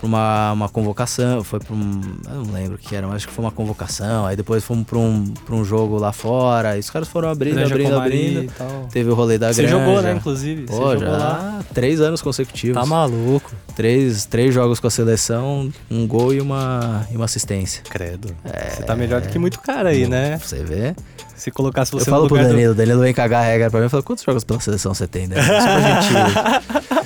[0.09, 2.01] pra uma, uma convocação, foi pra um.
[2.29, 4.27] Eu não lembro o que era, mas acho que foi uma convocação.
[4.27, 6.77] Aí depois fomos pra um, pra um jogo lá fora.
[6.77, 8.89] E os caras foram abrindo, Granja abrindo, Comari abrindo.
[8.91, 9.79] Teve o rolê da Você granja.
[9.79, 10.63] jogou, né, inclusive?
[10.63, 11.61] Pô, Você já jogou lá.
[11.75, 12.81] três anos consecutivos.
[12.81, 13.53] Tá maluco.
[13.75, 17.83] Três, três jogos com a seleção, um gol e uma, e uma assistência.
[17.91, 18.35] Credo.
[18.71, 20.39] Você tá melhor do que muito cara aí, né?
[20.39, 20.95] Você vê?
[21.35, 23.45] Se colocasse Eu você falo no pro lugar do- Danilo, o Danilo vem cagar a
[23.47, 25.37] regra pra mim e fala, quantos jogos pela seleção você tem, né?
[25.37, 27.06] Só pra gente...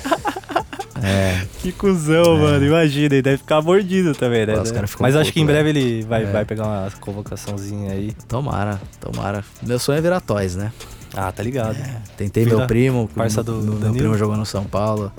[1.01, 2.65] é, Que cuzão, mano.
[2.65, 4.55] Imagina, ele deve ficar mordido também, né?
[4.55, 6.25] Pô, os caras ficam Mas acho que em putos, breve ele vai, É.
[6.25, 8.11] vai pegar uma convocaçãozinha aí.
[8.27, 9.43] tomara, tomara.
[9.63, 10.71] Meu sonho é virar toys, né?
[11.13, 11.75] Ah, tá ligado.
[12.17, 13.97] Tentei Filho meu primo, parça meu- do meu, meu Danilo.
[13.97, 15.11] primo jogou no São Paulo.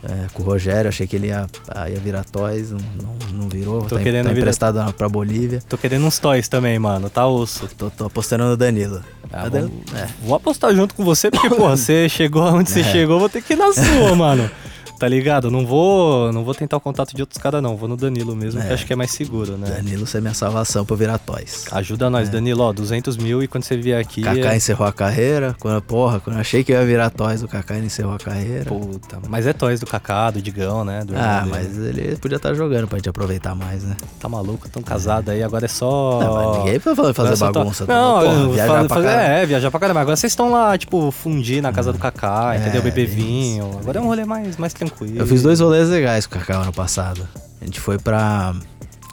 [0.00, 1.44] é, com o Rogério, achei que ele ia,
[1.90, 3.82] ia virar toys, não, não, não virou.
[3.82, 5.60] Tô tá, querendo tá virar- emprestado na- pra Bolívia.
[5.68, 7.10] Tô querendo uns toys também, mano.
[7.10, 7.68] Tá osso.
[7.76, 9.02] Tô, tô apostando no Danilo.
[9.24, 10.06] Ah, Tá vamos- dando- é.
[10.22, 12.84] Vou apostar junto com você, porque, porra, você chegou onde você É.
[12.84, 14.48] chegou, vou ter que ir na sua, mano.
[14.98, 15.50] Tá ligado?
[15.50, 17.76] Não vou, não vou tentar o contato de outros caras, não.
[17.76, 18.72] Vou no Danilo mesmo, que É.
[18.74, 19.70] acho que é mais seguro, né?
[19.70, 21.66] Danilo, você é minha salvação pra virar toys.
[21.70, 24.22] Ajuda nós, Danilo, ó, 200 mil e quando você vier aqui...
[24.22, 25.54] Kaká é- encerrou a carreira.
[25.60, 28.64] Quando, porra, quando eu achei que eu ia virar toys, o Kaká encerrou a carreira.
[28.64, 31.04] Puta, mas é toys do Kaká, do Digão, né?
[31.04, 33.96] Do ah, mas ele podia estar jogando pra gente aproveitar mais, né?
[34.18, 36.20] Tá maluco, tão casado aí, agora é só...
[36.20, 37.86] Não, mas ninguém vai fazer é to- bagunça.
[37.86, 40.00] Não, porra, eu viajar falo- pra fazer- é, viajar pra caramba.
[40.00, 42.82] Agora vocês estão lá, tipo, fundir na casa do Kaká, É, entendeu?
[42.82, 43.14] Beber isso.
[43.14, 43.70] vinho.
[43.80, 44.87] Agora é um rolê mais, mais tranquilo.
[45.16, 47.26] Eu fiz dois rolês legais com o Kaká ano passado.
[47.60, 48.54] A gente foi pra.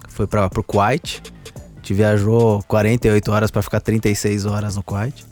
[0.10, 1.22] Foi pra, pro Kuwait.
[1.56, 5.26] A gente viajou 48 horas pra ficar 36 horas no Kuwait.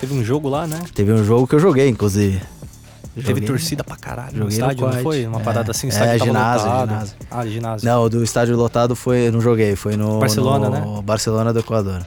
[0.00, 0.78] Teve um jogo lá, né?
[0.94, 2.40] Teve um jogo que eu joguei, inclusive.
[3.14, 5.02] Teve Joguei- torcida pra caralho no joguei no estádio, não Kuwait.
[5.04, 5.26] foi?
[5.26, 6.88] Uma É, parada assim, é, estádio tava ginásio, lotado.
[6.88, 7.14] ginásio.
[7.30, 7.88] Ah, ginásio.
[7.88, 9.30] Não, do estádio lotado foi.
[9.30, 10.18] Não joguei, foi no.
[10.18, 11.02] Barcelona, no né?
[11.02, 12.04] Barcelona do Equador.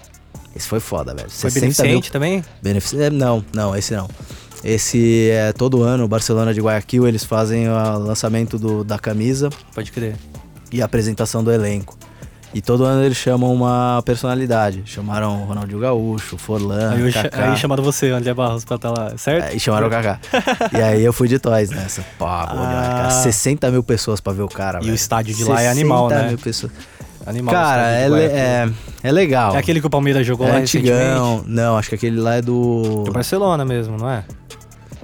[0.54, 1.30] Esse foi foda, velho.
[1.30, 2.44] Foi 60 mil beneficente também?
[2.62, 4.10] Benefici- é, Não, não, esse não.
[4.64, 9.50] Esse é todo ano, o Barcelona de Guayaquil, eles fazem o lançamento do- da camisa
[9.74, 10.16] Pode crer.
[10.72, 11.98] e a apresentação do elenco.
[12.54, 14.82] E todo ano eles chamam uma personalidade.
[14.86, 17.52] Chamaram Ronaldinho Gaúcho, Forlan, aí, Kaká.
[17.52, 19.52] aí chamaram você, André Barros, pra estar lá, certo?
[19.52, 20.20] É, e chamaram o Kaká.
[20.74, 22.04] e aí eu fui de toys nessa.
[22.18, 23.08] Bom demais, cara.
[23.08, 23.12] Ah.
[23.12, 24.96] 60 mil pessoas pra ver o cara, E o velho.
[24.96, 26.30] estádio de lá é animal, 60 né?
[26.30, 26.72] mil pessoas.
[27.28, 27.54] Animal.
[27.54, 28.70] Cara, é, le- é,
[29.04, 29.54] é legal.
[29.56, 30.96] É aquele que o Palmeiras jogou é lá antigão.
[31.36, 31.50] recentemente?
[31.50, 33.04] Não, acho que aquele lá é do.
[33.06, 34.24] Do Barcelona mesmo, não é?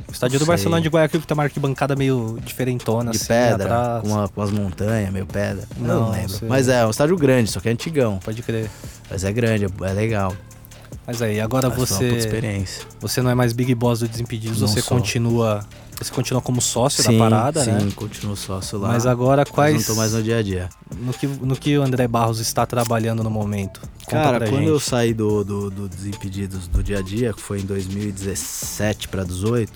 [0.07, 0.53] O estádio do Sei.
[0.53, 4.01] Barcelona de Guayaquil que tem uma arquibancada meio diferentona, de assim, pedra, atrás.
[4.03, 5.63] com, uma- com as montanhas, meio pedra.
[5.77, 6.29] Não, Não, lembro.
[6.29, 6.47] sei.
[6.47, 8.19] Mas é, um estádio grande, só que é antigão.
[8.23, 8.69] Pode crer.
[9.11, 10.33] Mas é grande, é, é legal.
[11.05, 12.85] Mas aí, agora Mas você experiência.
[12.99, 14.97] você não é mais Big Boss do Desimpedidos, Não você sou.
[14.97, 15.65] continua
[16.01, 17.91] você continua como sócio sim, da parada, sim, né?
[17.95, 18.89] continuo sócio lá.
[18.89, 20.69] Mas agora Mas quais não tô mais no dia a dia.
[20.97, 23.79] no que no que o André Barros está trabalhando no momento?
[24.05, 24.67] Conta Cara, quando gente.
[24.69, 29.23] eu saí do, do, do Desimpedidos do dia a dia, que foi em 2017 pra
[29.23, 29.71] 18,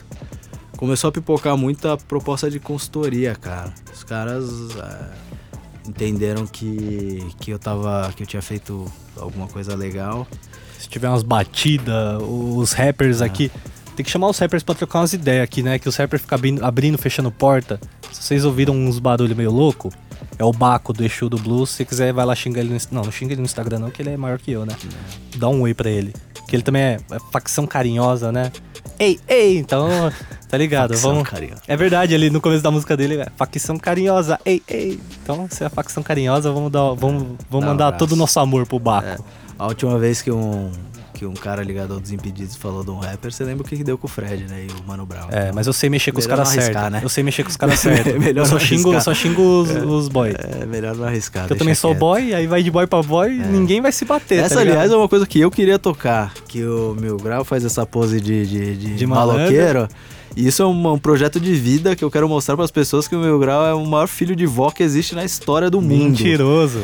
[0.75, 3.73] começou a pipocar muita proposta de consultoria, cara.
[3.93, 5.09] Os caras é,
[5.87, 8.11] entenderam que, que eu tava.
[8.15, 8.85] que eu tinha feito
[9.17, 10.27] alguma coisa legal.
[10.87, 13.51] Se tiver umas batidas, os rappers aqui.
[13.93, 15.77] Tem que chamar os rappers pra trocar umas ideias aqui, né?
[15.77, 17.77] Que os rappers ficam abrindo, abrindo fechando porta.
[18.09, 19.91] Se vocês ouviram uns barulho meio louco,
[20.39, 21.71] é o Baco do Exu do Blues.
[21.71, 23.91] Se você quiser, vai lá xingar ele no Não, não xinga ele no Instagram, não,
[23.91, 24.77] que ele é maior que eu, né?
[25.35, 26.13] Dá um oi pra ele.
[26.47, 28.49] Que ele também é, é facção carinhosa, né?
[28.97, 29.57] Ei, ei!
[29.57, 29.89] Então,
[30.47, 30.91] tá ligado?
[30.93, 31.29] Facção Vamos.
[31.29, 31.61] carinhosa.
[31.67, 34.99] É verdade, ele no começo da música dele é facção carinhosa, ei, ei.
[35.21, 38.39] Então, se é a facção carinhosa, vamos dar, vamos, vamos Dá mandar todo o nosso
[38.39, 39.07] amor pro Baco.
[39.07, 39.17] É,
[39.57, 40.71] a última vez que um,
[41.13, 43.83] que um cara ligado ao Desimpedidos falou de um rapper, você lembra o que que
[43.83, 44.67] deu com o Fred, né?
[44.67, 45.27] E o Mano Brown.
[45.31, 46.91] É, mas eu sei mexer com os caras certos.
[46.91, 46.99] né?
[47.03, 48.13] Eu sei mexer com os caras certos.
[48.19, 49.01] Melhor eu só xingo, arriscar.
[49.01, 50.33] só xingo os, os boy.
[50.61, 51.43] É melhor não arriscar.
[51.43, 51.99] Porque eu também sou quieto.
[51.99, 54.43] boy, aí vai de boy pra boy, ninguém vai se bater.
[54.43, 56.33] Essa, tá aliás, é uma coisa que eu queria tocar.
[56.47, 59.87] Que o Mil Grau faz essa pose de, de, de, De maloqueiro.
[60.35, 63.07] E isso é um, um projeto de vida que eu quero mostrar para as pessoas
[63.07, 65.81] que o Mil Grau é o maior filho de vó que existe na história do
[65.81, 66.09] mundo.
[66.11, 66.79] Mentiroso.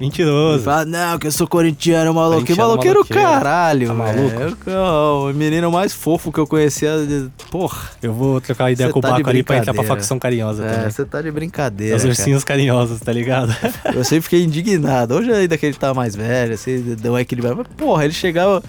[0.00, 0.62] Mentiroso.
[0.64, 2.44] fala, não, que eu sou corintiano, maloqueiro.
[2.46, 3.22] Corintiano, Maloqueiro, maloqueiro.
[3.22, 4.56] caralho, Tá velho.
[4.66, 7.04] Eu- O menino mais fofo que eu conhecia.
[7.06, 7.90] de- Porra.
[8.02, 10.64] Eu vou trocar ideia Cê com o tá Baco ali pra entrar pra facção carinhosa
[10.64, 11.96] É, você tá de brincadeira.
[11.96, 12.12] Os cara.
[12.14, 13.54] ursinhos carinhosos, tá ligado?
[13.94, 15.14] Eu sempre fiquei indignado.
[15.14, 17.56] Hoje ainda que ele tá mais velho, assim, deu uma equilibrada.
[17.56, 18.62] Mas, porra, ele chegava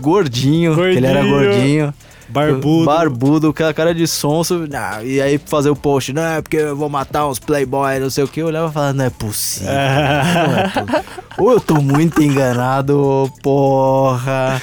[0.00, 1.94] gordinho, que ele era Gordinho.
[2.28, 2.84] Barbudo.
[2.86, 4.66] Barbudo, aquela cara de sonso.
[4.70, 8.10] Não, e aí fazer o post, não, é porque eu vou matar uns playboy, não
[8.10, 8.40] sei o que.
[8.40, 9.72] Eu olhava e falava, não é possível.
[9.72, 11.04] Não é.
[11.38, 14.60] Ou eu tô muito enganado, porra.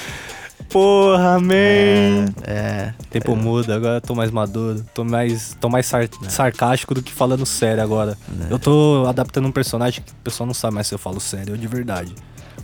[0.68, 1.52] Porra, man.
[1.52, 2.94] É, é.
[3.10, 4.82] Tempo muda, agora eu tô mais maduro.
[4.94, 8.16] Tô mais, tô mais sar- sarcástico do que falando sério agora.
[8.48, 11.52] Eu tô adaptando um personagem que o pessoal não sabe mais se eu falo sério
[11.52, 12.14] ou de verdade.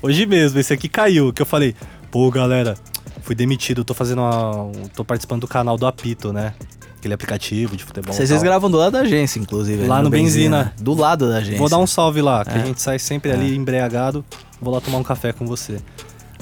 [0.00, 1.74] Hoje mesmo, esse aqui caiu, que eu falei,
[2.10, 2.76] pô, galera,
[3.28, 4.72] fui demitido, tô fazendo uma.
[4.96, 6.54] tô participando do canal do Apito, né?
[6.96, 8.14] Aquele aplicativo de futebol.
[8.14, 8.40] Vocês, tal.
[8.40, 9.86] gravam do lado da agência, inclusive.
[9.86, 10.72] Lá né, no Benzina.
[10.80, 11.58] Do lado da agência.
[11.58, 12.62] Vou dar um salve lá, que É.
[12.62, 14.24] a gente sai sempre ali embriagado.
[14.62, 15.78] Vou lá tomar um café com você.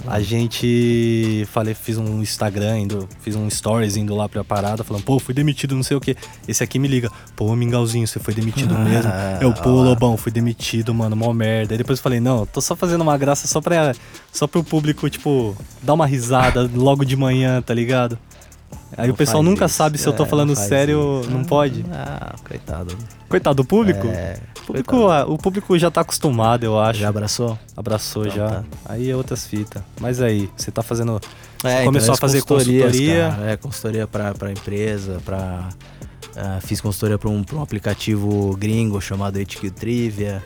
[0.06, 5.02] A gente falei, fiz um Instagram, indo, fiz um stories indo lá pra parada, falando,
[5.02, 6.16] pô, fui demitido, não sei o que.
[6.46, 9.10] Esse aqui me liga, pô, Mingauzinho, você foi demitido Ah, mesmo.
[9.40, 9.84] Eu, pô, lá.
[9.84, 11.74] Lobão, fui demitido, mano, mó merda.
[11.74, 13.94] Aí depois eu falei, não, tô só fazendo uma graça só pra,
[14.32, 18.18] só pro público, tipo, dar uma risada logo de manhã, tá ligado?
[18.96, 19.74] Aí Não o pessoal nunca isso.
[19.74, 21.30] sabe se eu tô É, falando não sério, isso.
[21.30, 21.84] não pode.
[21.92, 22.96] Ah, coitado.
[23.28, 24.06] Coitado do público.
[24.06, 26.98] É, O público, ah, o público já tá acostumado, eu acho.
[27.00, 27.58] Já abraçou?
[27.76, 28.48] Abraçou Então já.
[28.48, 28.64] tá.
[28.86, 29.82] Aí é outras fitas.
[30.00, 31.20] Mas aí, você tá fazendo.
[31.60, 33.30] Você É, começou então, a fazer consultoria.
[33.30, 33.50] cara.
[33.52, 35.68] É, consultoria pra, pra empresa, pra...
[36.36, 40.42] ah, fiz consultoria pra um, um aplicativo gringo chamado HQ Trivia.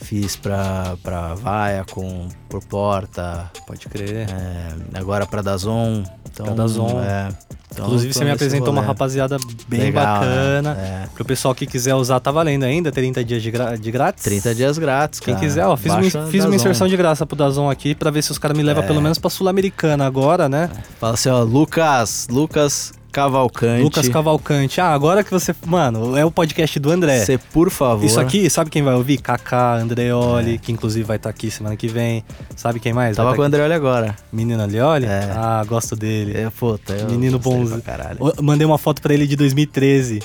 [0.00, 3.50] Fiz pra, pra Vaia com por porta.
[3.66, 4.28] Pode crer.
[4.30, 6.02] é, agora pra Dazon.
[6.30, 7.00] Então, Pra Dazon.
[7.00, 7.28] É,
[7.72, 10.74] então Inclusive, você me apresentou uma rapaziada bem Legal, bacana.
[10.74, 11.04] né?
[11.04, 11.08] É.
[11.14, 12.92] Pro pessoal que quiser usar, tá valendo ainda?
[12.92, 14.22] 30 dias de, gra- de grátis?
[14.22, 15.46] 30 dias grátis, Quem cara.
[15.46, 18.22] quiser, ó, fiz, uma, Baixa fiz uma inserção de graça pro Dazon aqui pra ver
[18.22, 18.86] se os caras me levam É.
[18.86, 20.70] pelo menos pra Sul-Americana agora, né?
[21.00, 23.82] Fala assim, ó, Lucas, Lucas Cavalcante.
[23.82, 24.78] Lucas Cavalcante.
[24.78, 25.54] Ah, agora que você.
[25.64, 27.24] Mano, é o podcast do André.
[27.24, 28.04] Você, por favor.
[28.04, 29.16] Isso aqui, sabe quem vai ouvir?
[29.16, 32.22] Kaká, Andreoli, que inclusive vai estar aqui semana que vem.
[32.54, 33.12] Sabe quem mais?
[33.12, 33.16] É.
[33.16, 33.56] Tava vai com o tá?
[33.56, 34.14] André agora.
[34.30, 35.06] Menino Andreoli?
[35.06, 35.32] É.
[35.34, 36.36] Ah, gosto dele.
[36.36, 37.82] É, puta, eu Menino bonzinho.
[38.20, 40.20] Eu mandei uma foto pra ele de 2013.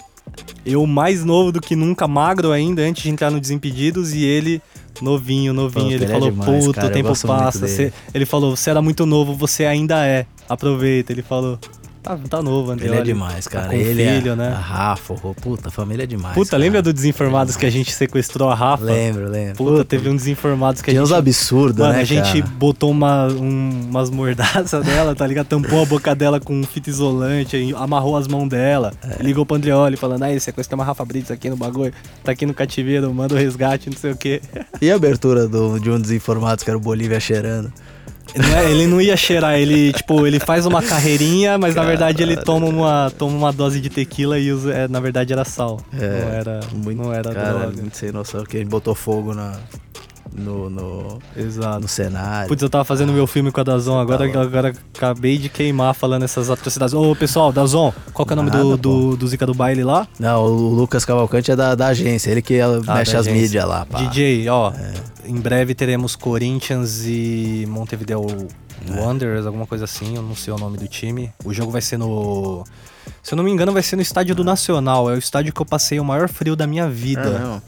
[0.65, 4.61] Eu mais novo do que nunca, magro ainda, antes de entrar no Desimpedidos, e ele
[5.01, 5.85] novinho, novinho.
[5.85, 7.67] Puta, ele ele é falou, demais, puta, o tempo passa.
[7.67, 10.25] Você- ele falou, você era muito novo, você ainda é.
[10.49, 11.13] Aproveita.
[11.13, 11.57] Ele falou,
[12.03, 12.93] tá, tá novo, Andreoli.
[12.97, 13.67] Ele é demais, Tá cara.
[13.69, 14.47] com ele filho, é né?
[14.49, 16.33] A Rafa, oh, puta, a família é demais.
[16.33, 16.61] Puta, cara.
[16.61, 18.83] lembra do Desinformados que a gente sequestrou a Rafa?
[18.83, 19.55] Lembro, lembro.
[19.55, 21.13] Puta, teve um Desinformados que a Tinha gente...
[21.13, 22.53] uns absurdos, né, a gente cara?
[22.57, 25.47] botou uma, um- umas mordaças dela, tá ligado?
[25.47, 28.93] Tampou a boca dela com fita isolante, aí amarrou as mãos dela.
[29.03, 29.21] É.
[29.23, 31.93] Ligou pro Andreoli falando, aí, sequestrou uma Rafa Brits aqui no bagulho,
[32.23, 34.41] tá aqui no cativeiro, manda o resgate, não sei o quê.
[34.81, 37.71] E a abertura do, de um dos informados, que era o Bolívia cheirando?
[38.35, 42.23] Não é- ele não ia cheirar, ele, tipo, ele faz uma carreirinha, mas na verdade
[42.23, 45.79] ele toma uma, toma uma dose de tequila e usa, é, na verdade era sal.
[45.93, 47.81] É, não era, Muito, não era cara, droga.
[47.81, 49.59] muito sem noção, que ele botou fogo na,
[50.35, 51.79] no, no, Exato.
[51.81, 52.47] no cenário.
[52.47, 55.93] Putz, eu tava fazendo meu filme com a Dazon, agora, Tá agora acabei de queimar
[55.93, 56.93] falando essas atrocidades.
[56.93, 59.83] Ô, pessoal, Dazon, qual que é o nome Nada, do, do, do Zica do Baile
[59.83, 60.07] lá?
[60.19, 63.85] Não, o Lucas Cavalcante é da, da agência, ele que Ah, mexe as mídias lá,
[63.85, 63.99] pá.
[63.99, 64.71] DJ, ó,
[65.25, 68.25] em breve teremos Corinthians e Montevideo
[68.89, 68.99] É.
[68.99, 71.31] Wanderers, alguma coisa assim, eu não sei o nome do time.
[71.45, 72.63] O jogo vai ser no...
[73.21, 75.09] Se eu não me engano, vai ser no estádio do Nacional.
[75.09, 77.21] É o estádio que eu passei o maior frio da minha vida.
[77.21, 77.61] É mesmo?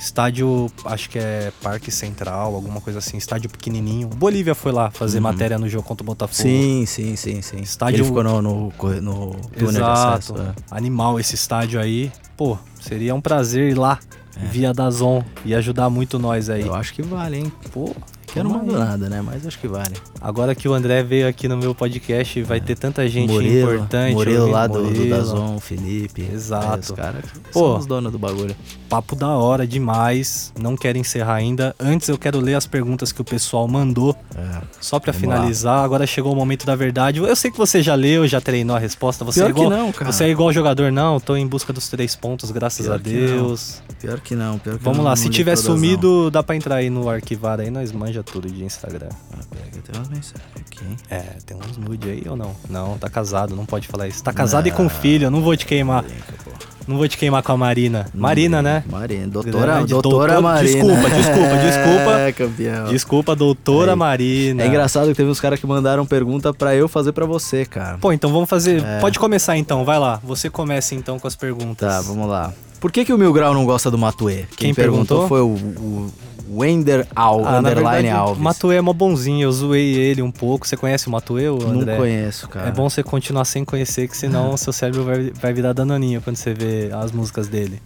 [0.00, 4.08] Estádio, acho que é Parque Central, alguma coisa assim, estádio pequenininho.
[4.08, 6.34] Bolívia foi lá fazer matéria no jogo contra o Botafogo.
[6.34, 7.58] Sim, sim, sim, sim.
[7.60, 8.70] Estádio- Ele ficou no, no, no
[9.56, 10.32] túnel Exato.
[10.34, 10.36] acesso.
[10.38, 10.54] é.
[10.70, 12.10] Animal esse estádio aí.
[12.36, 13.98] Pô, seria um prazer ir lá,
[14.50, 16.62] via Dazon, e ajudar muito nós aí.
[16.62, 17.52] Eu acho que vale, hein?
[17.72, 17.94] Pô,
[18.32, 19.22] Que eu não mando nada, né?
[19.22, 19.94] Mas acho que vale.
[20.20, 24.14] Agora que o André veio aqui no meu podcast, vai ter tanta gente Murilo, importante.
[24.16, 25.08] Ouvindo- lá do, do.
[25.08, 26.28] Dazon, Felipe.
[26.32, 26.76] Exato.
[26.76, 27.60] é, os caras que Pô.
[27.60, 28.54] são os donos do bagulho.
[28.88, 30.52] Papo da hora demais.
[30.58, 31.74] Não quero encerrar ainda.
[31.80, 34.14] Antes eu quero ler as perguntas que o pessoal mandou.
[34.36, 34.60] É.
[34.80, 37.18] Só pra Vamos finalizar, agora chegou o momento da verdade.
[37.20, 39.24] Eu sei que você já leu, já treinou a resposta.
[39.24, 40.12] Você Pior é igual, que não, cara.
[40.12, 41.18] Você é igual jogador, não.
[41.20, 43.82] Tô em busca dos três pontos, graças Pior a que Deus.
[44.00, 45.74] Pior que não, pior que Vamos eu lá, não se tiver todas, não.
[45.74, 49.08] sumido, dá pra entrar aí no arquivar aí, nós manja tudo de Instagram.
[49.32, 50.96] Ah, pega, tem umas mensagens aqui, hein?
[51.10, 52.54] É, tem uns nude aí ou não?
[52.68, 54.22] Não, tá casado, não pode falar isso.
[54.22, 56.02] Tá casado e com filho, eu não vou te queimar.
[56.02, 56.58] Brinca.
[56.86, 58.06] Não vou te queimar com a Marina.
[58.14, 58.82] Marina, né?
[58.90, 60.72] Marina, doutora, Grande, doutora doutor- Marina.
[60.72, 62.10] desculpa, desculpa, desculpa.
[62.18, 62.84] É, campeão.
[62.88, 63.98] Desculpa, doutora Aí.
[63.98, 64.62] Marina.
[64.62, 67.98] É engraçado que teve uns caras que mandaram pergunta pra eu fazer pra você, cara.
[67.98, 68.82] Pô, então vamos fazer.
[69.02, 70.18] Pode começar então, vai lá.
[70.24, 71.86] Você começa então com as perguntas.
[71.86, 72.54] Tá, vamos lá.
[72.80, 74.46] Por que, que o Mil Grau não gosta do Matuê?
[74.56, 75.28] Quem, Quem perguntou, perguntou?
[75.28, 75.48] foi o,
[76.06, 76.12] o
[76.50, 78.38] Wender Al, Ah, underline verdade, Alves.
[78.38, 80.66] o Matuê é mó bonzinho, eu zoei ele um pouco.
[80.66, 81.96] Você conhece o Matuê, o Não André?
[81.96, 82.68] conheço, cara.
[82.68, 86.36] É bom você continuar sem conhecer, que senão seu cérebro vai, vai virar danoninho quando
[86.36, 87.80] você vê as músicas dele.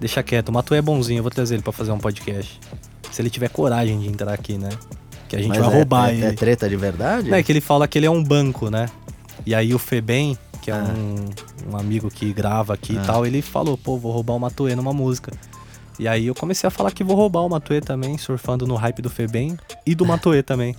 [0.00, 2.58] Deixa quieto, o Matuê é bonzinho, eu vou trazer ele pra fazer um podcast.
[3.10, 4.70] Se ele tiver coragem de entrar aqui, né?
[5.28, 6.24] Que a gente Mas vai é- roubar é, ele.
[6.24, 7.30] É treta de verdade?
[7.30, 8.86] Não, é que ele fala que ele é um banco, né?
[9.46, 10.92] E aí o Febem, que é Ah.
[10.96, 13.02] um, um amigo que grava aqui Ah.
[13.02, 15.32] e tal, ele falou, pô, vou roubar o Matuê numa música.
[15.98, 19.00] E aí eu comecei a falar que vou roubar o Matuê também, surfando no hype
[19.02, 20.74] do Febem e do Matuê também.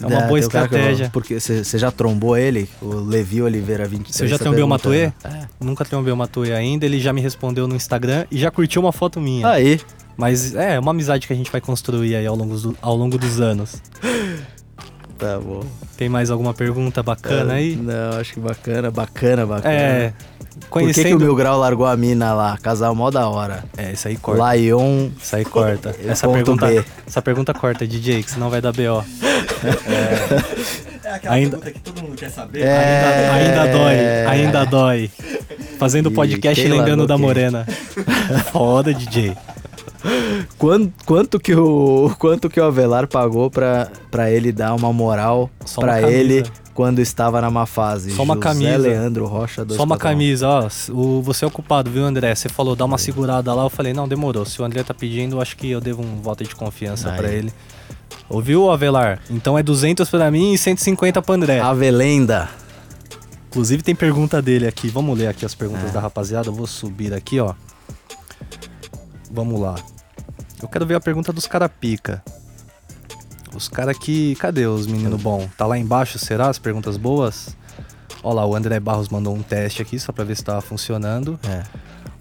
[0.00, 1.10] É uma boa um cara que eu- estratégia.
[1.12, 2.68] porque você já trombou ele?
[2.82, 4.14] O Levi Oliveira 23.
[4.16, 5.12] Você já trombei o perguntando.
[5.24, 5.46] Matuê?
[5.60, 8.92] Nunca trombei o Matuê ainda, ele já me respondeu no Instagram e já curtiu uma
[8.92, 9.48] foto minha.
[9.48, 9.80] Aí.
[10.16, 12.96] Mas é, é uma amizade que a gente vai construir aí ao longo, do- ao
[12.96, 13.80] longo dos anos.
[15.18, 15.62] Tá bom.
[15.96, 17.76] Tem mais alguma pergunta bacana aí?
[17.76, 19.72] Não, acho que bacana, bacana, bacana.
[19.74, 20.08] É.
[20.10, 21.16] Por que, que Conhecendo.
[21.16, 22.58] o Mil Grau largou a mina lá?
[22.60, 23.64] Casal mó da hora.
[23.76, 24.54] É, isso aí corta.
[24.56, 25.08] Lion.
[25.20, 25.94] Isso aí corta.
[26.02, 26.84] É Essa pergunta, B.
[27.06, 29.04] essa pergunta corta, DJ, que senão vai dar BO.
[31.04, 32.62] É aquela Ainda- pergunta que todo mundo quer saber.
[32.62, 33.28] É.
[33.30, 35.10] Ainda, ainda dói, ainda dói.
[35.78, 37.18] Fazendo E podcast lembrando da?
[37.18, 37.66] Morena.
[38.50, 39.36] Foda, DJ.
[40.58, 45.50] Quanto, quanto, que o, quanto que o Avelar pagou pra, pra ele dar uma moral
[45.64, 46.44] Só uma pra ele
[46.74, 48.10] quando estava na má fase?
[48.10, 48.78] Só uma José camisa.
[48.78, 50.68] Leandro Rocha, Só uma camisa, ó.
[50.90, 52.34] O, você é o culpado, viu, André?
[52.34, 53.62] Você falou, dá uma segurada lá.
[53.62, 54.44] Eu falei, não, demorou.
[54.44, 57.30] Se o André tá pedindo, eu acho que eu devo um voto de confiança pra
[57.30, 57.52] ele.
[58.28, 59.20] Ouviu, Avelar?
[59.30, 61.60] Então é 200 pra mim e 150 pro André.
[61.60, 62.48] Avelenda.
[63.48, 64.88] Inclusive tem pergunta dele aqui.
[64.88, 65.92] Vamos ler aqui as perguntas É.
[65.92, 66.48] da rapaziada.
[66.48, 67.54] Eu vou subir aqui, ó.
[69.30, 69.76] Vamos lá.
[70.64, 72.22] Eu quero ver a pergunta dos cara pica.
[73.54, 74.34] Os cara que.
[74.36, 75.46] Cadê os menino bom?
[75.58, 76.48] Tá lá embaixo, será?
[76.48, 77.54] As perguntas boas?
[78.22, 81.38] Ó lá, o André Barros mandou um teste aqui só pra ver se tava funcionando.
[81.46, 81.64] É.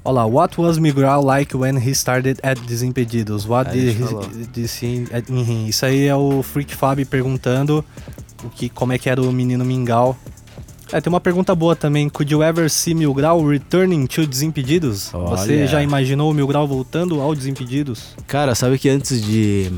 [0.04, 3.46] Ó lá, what was Miguel like when he started at Desimpedidos?
[3.48, 4.28] What Aí did he, falou.
[4.28, 5.68] did he at in him?
[5.68, 7.84] Isso aí é o Freak Fab perguntando
[8.44, 10.18] o que, como é que era o menino Mingau.
[10.94, 12.08] É, tem uma pergunta boa também.
[12.08, 15.10] Could you ever see Mil Grau returning to Desimpedidos?
[15.12, 15.68] Você Olha.
[15.68, 18.16] já imaginou o Mil Grau voltando ao Desimpedidos?
[18.28, 19.72] Cara, sabe que antes de.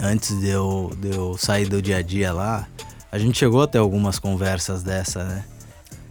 [0.00, 2.68] Antes de eu, de eu sair do dia a dia lá,
[3.10, 5.44] a gente chegou a ter algumas conversas dessa, né?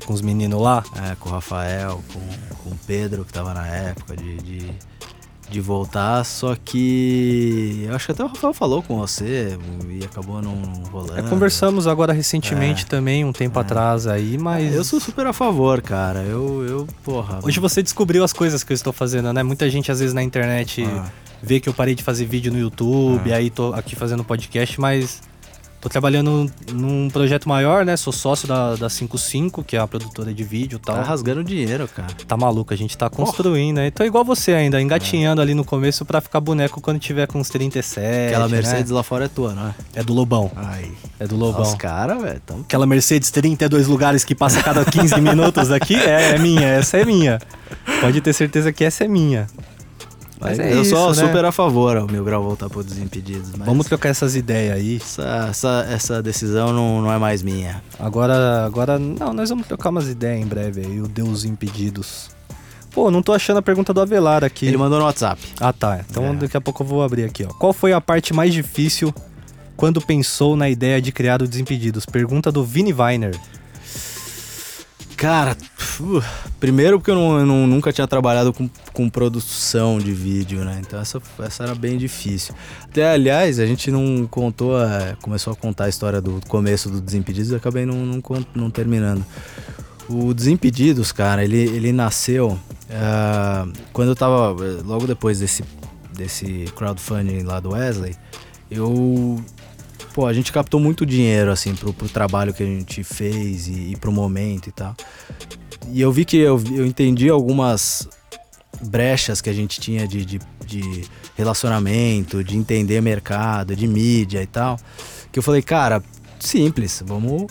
[0.06, 0.84] Com os meninos lá?
[1.10, 4.70] É, com o Rafael, com, com o Pedro, que tava na época de, de,
[5.50, 6.24] de voltar.
[6.24, 7.86] Só que.
[7.88, 9.58] Eu acho que até o Rafael falou com você
[9.90, 10.56] e acabou não
[10.92, 11.20] rolando.
[11.20, 12.88] É, conversamos agora recentemente É.
[12.88, 13.62] também, um tempo É.
[13.62, 14.74] atrás aí, mas.
[14.74, 16.20] Eu sou super a favor, cara.
[16.20, 17.40] Eu, eu porra.
[17.44, 19.44] Hoje você descobriu as coisas que eu estou fazendo, né?
[19.44, 21.06] Muita gente às vezes na internet Ah.
[21.42, 23.36] vê que eu parei de fazer vídeo no YouTube, Ah.
[23.38, 25.22] aí tô aqui fazendo podcast, mas
[25.80, 27.96] tô trabalhando num projeto maior, né?
[27.96, 30.96] Sou sócio da, da 55, que é a produtora de vídeo e tal.
[30.96, 32.10] Tá rasgando dinheiro, cara.
[32.28, 33.92] Tá maluco, a gente tá construindo, né?
[33.92, 37.50] Tô igual você ainda, engatinhando ali no começo pra ficar boneco quando tiver com uns
[37.50, 38.28] 37.
[38.28, 38.56] Aquela né?
[38.56, 39.76] Mercedes lá fora é tua, não é?
[39.96, 40.52] É do Lobão.
[40.56, 40.92] Ai.
[41.20, 41.62] É do Lobão.
[41.62, 45.96] Os caras, velho, tão Aquela Mercedes 32 lugares que passa a cada 15 minutos aqui
[45.96, 47.40] é, é minha, essa é minha.
[48.02, 49.48] Pode ter certeza que essa é minha.
[50.40, 51.28] Mas Mas é eu sou isso, né?
[51.28, 53.52] super a favor ao Mil Grau voltar pro Desimpedidos.
[53.58, 54.96] Mas Vamos trocar essas ideias aí.
[54.96, 57.84] essa, essa, essa decisão não, não é mais minha.
[58.00, 62.30] Agora, agora, não, nós vamos trocar umas ideias em breve aí, o Deus Impedidos.
[62.92, 64.66] Pô, não tô achando a pergunta do Avelar aqui.
[64.66, 65.42] Ele mandou no WhatsApp.
[65.60, 66.00] Ah, tá.
[66.10, 66.34] Então É.
[66.34, 67.54] daqui a pouco eu vou abrir aqui, ó.
[67.56, 69.14] Qual foi a parte mais difícil
[69.76, 72.06] quando pensou na ideia de criar o Desimpedidos?
[72.06, 73.38] Pergunta do Vini Weiner.
[75.18, 75.56] Cara,
[76.60, 80.80] primeiro porque eu, não- eu não- nunca tinha trabalhado com, com produção de vídeo, né?
[80.86, 82.54] Então essa, essa era bem difícil.
[82.84, 87.00] Até, aliás, a gente não contou, é, começou a contar a história do começo do
[87.02, 88.22] Desimpedidos e acabei não, não,
[88.56, 89.26] não terminando.
[90.08, 92.58] O Desimpedidos, cara, ele, ele nasceu
[92.92, 95.64] ah, quando eu tava, logo depois desse,
[96.16, 98.16] desse crowdfunding lá do Wesley,
[98.72, 99.40] eu
[100.14, 103.92] pô, a gente captou muito dinheiro, assim, pro, pro trabalho que a gente fez e,
[103.92, 104.96] e pro momento e tal.
[105.92, 108.08] E eu vi que eu, eu entendi algumas
[108.82, 114.48] brechas que a gente tinha de, de, de relacionamento, de entender mercado, de mídia e
[114.48, 114.78] tal.
[115.32, 116.02] Que eu falei, cara,
[116.40, 117.48] simples, vamos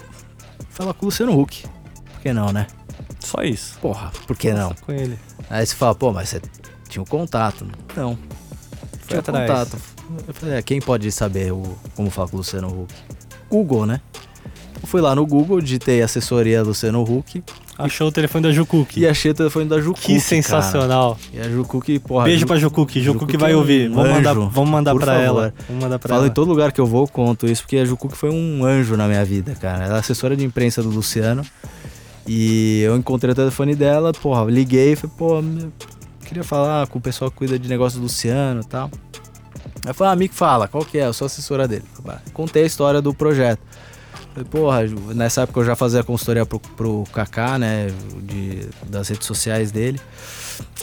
[0.71, 1.65] falar com o Luciano Huck.
[2.13, 2.67] Por que não, né?
[3.21, 3.79] Só isso.
[3.81, 4.75] Porra, por que não?
[4.87, 5.19] Com ele.
[5.51, 6.41] Aí você fala, pô, mas você
[6.89, 7.67] tinha um contato.
[7.97, 8.17] Não,
[9.01, 9.49] Foi tinha atrás.
[9.49, 9.77] contato.
[10.27, 12.95] Eu falei, é, quem pode saber o, como falar com o Luciano Huck?
[13.51, 14.01] Google, né?
[14.85, 17.43] Fui lá no Google, digitei assessoria Luciano Huck
[17.79, 18.99] Achou o telefone da Jucuque.
[19.01, 20.07] e achei o telefone da Jucuque.
[20.07, 21.17] Que sensacional.
[21.33, 21.45] Cara.
[21.45, 22.25] E a Jucuque, porra.
[22.25, 23.01] Beijo pra Jucuque.
[23.01, 23.89] Jucuque Jucuque vai é um ouvir.
[23.89, 25.25] Vamos mandar, vamos mandar por pra favor.
[25.25, 25.55] ela.
[25.69, 26.29] Vamos mandar pra Falo ela.
[26.29, 29.07] em todo lugar que eu vou, conto isso, porque a Jucuque foi um anjo na
[29.07, 29.85] minha vida, cara.
[29.85, 31.45] Ela é assessora de imprensa do Luciano.
[32.27, 35.43] E eu encontrei o telefone dela, porra, liguei e falei, pô,
[36.27, 38.91] queria falar com o pessoal que cuida de negócio do Luciano e tal.
[39.87, 41.07] Aí falou, ah, amigo, fala, qual que é?
[41.07, 41.85] Eu sou assessora dele.
[42.35, 43.61] Contei a história do projeto.
[44.45, 44.81] Porra,
[45.15, 47.89] nessa época eu já fazia consultoria pro, pro Kaká, né,
[48.23, 50.01] de, das redes sociais dele,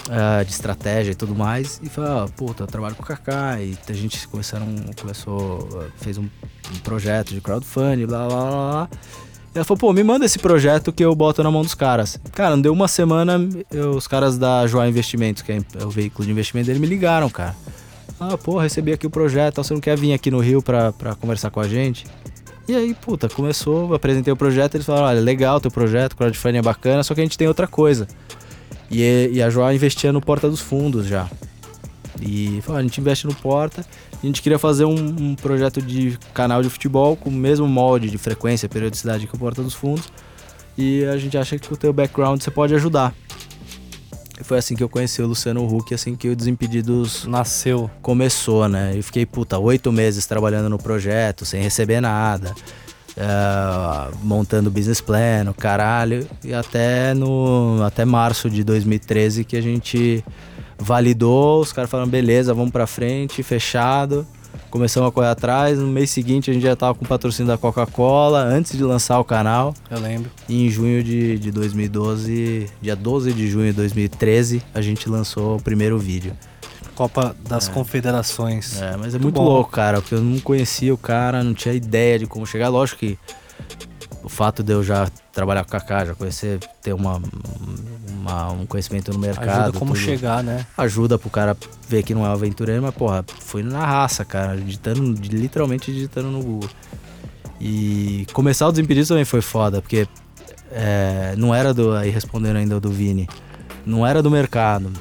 [0.10, 1.80] ah, de estratégia e tudo mais.
[1.84, 4.68] E falei, ah, puta, eu trabalho com o Kaká e a gente começaram,
[5.00, 8.90] começou, fez um, um projeto de crowdfunding, blá, blá, blá, blá.
[9.54, 12.20] E ela falou, pô, me manda esse projeto que eu boto na mão dos caras.
[12.34, 13.40] Cara, não deu uma semana,
[13.72, 17.30] eu- os caras da Joá Investimentos, que é o veículo de investimento dele, me ligaram,
[17.30, 17.56] cara.
[18.20, 21.16] Ah, pô, recebi aqui o projeto, você não quer vir aqui no Rio pra, pra
[21.16, 22.06] conversar com a gente?
[22.68, 26.62] E aí, puta, começou, apresentei o projeto, eles falaram, olha, legal teu projeto, crowdfunding é
[26.64, 28.08] bacana, só que a gente tem outra coisa.
[28.90, 31.30] E, e a Joá investia no Porta dos Fundos já.
[32.20, 36.18] E falou, a gente investe no Porta, a gente queria fazer um, um projeto de
[36.34, 40.12] canal de futebol com o mesmo molde de frequência, periodicidade que o Porta dos Fundos.
[40.78, 43.14] E a gente acha que com o teu background você pode ajudar.
[44.44, 47.90] Foi assim que eu conheci o Luciano Huck, assim que o Desimpedidos Nasceu.
[48.02, 48.96] começou, né?
[48.96, 52.54] E fiquei, puta, oito meses trabalhando no projeto, sem receber nada.
[53.18, 56.28] eh, montando business plan, caralho.
[56.44, 60.24] E até no até março de 2013 que a gente
[60.78, 64.28] validou, os caras falaram, beleza, vamos pra frente, fechado.
[64.76, 65.80] Começamos a correr atrás.
[65.80, 69.18] No mês seguinte a gente já tava com o patrocínio da Coca-Cola, antes de lançar
[69.22, 69.74] o canal.
[69.90, 70.30] Eu lembro.
[70.50, 75.56] E em junho de, de 2012, dia 12 de junho de 2013, a gente lançou
[75.56, 76.34] o primeiro vídeo.
[76.94, 78.82] Copa das Confederações.
[78.82, 79.46] É, mas é muito bom.
[79.46, 82.68] louco, cara, porque eu não conhecia o cara, não tinha ideia de como chegar.
[82.68, 83.18] Lógico que
[84.26, 87.22] o fato de eu já trabalhar com o Kaká, já conhecer, ter uma,
[88.16, 89.50] uma- um conhecimento no mercado.
[89.64, 90.66] Ajuda como tudo, chegar, né?
[90.78, 91.56] Ajuda pro cara
[91.88, 96.42] ver que não é aventureiro, mas, porra, fui na raça, cara, digitando, literalmente digitando no
[96.44, 96.70] Google.
[97.60, 100.08] E começar o Desimpedidos também foi foda, porque
[100.72, 101.94] é, não era do.
[101.94, 103.28] Aí respondendo ainda o do Vini,
[103.86, 104.92] não era do mercado.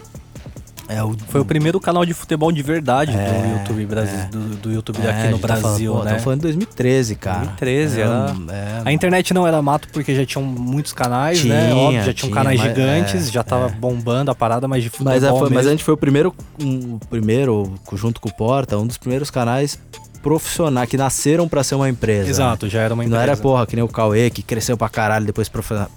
[0.89, 4.26] É, o, Foi o primeiro canal de futebol de verdade do É, YouTube Brasil, é.
[4.26, 6.16] do, do YouTube É, daqui a no gente tá falando- Brasil, né?
[6.37, 7.39] De 2013, cara.
[7.39, 11.68] 2013, era- é, A internet não era mato porque já tinham muitos canais, né?
[11.70, 13.70] Tinha, Óbvio, já tinham tinha, canais mas- gigantes, é, já tava é.
[13.70, 16.35] bombando a parada, mas de futebol Mas, a, foi- mas a gente foi o primeiro,
[16.62, 19.78] um, o primeiro, junto com o Porta, um dos primeiros canais
[20.22, 22.28] profissionais que nasceram pra ser uma empresa.
[22.30, 23.22] Exato, já era uma Não empresa.
[23.22, 25.49] era, porra, que nem o Cauê, que cresceu pra caralho, depois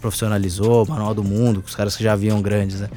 [0.02, 2.90] profissionalizou, Manual do Mundo, os caras que já vinham grandes, né?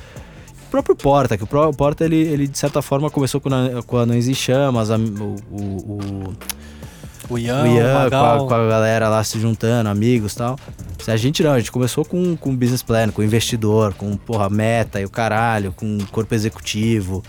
[0.70, 3.82] O próprio Porta, que o próprio Porta, ele, ele de certa forma começou com, a-
[3.84, 6.34] com a Anões em Chamas, a- o, o,
[7.28, 10.36] o, Ian, o Ian, o com, a, com a galera lá se juntando, amigos e
[10.36, 10.56] tal.
[11.08, 15.00] A gente não, a gente começou com, com business plan, com investidor, com, porra, meta
[15.00, 17.20] e o caralho, com corpo executivo.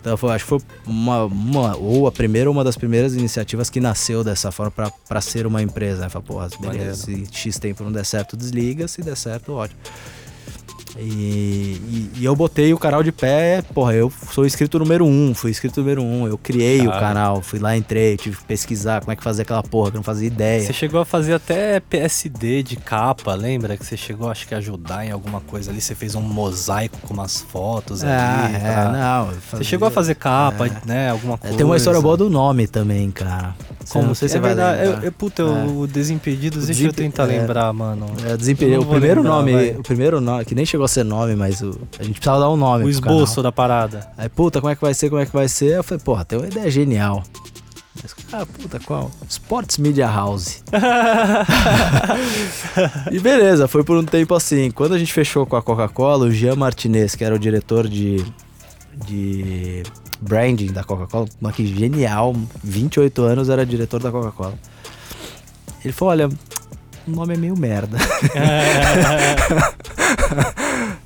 [0.00, 3.70] Então, foi, acho que foi uma, uma- ou a primeira ou uma das primeiras iniciativas
[3.70, 4.72] que nasceu dessa forma
[5.08, 6.00] pra ser uma empresa.
[6.02, 6.08] Né?
[6.08, 6.78] Fala, porra, Maneiro.
[6.78, 9.78] beleza, se X tempo não der certo, desliga, se der certo, ótimo.
[10.98, 15.34] E, e- e eu botei o canal de pé, porra, eu sou inscrito número um,
[15.34, 19.12] fui inscrito número um, eu criei o canal, fui lá, entrei, tive que pesquisar como
[19.12, 20.62] é que fazia aquela porra, que eu não fazia ideia.
[20.62, 23.76] Você chegou a fazer até PSD de capa, lembra?
[23.76, 25.80] Que você chegou, acho que, a ajudar em alguma coisa ali.
[25.80, 28.56] Você fez um mosaico com umas fotos Ah, ali.
[28.56, 29.26] é, pra- não.
[29.28, 30.72] eu Você fazia- chegou a fazer capa, É.
[30.84, 31.10] né?
[31.10, 31.56] Alguma É, coisa.
[31.56, 33.54] Tem uma história boa do nome também, cara.
[33.88, 34.82] Como não sei que- se é você vai verdade.
[34.82, 34.98] lembrar.
[35.00, 37.38] Eu, eu, puta, o Desimpedidos, deixa eu tentar é.
[37.38, 38.06] lembrar, mano.
[38.24, 38.36] É,
[38.66, 39.70] não O primeiro lembrar, nome, vai.
[39.70, 42.50] o primeiro nome, que nem chegou a ser nome, mas o- a gente precisava dar
[42.50, 42.84] um nome.
[42.84, 43.42] O esboço canal.
[43.44, 44.10] da parada.
[44.16, 45.76] Aí, puta, como é que vai ser, como é que vai ser?
[45.76, 47.22] Eu falei, porra, tem uma ideia genial.
[48.02, 49.10] Mas, ah, puta, qual?
[49.28, 50.62] Sports Media House.
[53.10, 54.70] e beleza, foi por um tempo assim.
[54.70, 58.24] Quando a gente fechou com a Coca-Cola, o Jean Martinez, que era o diretor de,
[59.06, 59.82] de
[60.20, 64.54] branding da Coca-Cola, uma que genial, 28 anos era diretor da Coca-Cola.
[65.84, 66.28] Ele falou, olha,
[67.06, 67.98] o nome é meio merda.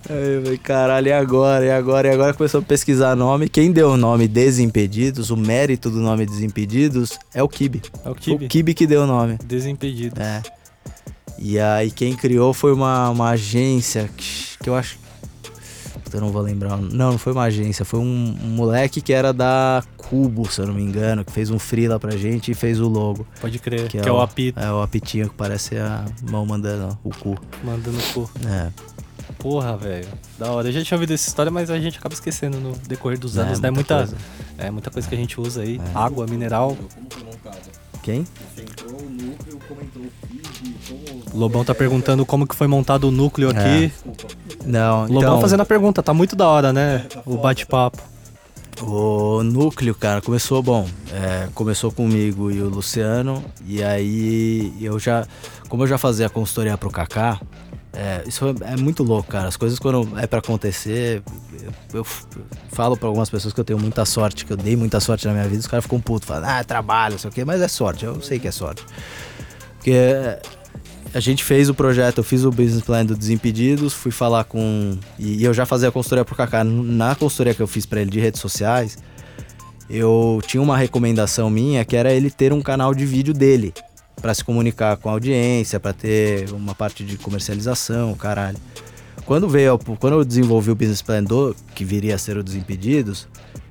[0.09, 1.65] Aí eu falei, caralho, e agora?
[1.65, 2.09] E agora?
[2.09, 3.49] E agora começou a pesquisar nome.
[3.49, 7.81] Quem deu o nome Desimpedidos, o mérito do nome Desimpedidos é o Kibe.
[8.05, 8.49] É o O Kibe.
[8.49, 9.39] Kibe que deu o nome.
[9.45, 10.21] Desimpedido.
[10.21, 10.43] É.
[11.39, 14.99] E aí quem criou foi uma, uma agência que, que eu acho.
[16.15, 16.77] Puta, Eu não vou lembrar.
[16.77, 20.61] o- Não, não foi uma agência, foi um, um moleque que era da Cubo, se
[20.61, 23.27] eu não me engano, que fez um freela pra gente e fez o logo.
[23.41, 23.89] Pode crer.
[23.89, 26.97] Que Que, é é o o- apito, É o apitinho que parece a mão mandando
[27.03, 27.37] o cu.
[27.65, 28.31] mandando cu.
[28.47, 28.71] É.
[29.39, 30.07] Porra, velho.
[30.39, 30.69] Da hora.
[30.69, 33.59] Eu já tinha ouvido essa história, mas a gente acaba esquecendo no decorrer dos anos,
[33.59, 33.71] É, né?
[33.71, 34.17] Muita, coisa.
[34.59, 35.79] é, muita coisa que a gente usa aí.
[35.95, 35.99] É.
[35.99, 36.77] Água, mineral.
[36.77, 37.59] Como foi montado?
[38.03, 38.27] Quem?
[38.55, 40.03] Você entrou o núcleo, comentou
[41.35, 43.59] Lobão tá perguntando como que foi montado o núcleo É.
[43.59, 43.87] aqui.
[43.89, 44.35] Desculpa.
[44.65, 47.07] Não, Lobão então, fazendo a pergunta, tá muito da hora, né?
[47.27, 47.99] O bate-papo.
[48.83, 50.89] O núcleo, cara, começou bom.
[51.13, 53.45] É, começou comigo e o Luciano.
[53.67, 55.27] E aí eu já.
[55.69, 57.41] Como eu já fazia a consultoria pro Kaká,
[57.93, 59.47] é, isso é, é muito louco, cara.
[59.47, 61.23] As coisas quando é pra acontecer.
[61.63, 62.07] Eu, eu
[62.73, 65.33] falo pra algumas pessoas que eu tenho muita sorte, que eu dei muita sorte na
[65.33, 67.69] minha vida, os caras ficam putos, falam, ah, trabalho, não sei o quê, mas é
[67.69, 68.85] sorte, eu sei que é sorte.
[69.77, 70.43] Porque é,
[71.15, 74.99] a gente fez o projeto, eu fiz o business plan do Desimpedidos, fui falar com.
[75.17, 76.65] E, eu já fazia a consultoria pro Kaká.
[76.65, 78.99] Na consultoria que eu fiz pra ele de redes sociais,
[79.89, 83.73] eu tinha uma recomendação minha que era ele ter um canal de vídeo dele.
[84.21, 88.59] Pra se comunicar com a audiência, pra ter uma parte de comercialização, caralho.
[89.25, 93.29] Quando veio, quando eu desenvolvi o business plan do, que viria a ser o Desimpedidos,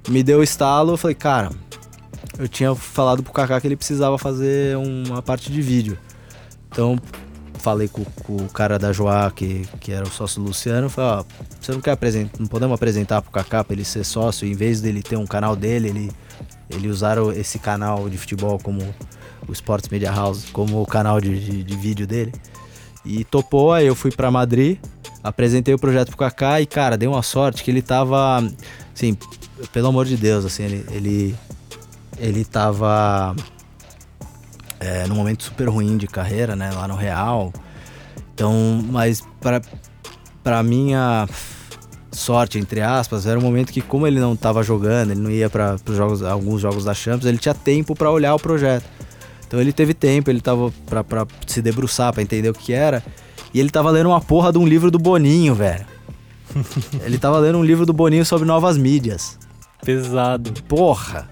[0.08, 1.50] me deu o estalo, eu falei, cara,
[2.40, 5.98] eu tinha falado pro Kaká que ele precisava fazer uma parte de vídeo.
[6.70, 6.98] Então,
[7.64, 11.22] falei com, com o cara da Joá, que, que era o sócio do Luciano, falei,
[11.22, 11.24] ó,
[11.62, 14.82] você não quer apresentar, não podemos apresentar pro Kaká pra ele ser sócio, em vez
[14.82, 16.12] dele ter um canal dele, ele,
[16.70, 18.82] ele usar esse canal de futebol como
[19.48, 22.34] o Sports Media House, como o canal de, de, de vídeo dele.
[23.06, 24.78] E topou, aí eu fui pra Madrid,
[25.24, 28.44] apresentei o projeto pro Kaká e, cara, dei uma sorte que ele tava,
[28.94, 29.18] assim,
[29.72, 31.36] pelo amor de Deus, assim, ele, ele,
[32.18, 33.34] ele tava
[34.84, 37.54] é, num momento super ruim de carreira, né, lá no Real.
[38.34, 39.62] Então, mas para
[40.44, 41.26] para minha
[42.12, 45.50] sorte entre aspas, era um momento que como ele não tava jogando, ele não ia
[45.50, 48.84] para jogos, alguns jogos da Champions, ele tinha tempo para olhar o projeto.
[49.48, 53.04] Então ele teve tempo, ele tava pra se debruçar, pra entender o que era.
[53.54, 55.86] E ele tava lendo uma porra de um livro do Boninho, velho.
[57.06, 59.38] ele tava lendo um livro do Boninho sobre novas mídias.
[59.86, 60.52] Pesado.
[60.64, 61.30] Porra!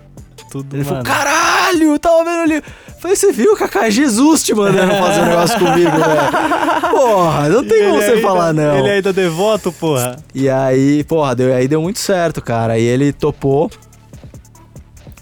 [0.52, 1.04] Tudo, Ele mano.
[1.04, 1.51] falou, caralho,
[2.00, 2.64] tava vendo ali.
[3.00, 3.88] Falei, você viu, Kaká?
[3.88, 6.92] É Jesus te mandando fazer um negócio comigo, velho.
[6.92, 8.78] Porra, não tem como você ainda- falar não.
[8.78, 10.18] Ele ainda devoto, porra.
[10.36, 12.74] E aí, porra, deu, aí deu muito certo, cara.
[12.74, 13.72] Aí ele topou.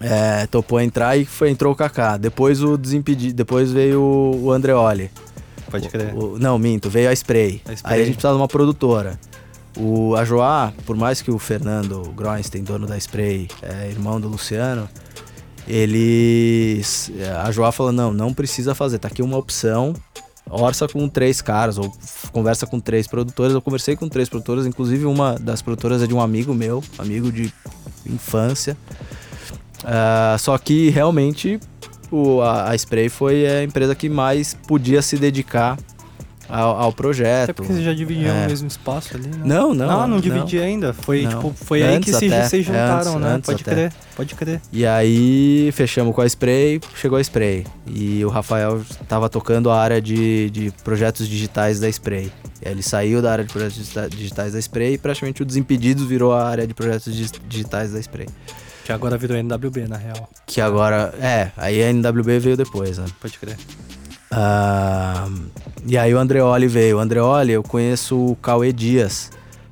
[0.01, 2.17] É, topou entrar e foi, entrou o Kaká.
[2.17, 3.33] Depois o desimpedido.
[3.33, 5.11] Depois veio o, o Andreoli.
[5.69, 6.13] Pode crer.
[6.15, 7.61] O- o- não, minto, veio a Spray.
[7.67, 7.93] A Spray.
[7.95, 9.19] Aí a gente precisava de uma produtora.
[9.77, 14.27] O, a Joá, por mais que o Fernando Groenstein, dono da Spray, é irmão do
[14.27, 14.89] Luciano,
[15.69, 17.11] eles.
[17.43, 19.93] A Joá falou: não, não precisa fazer, tá aqui uma opção.
[20.51, 21.93] Orça com três caras, ou
[22.31, 23.53] conversa com três produtores.
[23.53, 27.31] Eu conversei com três produtoras, inclusive uma das produtoras é de um amigo meu, amigo
[27.31, 27.53] de
[28.07, 28.75] infância.
[29.83, 31.59] Ah, só que realmente
[32.11, 35.77] o, a, a Spray foi a empresa que mais podia se dedicar
[36.49, 37.53] ao, ao Até projeto.
[37.53, 38.45] porque vocês já dividiam É.
[38.45, 39.41] o mesmo espaço ali, né?
[39.45, 40.01] Não, não.
[40.01, 40.91] Ah, não dividia ainda.
[40.93, 41.29] Foi, Não.
[41.29, 43.29] tipo, foi aí que Antes se, até, vocês juntaram, antes, né?
[43.35, 43.71] antes pode até.
[43.71, 44.61] crer, pode crer.
[44.71, 47.65] E aí fechamos com a Spray, chegou a Spray.
[47.87, 52.31] E o Rafael tava tocando a área de, de projetos digitais da Spray.
[52.61, 56.33] Ele saiu da área de projetos digita- digitais da Spray e praticamente o Desimpedidos virou
[56.33, 58.27] a área de projetos dig- digitais da Spray.
[58.83, 60.27] Que agora virou NWB, na real.
[60.47, 63.05] Que agora, é, aí a NWB veio depois, né?
[63.21, 63.55] Pode crer.
[64.31, 65.27] Ah,
[65.85, 66.97] e aí o Andreoli veio.
[66.97, 69.31] O Andreoli, eu conheço o Cauê Dias,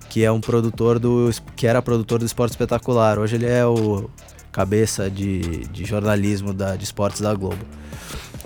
[0.09, 1.29] que é um produtor do.
[1.55, 3.19] que era produtor do Esporte Espetacular.
[3.19, 4.09] Hoje ele é o
[4.57, 7.63] cabeça de, de jornalismo da, de esportes da Globo.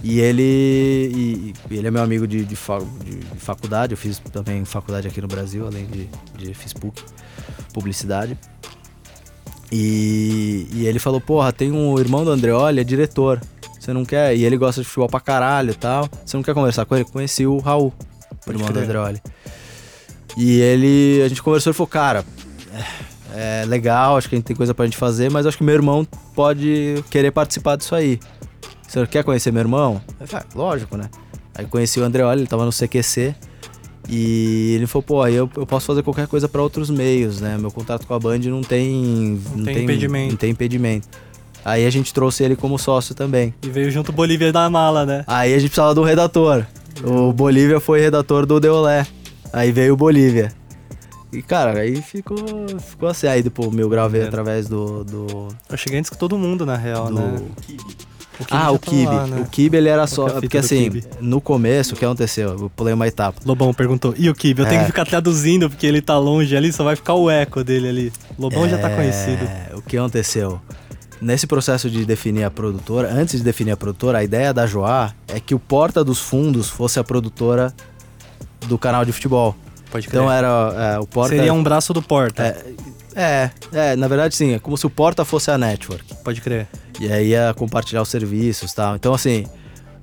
[0.03, 4.65] E ele, e, e ele é meu amigo de, de, de faculdade, eu fiz também
[4.65, 6.73] faculdade aqui no Brasil, além de, de fiz
[7.71, 8.37] publicidade.
[9.71, 13.39] E, e ele falou, porra, tem um irmão do Andreoli, é diretor.
[13.81, 14.35] Você não quer?
[14.35, 16.07] E ele gosta de futebol pra caralho e tal.
[16.23, 17.03] Você não quer conversar com ele?
[17.03, 17.91] Conheci o Raul,
[18.45, 18.79] o irmão do.
[18.79, 19.19] Andreoli.
[20.37, 22.23] E ele, a gente conversou e falou, cara,
[23.33, 25.63] é, é legal, acho que a gente tem coisa pra gente fazer, mas acho que
[25.63, 28.19] meu irmão pode querer participar disso aí.
[28.87, 29.99] Você quer conhecer meu irmão?
[30.19, 31.09] Eu falei, ah, lógico, né?
[31.55, 33.35] Aí conheci o Andreoli, ele tava no CQC.
[34.07, 37.57] E ele falou, pô, aí eu, eu posso fazer qualquer coisa pra outros meios, né?
[37.57, 39.41] Meu contrato com a Band não tem.
[39.55, 40.29] Não tem impedimento.
[40.29, 41.07] Não tem impedimento.
[41.63, 43.53] Aí a gente trouxe ele como sócio também.
[43.61, 45.23] E veio junto o Bolívia da mala, né?
[45.27, 46.65] Aí a gente precisava um redator.
[47.03, 49.05] O Bolívia foi redator do Deolé.
[49.53, 50.51] Aí veio o Bolívia.
[51.31, 52.37] E, cara, aí ficou,
[52.89, 53.27] ficou assim.
[53.27, 54.27] Aí, depois, o meu veio Maneiro.
[54.27, 55.03] através do.
[55.05, 57.41] do, Eu cheguei antes que todo mundo, na real, do- né?
[58.39, 59.05] O ah, o tá Kibe.
[59.05, 59.41] lá, né?
[59.41, 60.23] O Kibe, ele era só.
[60.25, 61.03] É fita Porque, do assim, Kibe?
[61.21, 62.49] no começo, o que aconteceu?
[62.59, 63.39] Eu pulei uma etapa.
[63.45, 64.61] Lobão perguntou, e o Kibe?
[64.63, 64.83] Eu tenho É.
[64.83, 68.13] que ficar traduzindo porque ele tá longe ali, só vai ficar o eco dele ali.
[68.39, 69.47] Lobão já tá É, conhecido.
[69.75, 70.59] O que aconteceu?
[71.21, 75.13] Nesse processo de definir a produtora, antes de definir a produtora, a ideia da Joá
[75.27, 77.71] é que o Porta dos Fundos fosse a produtora
[78.67, 79.55] do canal de futebol.
[79.91, 80.19] Pode crer.
[80.19, 81.35] Então era é, o Porta.
[81.35, 82.43] Seria um braço do Porta.
[82.43, 82.63] É,
[83.13, 86.15] é, é, na verdade sim, é como se o Porta fosse a network.
[86.23, 86.67] Pode crer.
[86.99, 88.95] E aí ia compartilhar os serviços e tal.
[88.95, 89.45] Então, assim,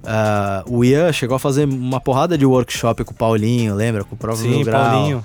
[0.04, 4.04] ah, o Ian chegou a fazer uma porrada de workshop com o Paulinho, lembra?
[4.04, 4.82] Com o próprio Sim, Grau.
[4.82, 5.24] Paulinho.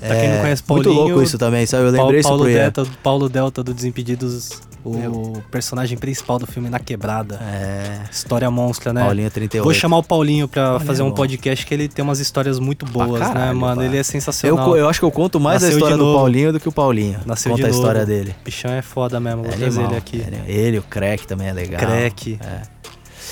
[0.00, 0.94] Pra quem não É, conhece Paulinho...
[0.94, 1.84] Muito louco isso também, sabe?
[1.84, 2.62] Eu Paulo, lembrei isso Paulo pro Ian.
[2.70, 7.36] Delta, Paulo Delta do Desimpedidos, o personagem principal do filme Na Quebrada.
[7.42, 9.02] É, História monstra, né?
[9.02, 9.64] Paulinho 38.
[9.64, 12.58] Vou chamar o Paulinho pra Paulinho fazer é um podcast que ele tem umas histórias
[12.58, 13.80] muito boas, né, caralho, mano?
[13.80, 13.84] pá.
[13.86, 14.64] Ele é eu, sensacional.
[14.66, 16.14] co- eu acho que eu conto mais Nasceu a história do.
[16.14, 17.20] Paulinho do que o Paulinho.
[17.26, 18.34] Nasceu Conta a história dele.
[18.44, 20.16] Bichão é foda mesmo, vou É trazer ele aqui.
[20.16, 21.80] Ele, ele, o Crack também é legal.
[21.80, 22.38] Crack.
[22.42, 22.62] É.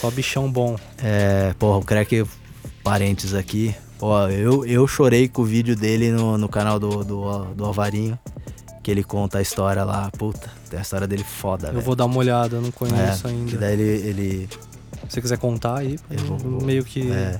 [0.00, 0.76] Só bichão bom.
[1.02, 2.24] É, porra, o Crack,
[2.82, 3.74] parênteses aqui.
[3.98, 8.18] Pô, eu, eu chorei com o vídeo dele no, no canal do, do, do Alvarinho.
[8.82, 10.10] Que ele conta a história lá.
[10.18, 13.30] Puta, tem a história dele foda, Eu vou dar uma olhada, eu não conheço É,
[13.30, 13.50] ainda.
[13.50, 14.48] Que daí ele, ele
[15.08, 17.10] Se você quiser contar aí, Eu vou- meio que.
[17.12, 17.38] É,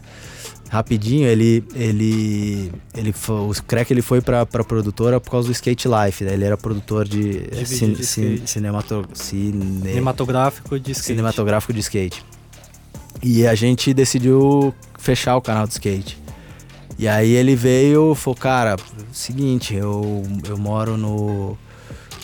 [0.70, 1.64] rapidinho, ele.
[1.74, 6.22] ele, ele foi, o Crack ele foi pra, pra produtora por causa do Skate Life,
[6.24, 6.32] né?
[6.34, 11.06] Ele era produtor de, De é, cin- de cin- cinemato- cine- Cinematográfico de skate.
[11.08, 12.24] cinematográfico de skate.
[13.22, 16.21] E a gente decidiu fechar o canal de skate.
[17.02, 18.76] E aí ele veio e falou, cara,
[19.10, 21.58] seguinte, eu, eu moro no,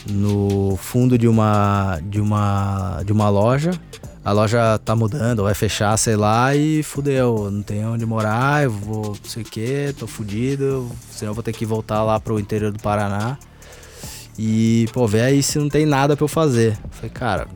[0.08, 3.72] no fundo de uma, de, uma, de uma loja.
[4.24, 8.70] A loja tá mudando, vai fechar, sei lá, e fudeu, não tem onde morar, eu
[8.70, 12.70] vou, não sei o que, tô fudido, senão vou ter que voltar lá pro interior
[12.70, 13.36] do Paraná.
[14.38, 16.78] E, pô, vê aí se não tem nada pra eu fazer.
[16.84, 17.48] Eu falei, cara,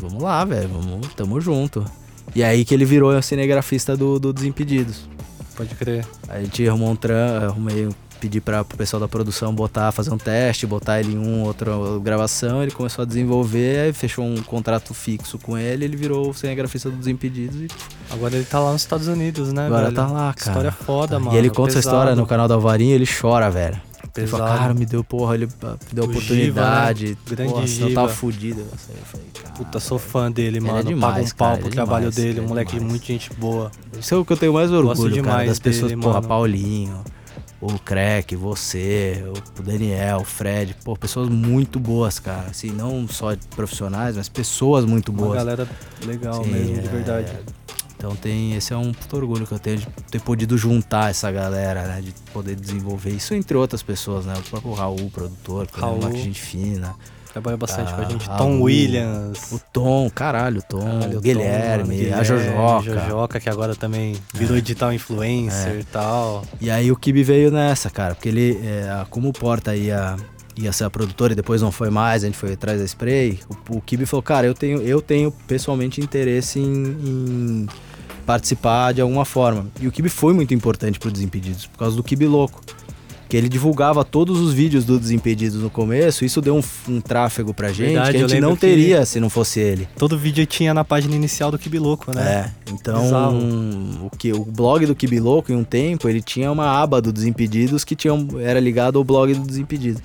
[0.00, 1.84] vamos lá, velho, vamos, tamo junto.
[2.34, 5.13] E aí que ele virou cinegrafista do, do Desimpedidos.
[5.56, 6.06] Pode crer.
[6.28, 7.88] A gente arrumou um tram, arrumei,
[8.20, 11.72] pedi para pro pessoal da produção botar, fazer um teste, botar ele em um outra
[12.02, 16.34] gravação, ele começou a desenvolver, aí fechou um contrato fixo com ele, ele virou o
[16.34, 17.68] cinegrafista do Desimpedidos e
[18.10, 19.96] Agora ele tá lá nos Estados Unidos, né, agora velho?
[19.96, 20.50] tá lá, cara.
[20.50, 21.34] História foda, mano.
[21.34, 21.96] E ele conta essa pesado.
[21.96, 23.80] história no canal do Alvarinho, ele chora, velho.
[24.16, 24.44] Ele Pesado.
[24.44, 27.06] fala, cara, me deu porra, ele ah, me deu oportunidade.
[27.08, 27.26] Giva, né?
[27.36, 28.00] Grande porra, senão eu Giva.
[28.02, 28.60] tava fudido.
[28.60, 28.66] Eu
[29.04, 30.84] falei, cara, Puta, sou fã dele, Ele é mano.
[30.84, 32.72] demais, Paga um pau cara, pro ele é trabalho demais, dele, ele um é moleque
[32.74, 32.90] demais.
[32.90, 33.70] muito gente boa.
[33.98, 36.28] Isso é o que eu tenho mais orgulho, cara, demais das pessoas, dele, porra, mano.
[36.28, 37.04] Paulinho,
[37.60, 39.24] o Crack, você,
[39.58, 42.46] o Daniel, o Fred, pô, pessoas muito boas, cara.
[42.50, 45.38] Assim, não só profissionais, mas pessoas muito Uma boas.
[45.38, 45.68] galera
[46.06, 47.32] legal Sim, mesmo, de é, verdade.
[48.04, 51.32] Então tem, esse é um puto orgulho que eu tenho de ter podido juntar essa
[51.32, 52.02] galera, né?
[52.02, 54.34] De poder desenvolver isso entre outras pessoas, né?
[54.36, 56.00] O próprio Raul, produtor, que é Raul.
[56.00, 56.94] uma gente fina.
[57.32, 58.30] Trabalha bastante com a Ah, gente.
[58.30, 59.52] a Tom Williams.
[59.52, 62.82] O Tom, caralho, o Tom, Caralho, o o Guilherme, Tom, mano, a Jojoca.
[63.00, 66.44] Jojoca, que agora também virou digital influencer e tal.
[66.60, 70.14] E aí o Kibe veio nessa, cara, porque ele, é, como o Porta ia,
[70.56, 73.40] ia ser a produtora e depois não foi mais, a gente foi atrás da Spray,
[73.68, 77.66] o, o Kibe falou, cara, eu tenho, eu tenho pessoalmente interesse em, em
[78.24, 79.66] participar de alguma forma.
[79.80, 82.60] E o Kibe foi muito importante pro Desimpedidos, por causa do Kibe Louco.
[83.26, 87.54] Que ele divulgava todos os vídeos do Desimpedidos no começo, isso deu um, um tráfego
[87.54, 89.88] pra gente Verdade, que a gente não teria se não fosse ele.
[89.98, 92.52] Todo vídeo tinha na página inicial do Kibi Louco, né?
[92.66, 93.38] É, então Bizarro.
[94.06, 97.10] o que o blog do Kibi Louco em um tempo ele tinha uma aba do
[97.12, 100.02] Desimpedidos que tinha, um- era ligado ao blog do Desimpedidos.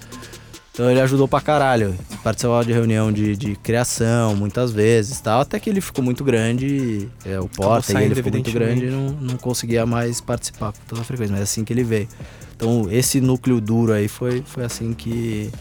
[0.80, 1.94] Então ele ajudou pra caralho.
[2.24, 5.42] Participava de reunião de, de criação muitas vezes tal.
[5.42, 8.90] Até que ele ficou muito grande, é, o Porta, saindo, ele ficou muito grande e
[8.90, 11.34] não, não conseguia mais participar com toda a frequência.
[11.34, 12.08] Mas é assim que ele veio.
[12.56, 15.52] Então esse núcleo duro aí foi, foi assim que.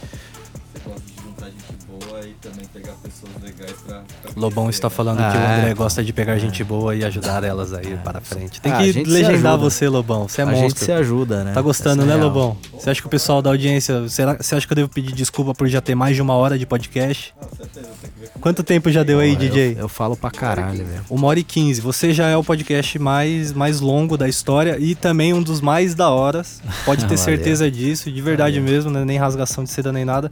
[0.72, 3.76] Você gosta de juntar gente boa e também pegar pessoas legais
[4.38, 5.74] Lobão está falando que o Ah, André é.
[5.74, 8.60] gosta de pegar gente boa e ajudar elas aí para frente.
[8.60, 10.28] Tem Ah, a que gente legendar você, Lobão.
[10.28, 10.84] Você é a gente monstro.
[10.84, 11.52] se ajuda, né?
[11.52, 12.22] Tá gostando, Essa é né.
[12.24, 12.56] Lobão?
[12.72, 14.08] Você acha que o pessoal da audiência.
[14.08, 16.58] Será, você acha que eu devo pedir desculpa por já ter mais de uma hora
[16.58, 17.34] de podcast?
[17.42, 17.46] Ah,
[18.40, 19.72] Quanto tempo já deu aí, DJ?
[19.74, 21.04] Eu, eu falo pra caralho, velho.
[21.10, 21.80] Uma hora e quinze.
[21.80, 25.94] Você já é o podcast mais, mais longo da história e também um dos mais
[25.94, 26.60] da horas.
[26.84, 28.72] Pode ter certeza disso, de verdade Valeu.
[28.74, 29.04] mesmo, né?
[29.04, 30.30] nem rasgação de seda nem nada.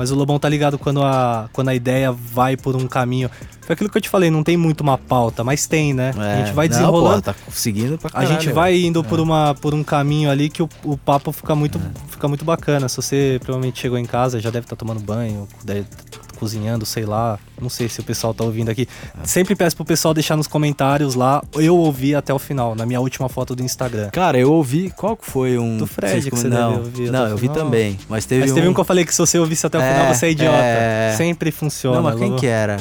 [0.00, 3.30] Mas o Lobão tá ligado quando a, quando a ideia vai por um caminho.
[3.60, 6.14] Foi aquilo que eu te falei, não tem muito uma pauta, mas tem, né?
[6.16, 6.68] a gente vai É.
[6.70, 7.16] Não, desenrolando.
[7.22, 8.32] pô, tá seguindo pra A caralho.
[8.32, 9.22] gente vai indo por, É.
[9.22, 11.78] uma, por um caminho ali que o, o papo fica muito,
[12.08, 12.88] fica muito bacana.
[12.88, 16.09] Se você provavelmente chegou em casa, já deve estar tomando banho, deve tá
[16.40, 17.38] cozinhando, sei lá.
[17.60, 18.88] Não sei se o pessoal tá ouvindo aqui.
[19.22, 21.42] Sempre peço pro pessoal deixar nos comentários lá.
[21.54, 24.08] Eu ouvi até o final, na minha última foto do Instagram.
[24.10, 24.90] Cara, eu ouvi.
[24.96, 25.76] Qual que foi um.
[25.76, 27.56] Do Fred vocês que você não, deve ouvir Não, eu vi final.
[27.56, 27.98] também.
[28.08, 28.54] Mas teve Mas um.
[28.54, 30.30] teve um que eu falei que se você ouvisse até o final, É, você é
[30.30, 30.56] idiota.
[30.56, 31.14] é.
[31.18, 31.96] Sempre funciona.
[31.96, 32.78] Não, mas quem que era?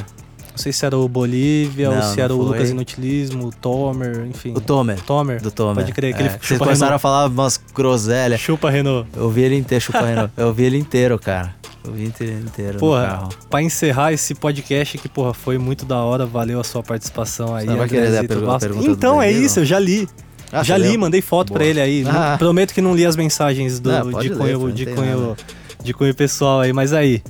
[0.60, 2.42] Não sei se era o Bolívia ou Não, se não era o.
[2.42, 4.52] Lucas Inutilismo, o Tomer, enfim.
[4.54, 5.00] O Tomer.
[5.04, 5.42] Tomer.
[5.42, 5.76] Do Tomer.
[5.76, 6.32] Pode crer, que ele É.
[6.32, 6.96] Vocês chupa começaram Renault.
[6.96, 8.42] a falar umas groselhas.
[8.42, 9.08] Chupa, Renault.
[9.16, 10.34] Eu vi ele inteiro, chupa Renault.
[10.36, 11.56] Eu vi ele inteiro, cara.
[11.82, 16.26] Eu vi ele inteiro Porra, pra encerrar esse podcast que, porra, foi muito da hora,
[16.26, 17.66] valeu a sua participação aí.
[17.66, 20.10] Você vai querer ler a pergunta do Então é isso, eu já li.
[20.52, 21.60] Ah, já li, mandei foto Boa.
[21.60, 22.04] pra ele aí.
[22.06, 22.36] Ah.
[22.38, 25.38] Prometo que não li as mensagens do, Não, de, ler, cunho, não de, cunho, nada.
[25.82, 26.74] de cunho pessoal aí.
[26.74, 27.24] Mas aí,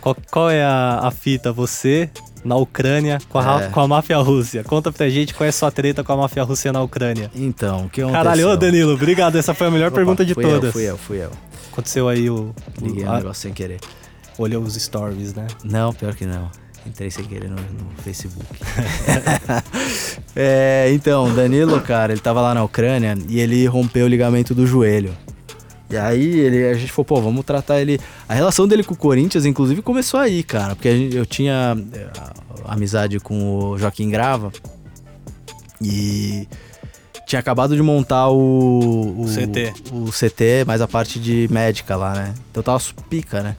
[0.00, 1.52] qual, qual é a, a fita?
[1.52, 2.08] Você
[2.48, 3.68] na Ucrânia com a, É.
[3.68, 4.64] com a máfia Rússia.
[4.64, 7.30] Conta pra gente qual é a sua treta com a máfia Rússia na Ucrânia.
[7.34, 8.24] Então, o que aconteceu?
[8.24, 9.36] Caralho, ô Danilo, obrigado.
[9.36, 10.64] Essa foi a melhor Opa, pergunta de fui todas.
[10.64, 11.30] Eu, fui eu, fui eu.
[11.72, 12.52] Aconteceu aí o.
[12.82, 13.78] Liguei o a- negócio sem querer.
[14.38, 15.46] olhou os stories, né?
[15.62, 16.50] Não, pior que não.
[16.86, 18.46] Entrei sem querer no, no Facebook.
[20.34, 24.66] é, então, Danilo, cara, ele tava lá na Ucrânia e ele rompeu o ligamento do
[24.66, 25.12] joelho.
[25.90, 27.98] E aí ele, a gente falou, pô, vamos tratar ele.
[28.28, 30.74] A relação dele com o Corinthians, inclusive, começou aí, cara.
[30.76, 31.74] Porque gente- eu tinha
[32.64, 34.52] a- amizade com o Joaquim Grava.
[35.80, 36.46] E
[37.26, 39.72] tinha acabado de montar o, o CT.
[39.92, 42.34] O CT, mais a parte de médica lá, né?
[42.50, 43.56] Então tava pica, né?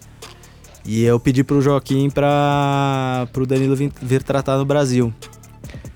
[0.85, 5.13] E eu pedi pro Joaquim pra pro Danilo vir, vir tratar no Brasil.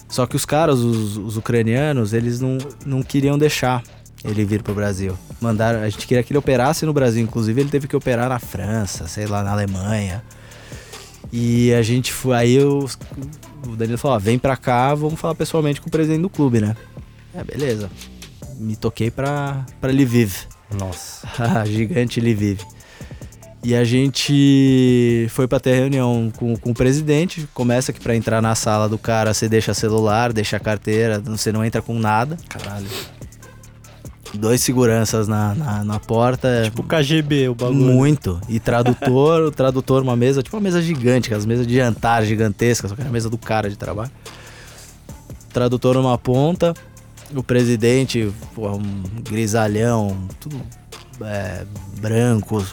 [0.08, 3.82] Só que os caras, os, os ucranianos, eles não, não queriam deixar
[4.24, 5.18] ele vir pro Brasil.
[5.42, 8.40] Mandaram, a gente queria que ele operasse no Brasil, inclusive ele teve que operar na
[8.40, 10.24] França, sei lá, na Alemanha.
[11.32, 12.88] E a gente foi, aí eu,
[13.68, 16.62] o Danilo falou, ó, vem pra cá, vamos falar pessoalmente com o presidente do clube,
[16.62, 16.76] né?
[17.34, 17.90] É, beleza.
[18.58, 20.34] Me toquei pra, pra Lviv.
[20.72, 21.28] Nossa.
[21.40, 22.62] Ah, gigante Lviv.
[23.64, 27.48] E a gente foi pra ter reunião com, com o presidente.
[27.54, 31.64] Começa que pra entrar na sala do cara você deixa celular, deixa carteira, você não
[31.64, 32.38] entra com nada.
[32.50, 32.88] Caralho.
[34.34, 36.64] Dois seguranças na, na, na porta.
[36.66, 37.80] Tipo KGB, o bagulho.
[37.80, 38.42] Muito.
[38.50, 42.90] E tradutor, o tradutor, uma mesa, tipo uma mesa gigante, aquelas mesas de jantar gigantescas,
[42.90, 44.12] só que era a mesa do cara de trabalho.
[45.52, 46.74] Tradutor numa ponta,
[47.36, 50.60] o presidente, porra, um grisalhão, tudo
[51.22, 51.64] é,
[52.00, 52.66] branco,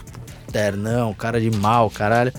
[0.50, 2.32] ternão, cara de mal, caralho.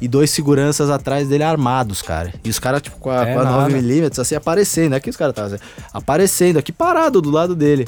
[0.00, 2.32] E dois seguranças atrás dele armados, cara.
[2.44, 3.68] E os caras, tipo, com a, É com a nada.
[3.68, 4.94] 9mm, assim, aparecendo.
[4.94, 7.84] Aqui os caras estavam assim, aparecendo, aqui parado do lado dele.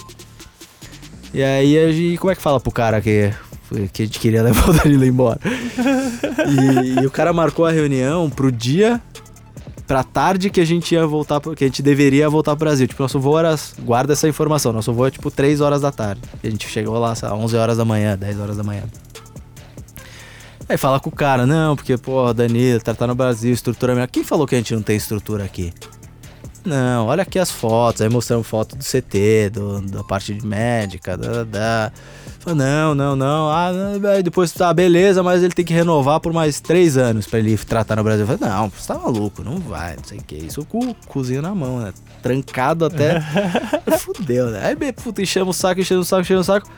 [1.32, 2.18] E aí a gente.
[2.18, 3.32] Como é que fala pro cara que,
[3.92, 5.40] que a gente queria levar o Danilo embora?
[5.44, 9.00] e, e o cara marcou a reunião pro dia.
[9.86, 12.86] Pra tarde que a gente ia voltar, que a gente deveria voltar pro Brasil.
[12.86, 13.56] Tipo, nosso voo era.
[13.80, 16.20] Guarda essa informação, nosso voo é tipo 3 horas da tarde.
[16.44, 18.84] E a gente chegou lá, sei lá, 11 horas da manhã, 10 horas da manhã.
[20.68, 24.06] Aí fala com o cara, não, porque, pô, Danilo, tá, tá no Brasil, estrutura melhor.
[24.06, 25.72] Quem falou que a gente não tem estrutura aqui?
[26.64, 28.02] Não, olha aqui as fotos.
[28.02, 31.44] Aí mostramos foto do CT, do, da parte de médica, da.
[31.44, 31.92] da.
[32.40, 33.50] Falei, não, não, não.
[33.50, 34.10] Ah, não.
[34.10, 37.56] Aí depois, tá, beleza, mas ele tem que renovar por mais três anos pra ele
[37.58, 38.26] tratar no Brasil.
[38.26, 40.36] Eu falei, não, você tá maluco, não vai, não sei o que.
[40.36, 41.92] Isso com o cozinho na mão, né?
[42.22, 43.20] Trancado até.
[43.98, 44.74] Fudeu, né?
[44.80, 46.70] Aí, puta, enchemos o saco, enchemos o saco, enchemos o saco.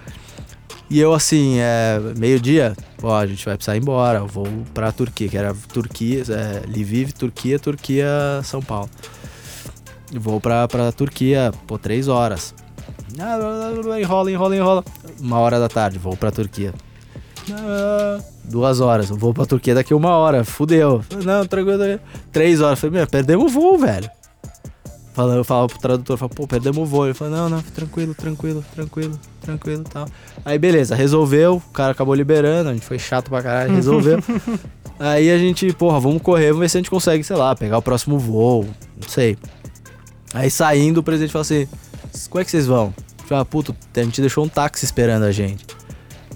[0.91, 4.19] E eu, assim, é, meio-dia, ó, a gente vai precisar ir embora.
[4.19, 8.07] Eu vou pra Turquia, que era Turquia, é, Lviv, Turquia, Turquia,
[8.45, 8.91] São Paulo.
[10.15, 12.55] Vou pra, pra Turquia, pô, três horas.
[14.01, 14.85] Enrola, enrola, enrola.
[15.21, 16.75] Uma hora da tarde, vou pra Turquia.
[18.45, 21.03] Duas horas, vou pra Turquia daqui uma hora, fudeu.
[21.25, 22.01] Não, tranquilo, tranquilo.
[22.31, 24.11] Três horas, falei, meu, perdemos o voo, velho.
[25.13, 27.05] Falando, eu falava pro tradutor, falava, pô, perdemos o voo.
[27.05, 30.07] Ele falou, não, não, tranquilo, tranquilo, tranquilo, tranquilo tal.
[30.45, 34.19] Aí beleza, resolveu, o cara acabou liberando, a gente foi chato pra caralho, resolveu.
[34.99, 37.77] Aí a gente, porra, vamos correr, vamos ver se a gente consegue, sei lá, pegar
[37.79, 38.67] o próximo voo,
[39.01, 39.37] não sei.
[40.33, 41.69] Aí saindo, o presidente falou assim,
[42.31, 42.95] como é que vocês vão?
[43.33, 45.65] fala, puto, a gente deixou um táxi esperando a gente.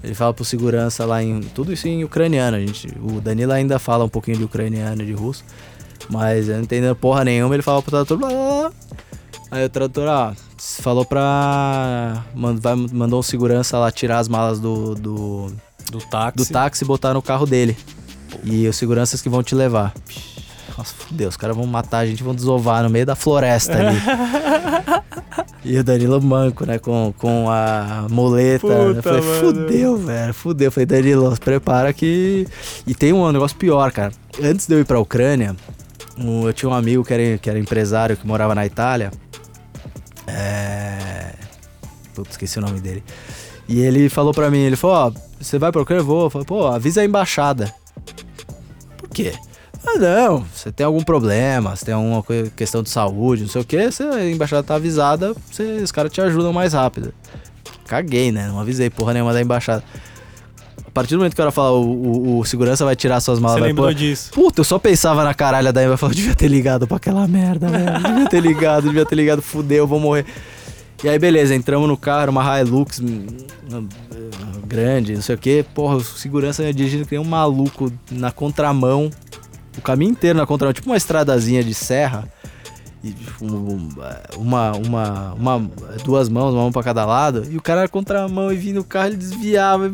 [0.03, 1.41] Ele fala pro segurança lá em.
[1.41, 2.57] Tudo isso em ucraniano.
[2.57, 5.43] A gente, o Danilo ainda fala um pouquinho de ucraniano e de russo.
[6.09, 8.17] Mas eu não entendendo porra nenhuma, ele fala pro tradutor.
[8.17, 8.71] Blá, blá, blá.
[9.49, 12.23] Aí o tradutor, ó, falou pra.
[12.91, 15.51] mandou um segurança lá tirar as malas do, do,
[15.91, 16.37] Do táxi.
[16.37, 17.75] do táxi e botar no carro dele.
[18.43, 19.93] E os seguranças que vão te levar.
[20.77, 23.97] Nossa, fudeu, os caras vão matar a gente, vão desovar no meio da floresta ali.
[25.65, 28.67] e o Danilo manco, né, com, com a muleta.
[28.67, 29.39] Puta, eu falei, mano.
[29.39, 30.67] fudeu, velho, fudeu.
[30.67, 32.47] Eu falei, Danilo, prepara que...
[32.85, 34.11] E tem um negócio pior, cara.
[34.41, 35.55] Antes de eu ir pra Ucrânia,
[36.15, 39.11] eu tinha um amigo que era, que era empresário, que morava na Itália.
[40.27, 41.33] É...
[42.13, 43.03] Putz, esqueci o nome dele.
[43.67, 46.01] E ele falou pra mim, ele falou, ó, você vai pra Ucrânia?
[46.01, 46.25] Eu vou.
[46.25, 47.73] Eu falei, pô, avisa a embaixada.
[48.97, 49.33] Por quê?
[49.89, 52.23] Ah, não, você tem algum problema, você tem alguma
[52.55, 56.11] questão de saúde, não sei o quê, você, a embaixada tá avisada, você- os caras
[56.11, 57.13] te ajudam mais rápido.
[57.87, 58.47] Caguei, né?
[58.47, 59.83] Não avisei porra nenhuma da embaixada.
[60.85, 63.39] A partir do momento que o cara fala, o, o- o segurança vai tirar suas
[63.39, 64.31] malas, Você lembrou pôr- disso?
[64.31, 65.81] Puta, eu só pensava na caralha da.
[65.83, 67.99] Eu devia ter ligado pra aquela merda, velho.
[68.03, 69.41] Devia ter ligado, devia ter ligado.
[69.41, 70.25] Fudeu, eu vou morrer.
[71.03, 73.27] E aí, beleza, entramos no carro, uma Hilux hum,
[73.71, 73.87] hum,
[74.65, 75.63] grande, não sei o que.
[75.75, 79.09] Porra, o segurança dirigindo que nem um maluco na contramão.
[79.77, 82.27] O caminho inteiro na contramão, tipo uma estradazinha de serra.
[83.03, 83.89] E um-
[84.37, 85.71] uma, uma, uma,
[86.03, 87.45] duas mãos, uma mão pra cada lado.
[87.49, 89.87] E o cara na contramão e vindo o carro, ele desviava.
[89.87, 89.91] E...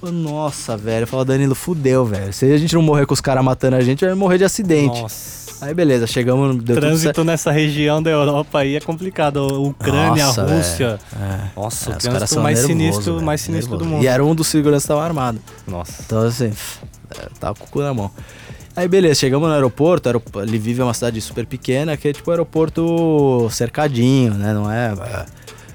[0.00, 1.02] Falei, Nossa, velho.
[1.02, 2.32] Eu falo, Danilo, fudeu, velho.
[2.32, 5.00] Se a gente não morrer com os caras matando a gente, vai morrer de acidente.
[5.02, 5.46] Nossa.
[5.58, 6.76] Aí beleza, chegamos, deu.
[6.76, 9.38] Trânsito nessa região da Europa aí é complicado.
[9.62, 10.98] Ucrânia, Nossa, Rússia.
[11.18, 11.58] É.
[11.58, 13.92] Nossa, É, o os caras trânsito mais nervosos, sinistro, velho, mais sinistro do nervosos.
[13.94, 14.04] mundo.
[14.04, 15.40] E era um dos seguranças que tava armado.
[15.66, 16.02] Nossa.
[16.04, 16.52] Então assim,
[17.18, 18.10] é, tava com o cu na mão.
[18.76, 22.30] Aí beleza, chegamos no aeroporto, aeroporto Lviv é uma cidade super pequena, que é tipo
[22.30, 24.52] aeroporto cercadinho, né?
[24.52, 24.92] Não é.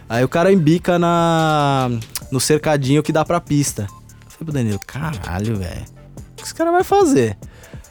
[0.07, 1.89] Aí o cara embica na
[2.31, 3.87] no cercadinho que dá pra pista.
[3.89, 5.85] Eu falei pro Danilo, caralho, velho.
[6.15, 7.35] O que esse cara vai fazer?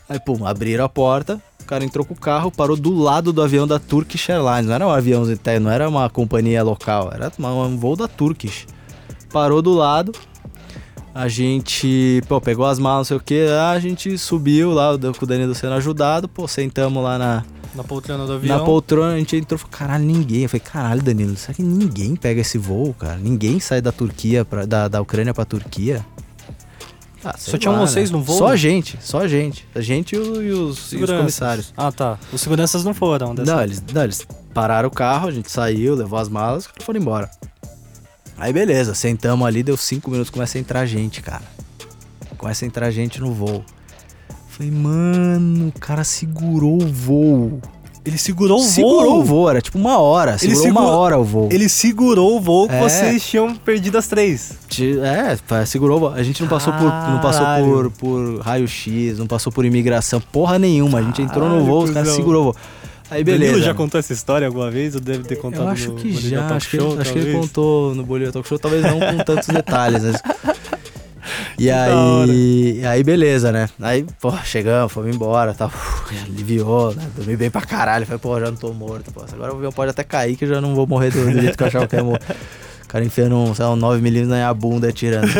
[0.08, 3.42] Aí, pum, abriram a porta, o cara entrou com o carro, parou do lado do
[3.42, 4.66] avião da Turkish Airlines.
[4.66, 5.24] Não era um avião,
[5.60, 8.66] não era uma companhia local, era um voo da Turkish.
[9.32, 10.12] Parou do lado,
[11.14, 15.24] a gente, pô, pegou as malas, não sei o que, a gente subiu lá, com
[15.24, 18.58] o Danilo sendo ajudado, pô, sentamos lá na, Na poltrona do avião.
[18.58, 20.42] na poltrona, a gente entrou e falou, caralho, ninguém.
[20.44, 23.16] Eu falei, caralho, Danilo, será que ninguém pega esse voo, cara?
[23.16, 26.04] Ninguém sai da Turquia, pra, da, da Ucrânia pra Turquia?
[27.22, 28.16] Ah, Só tinham lá, vocês né?
[28.16, 28.38] no voo?
[28.38, 29.68] Só a gente, só a gente.
[29.74, 31.70] A gente e, o- e os, e os comissários.
[31.76, 32.18] Ah, tá.
[32.32, 33.34] Os seguranças não foram.
[33.34, 33.54] Dessa...
[33.54, 36.98] Não eles, não, eles pararam o carro, a gente saiu, levou as malas, caras foram
[36.98, 37.30] embora.
[38.40, 41.42] Aí beleza, sentamos ali, deu cinco minutos, começa a entrar gente, cara.
[42.38, 43.62] Começa a entrar gente no voo.
[44.48, 47.60] Falei, mano, o cara segurou o voo.
[48.02, 49.20] Ele segurou o segurou voo.
[49.20, 50.38] o voo, era tipo uma hora.
[50.38, 51.48] Segurou uma segurou- hora o voo.
[51.52, 52.80] Ele segurou o voo que É.
[52.80, 54.54] vocês tinham perdido as três.
[55.02, 55.98] É, segurou.
[55.98, 56.08] o voo.
[56.14, 57.66] A gente não passou por, não passou Caralho.
[57.66, 60.98] por, por raio-x, não passou por imigração, porra nenhuma.
[61.00, 62.56] A gente entrou no Caralho, voo, os caras segurou o voo.
[63.10, 63.52] Aí Beleza.
[63.52, 63.66] beleza.
[63.66, 64.94] já contou essa história alguma vez?
[64.94, 67.12] Ou deve ter contado Eu acho no que Bolívia já, Talk acho que, Show, acho
[67.12, 70.02] que ele contou no Bolívia Talk Show, talvez não com tantos detalhes.
[70.04, 70.22] mas-
[71.58, 73.68] E aí, aí beleza, né?
[73.80, 75.70] Aí, pô, chegamos, fomos embora, tal,
[76.24, 77.06] aliviou, né?
[77.14, 79.22] Dormi bem pra caralho, falei, pô, já não tô morto, pô.
[79.30, 81.56] Agora o avião pode até cair que eu já não vou morrer do, do jeito
[81.58, 82.20] que eu achava que ia morrer.
[82.84, 85.26] O cara enfiando um, sei lá, um 9mm na minha bunda e atirando.
[85.26, 85.32] né?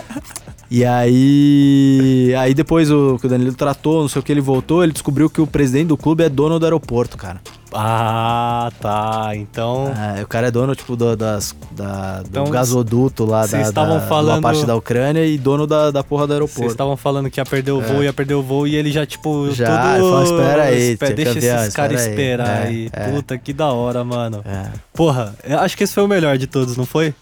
[0.70, 2.34] E aí.
[2.38, 5.28] Aí depois o, que o Danilo tratou, não sei o que, ele voltou, ele descobriu
[5.28, 7.40] que o presidente do clube é dono do aeroporto, cara.
[7.72, 9.30] Ah, tá.
[9.34, 9.92] Então.
[10.16, 13.68] É, o cara é dono, tipo, do, das, da, do Então, gasoduto lá vocês da,
[13.68, 16.70] estavam da, falando- parte da Ucrânia e dono da, da porra do Vocês aeroporto.
[16.72, 19.48] estavam falando que ia perder o voo, ia perder o voo, e ele já, tipo,
[19.48, 19.52] É.
[19.54, 20.22] Já, todo...
[20.24, 22.90] "Espera aí, tia Deixa campeão, esses caras espera aí." esperar É, aí.
[22.92, 23.10] é.
[23.12, 24.42] Puta, que da hora, mano.
[24.44, 24.66] É.
[24.92, 27.14] Porra, acho que esse foi o melhor de todos, não foi?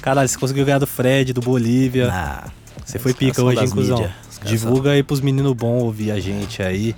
[0.00, 2.08] Caralho, você conseguiu ganhar do Fred, do Bolívia.
[2.10, 2.44] Ah,
[2.90, 6.96] Você foi pica hoje, caras Divulga aí pros meninos bons ouvir a gente aí.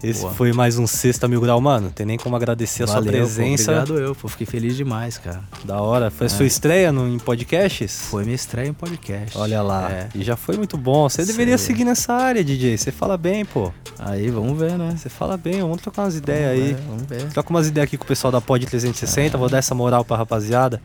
[0.00, 0.32] Esse Boa.
[0.34, 1.90] foi mais um Sexta Mil Grau, mano.
[1.90, 3.72] Tem nem como agradecer a Valeu, sua presença.
[3.72, 5.42] Pô, obrigado eu, pô, fiquei feliz demais, cara.
[5.64, 6.08] Da hora.
[6.10, 8.02] Foi a sua estreia no, em podcasts?
[8.10, 9.36] Foi minha estreia em podcast.
[9.36, 9.90] Olha lá.
[9.90, 10.08] É.
[10.14, 11.08] E já foi muito bom.
[11.08, 11.68] Você deveria Sei.
[11.68, 12.76] seguir nessa área, DJ.
[12.76, 13.72] Você fala bem, pô.
[13.98, 14.94] Aí, vamos ver, né?
[14.96, 15.62] Você fala bem.
[15.62, 16.74] Vamos trocar umas ideias aí.
[16.74, 17.28] ver, Vamos ver.
[17.30, 19.36] Troca umas ideias aqui com o pessoal da Pod 360.
[19.36, 20.80] Vou dar essa moral pra rapaziada.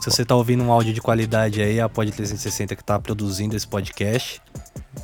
[0.00, 3.56] Se você tá ouvindo um áudio de qualidade aí, a Pod 360 que tá produzindo
[3.56, 4.40] esse podcast.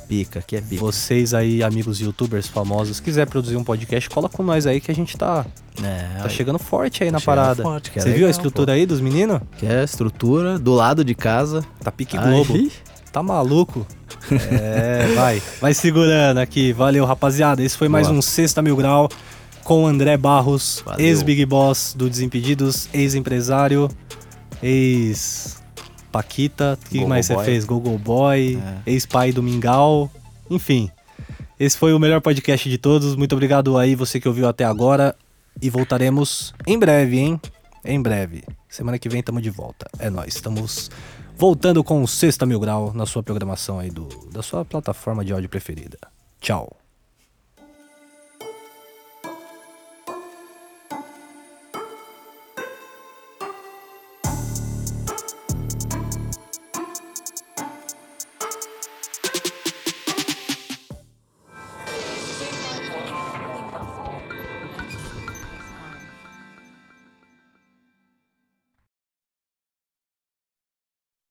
[0.07, 0.79] Pica, aqui é pica.
[0.79, 4.95] Vocês aí, amigos youtubers famosos, quiser produzir um podcast, cola com nós aí que a
[4.95, 5.45] gente tá,
[5.81, 7.63] É, tá chegando forte aí na chegando parada.
[7.63, 9.41] forte, que é Você viu legal, a estrutura aí dos meninos?
[9.57, 11.65] Que é a estrutura do lado de casa.
[11.83, 12.53] Tá pique Globo.
[13.11, 13.85] Tá maluco?
[14.51, 15.41] É, vai.
[15.59, 16.71] Vai segurando aqui.
[16.73, 17.61] Valeu, rapaziada.
[17.63, 18.19] Esse foi mais Boa.
[18.19, 19.09] um Sexta Mil Grau
[19.63, 23.89] com o André Barros, ex-Big Boss do Desimpedidos, ex-empresário.
[24.63, 25.61] Ex
[26.11, 27.65] Paquita, o que mais você fez?
[27.65, 28.91] Gogo Boy, É.
[28.91, 30.11] ex-pai do Mingau,
[30.49, 30.89] enfim.
[31.59, 33.15] Esse foi o melhor podcast de todos.
[33.15, 35.15] Muito obrigado aí você que ouviu até agora
[35.61, 37.41] e voltaremos em breve, hein?
[37.83, 38.43] Em breve.
[38.69, 39.87] Semana que vem estamos de volta.
[39.99, 40.35] É nóis.
[40.35, 40.89] Estamos
[41.35, 45.33] voltando com o Sexta Mil Grau na sua programação aí do da sua plataforma de
[45.33, 45.97] áudio preferida.
[46.39, 46.75] Tchau.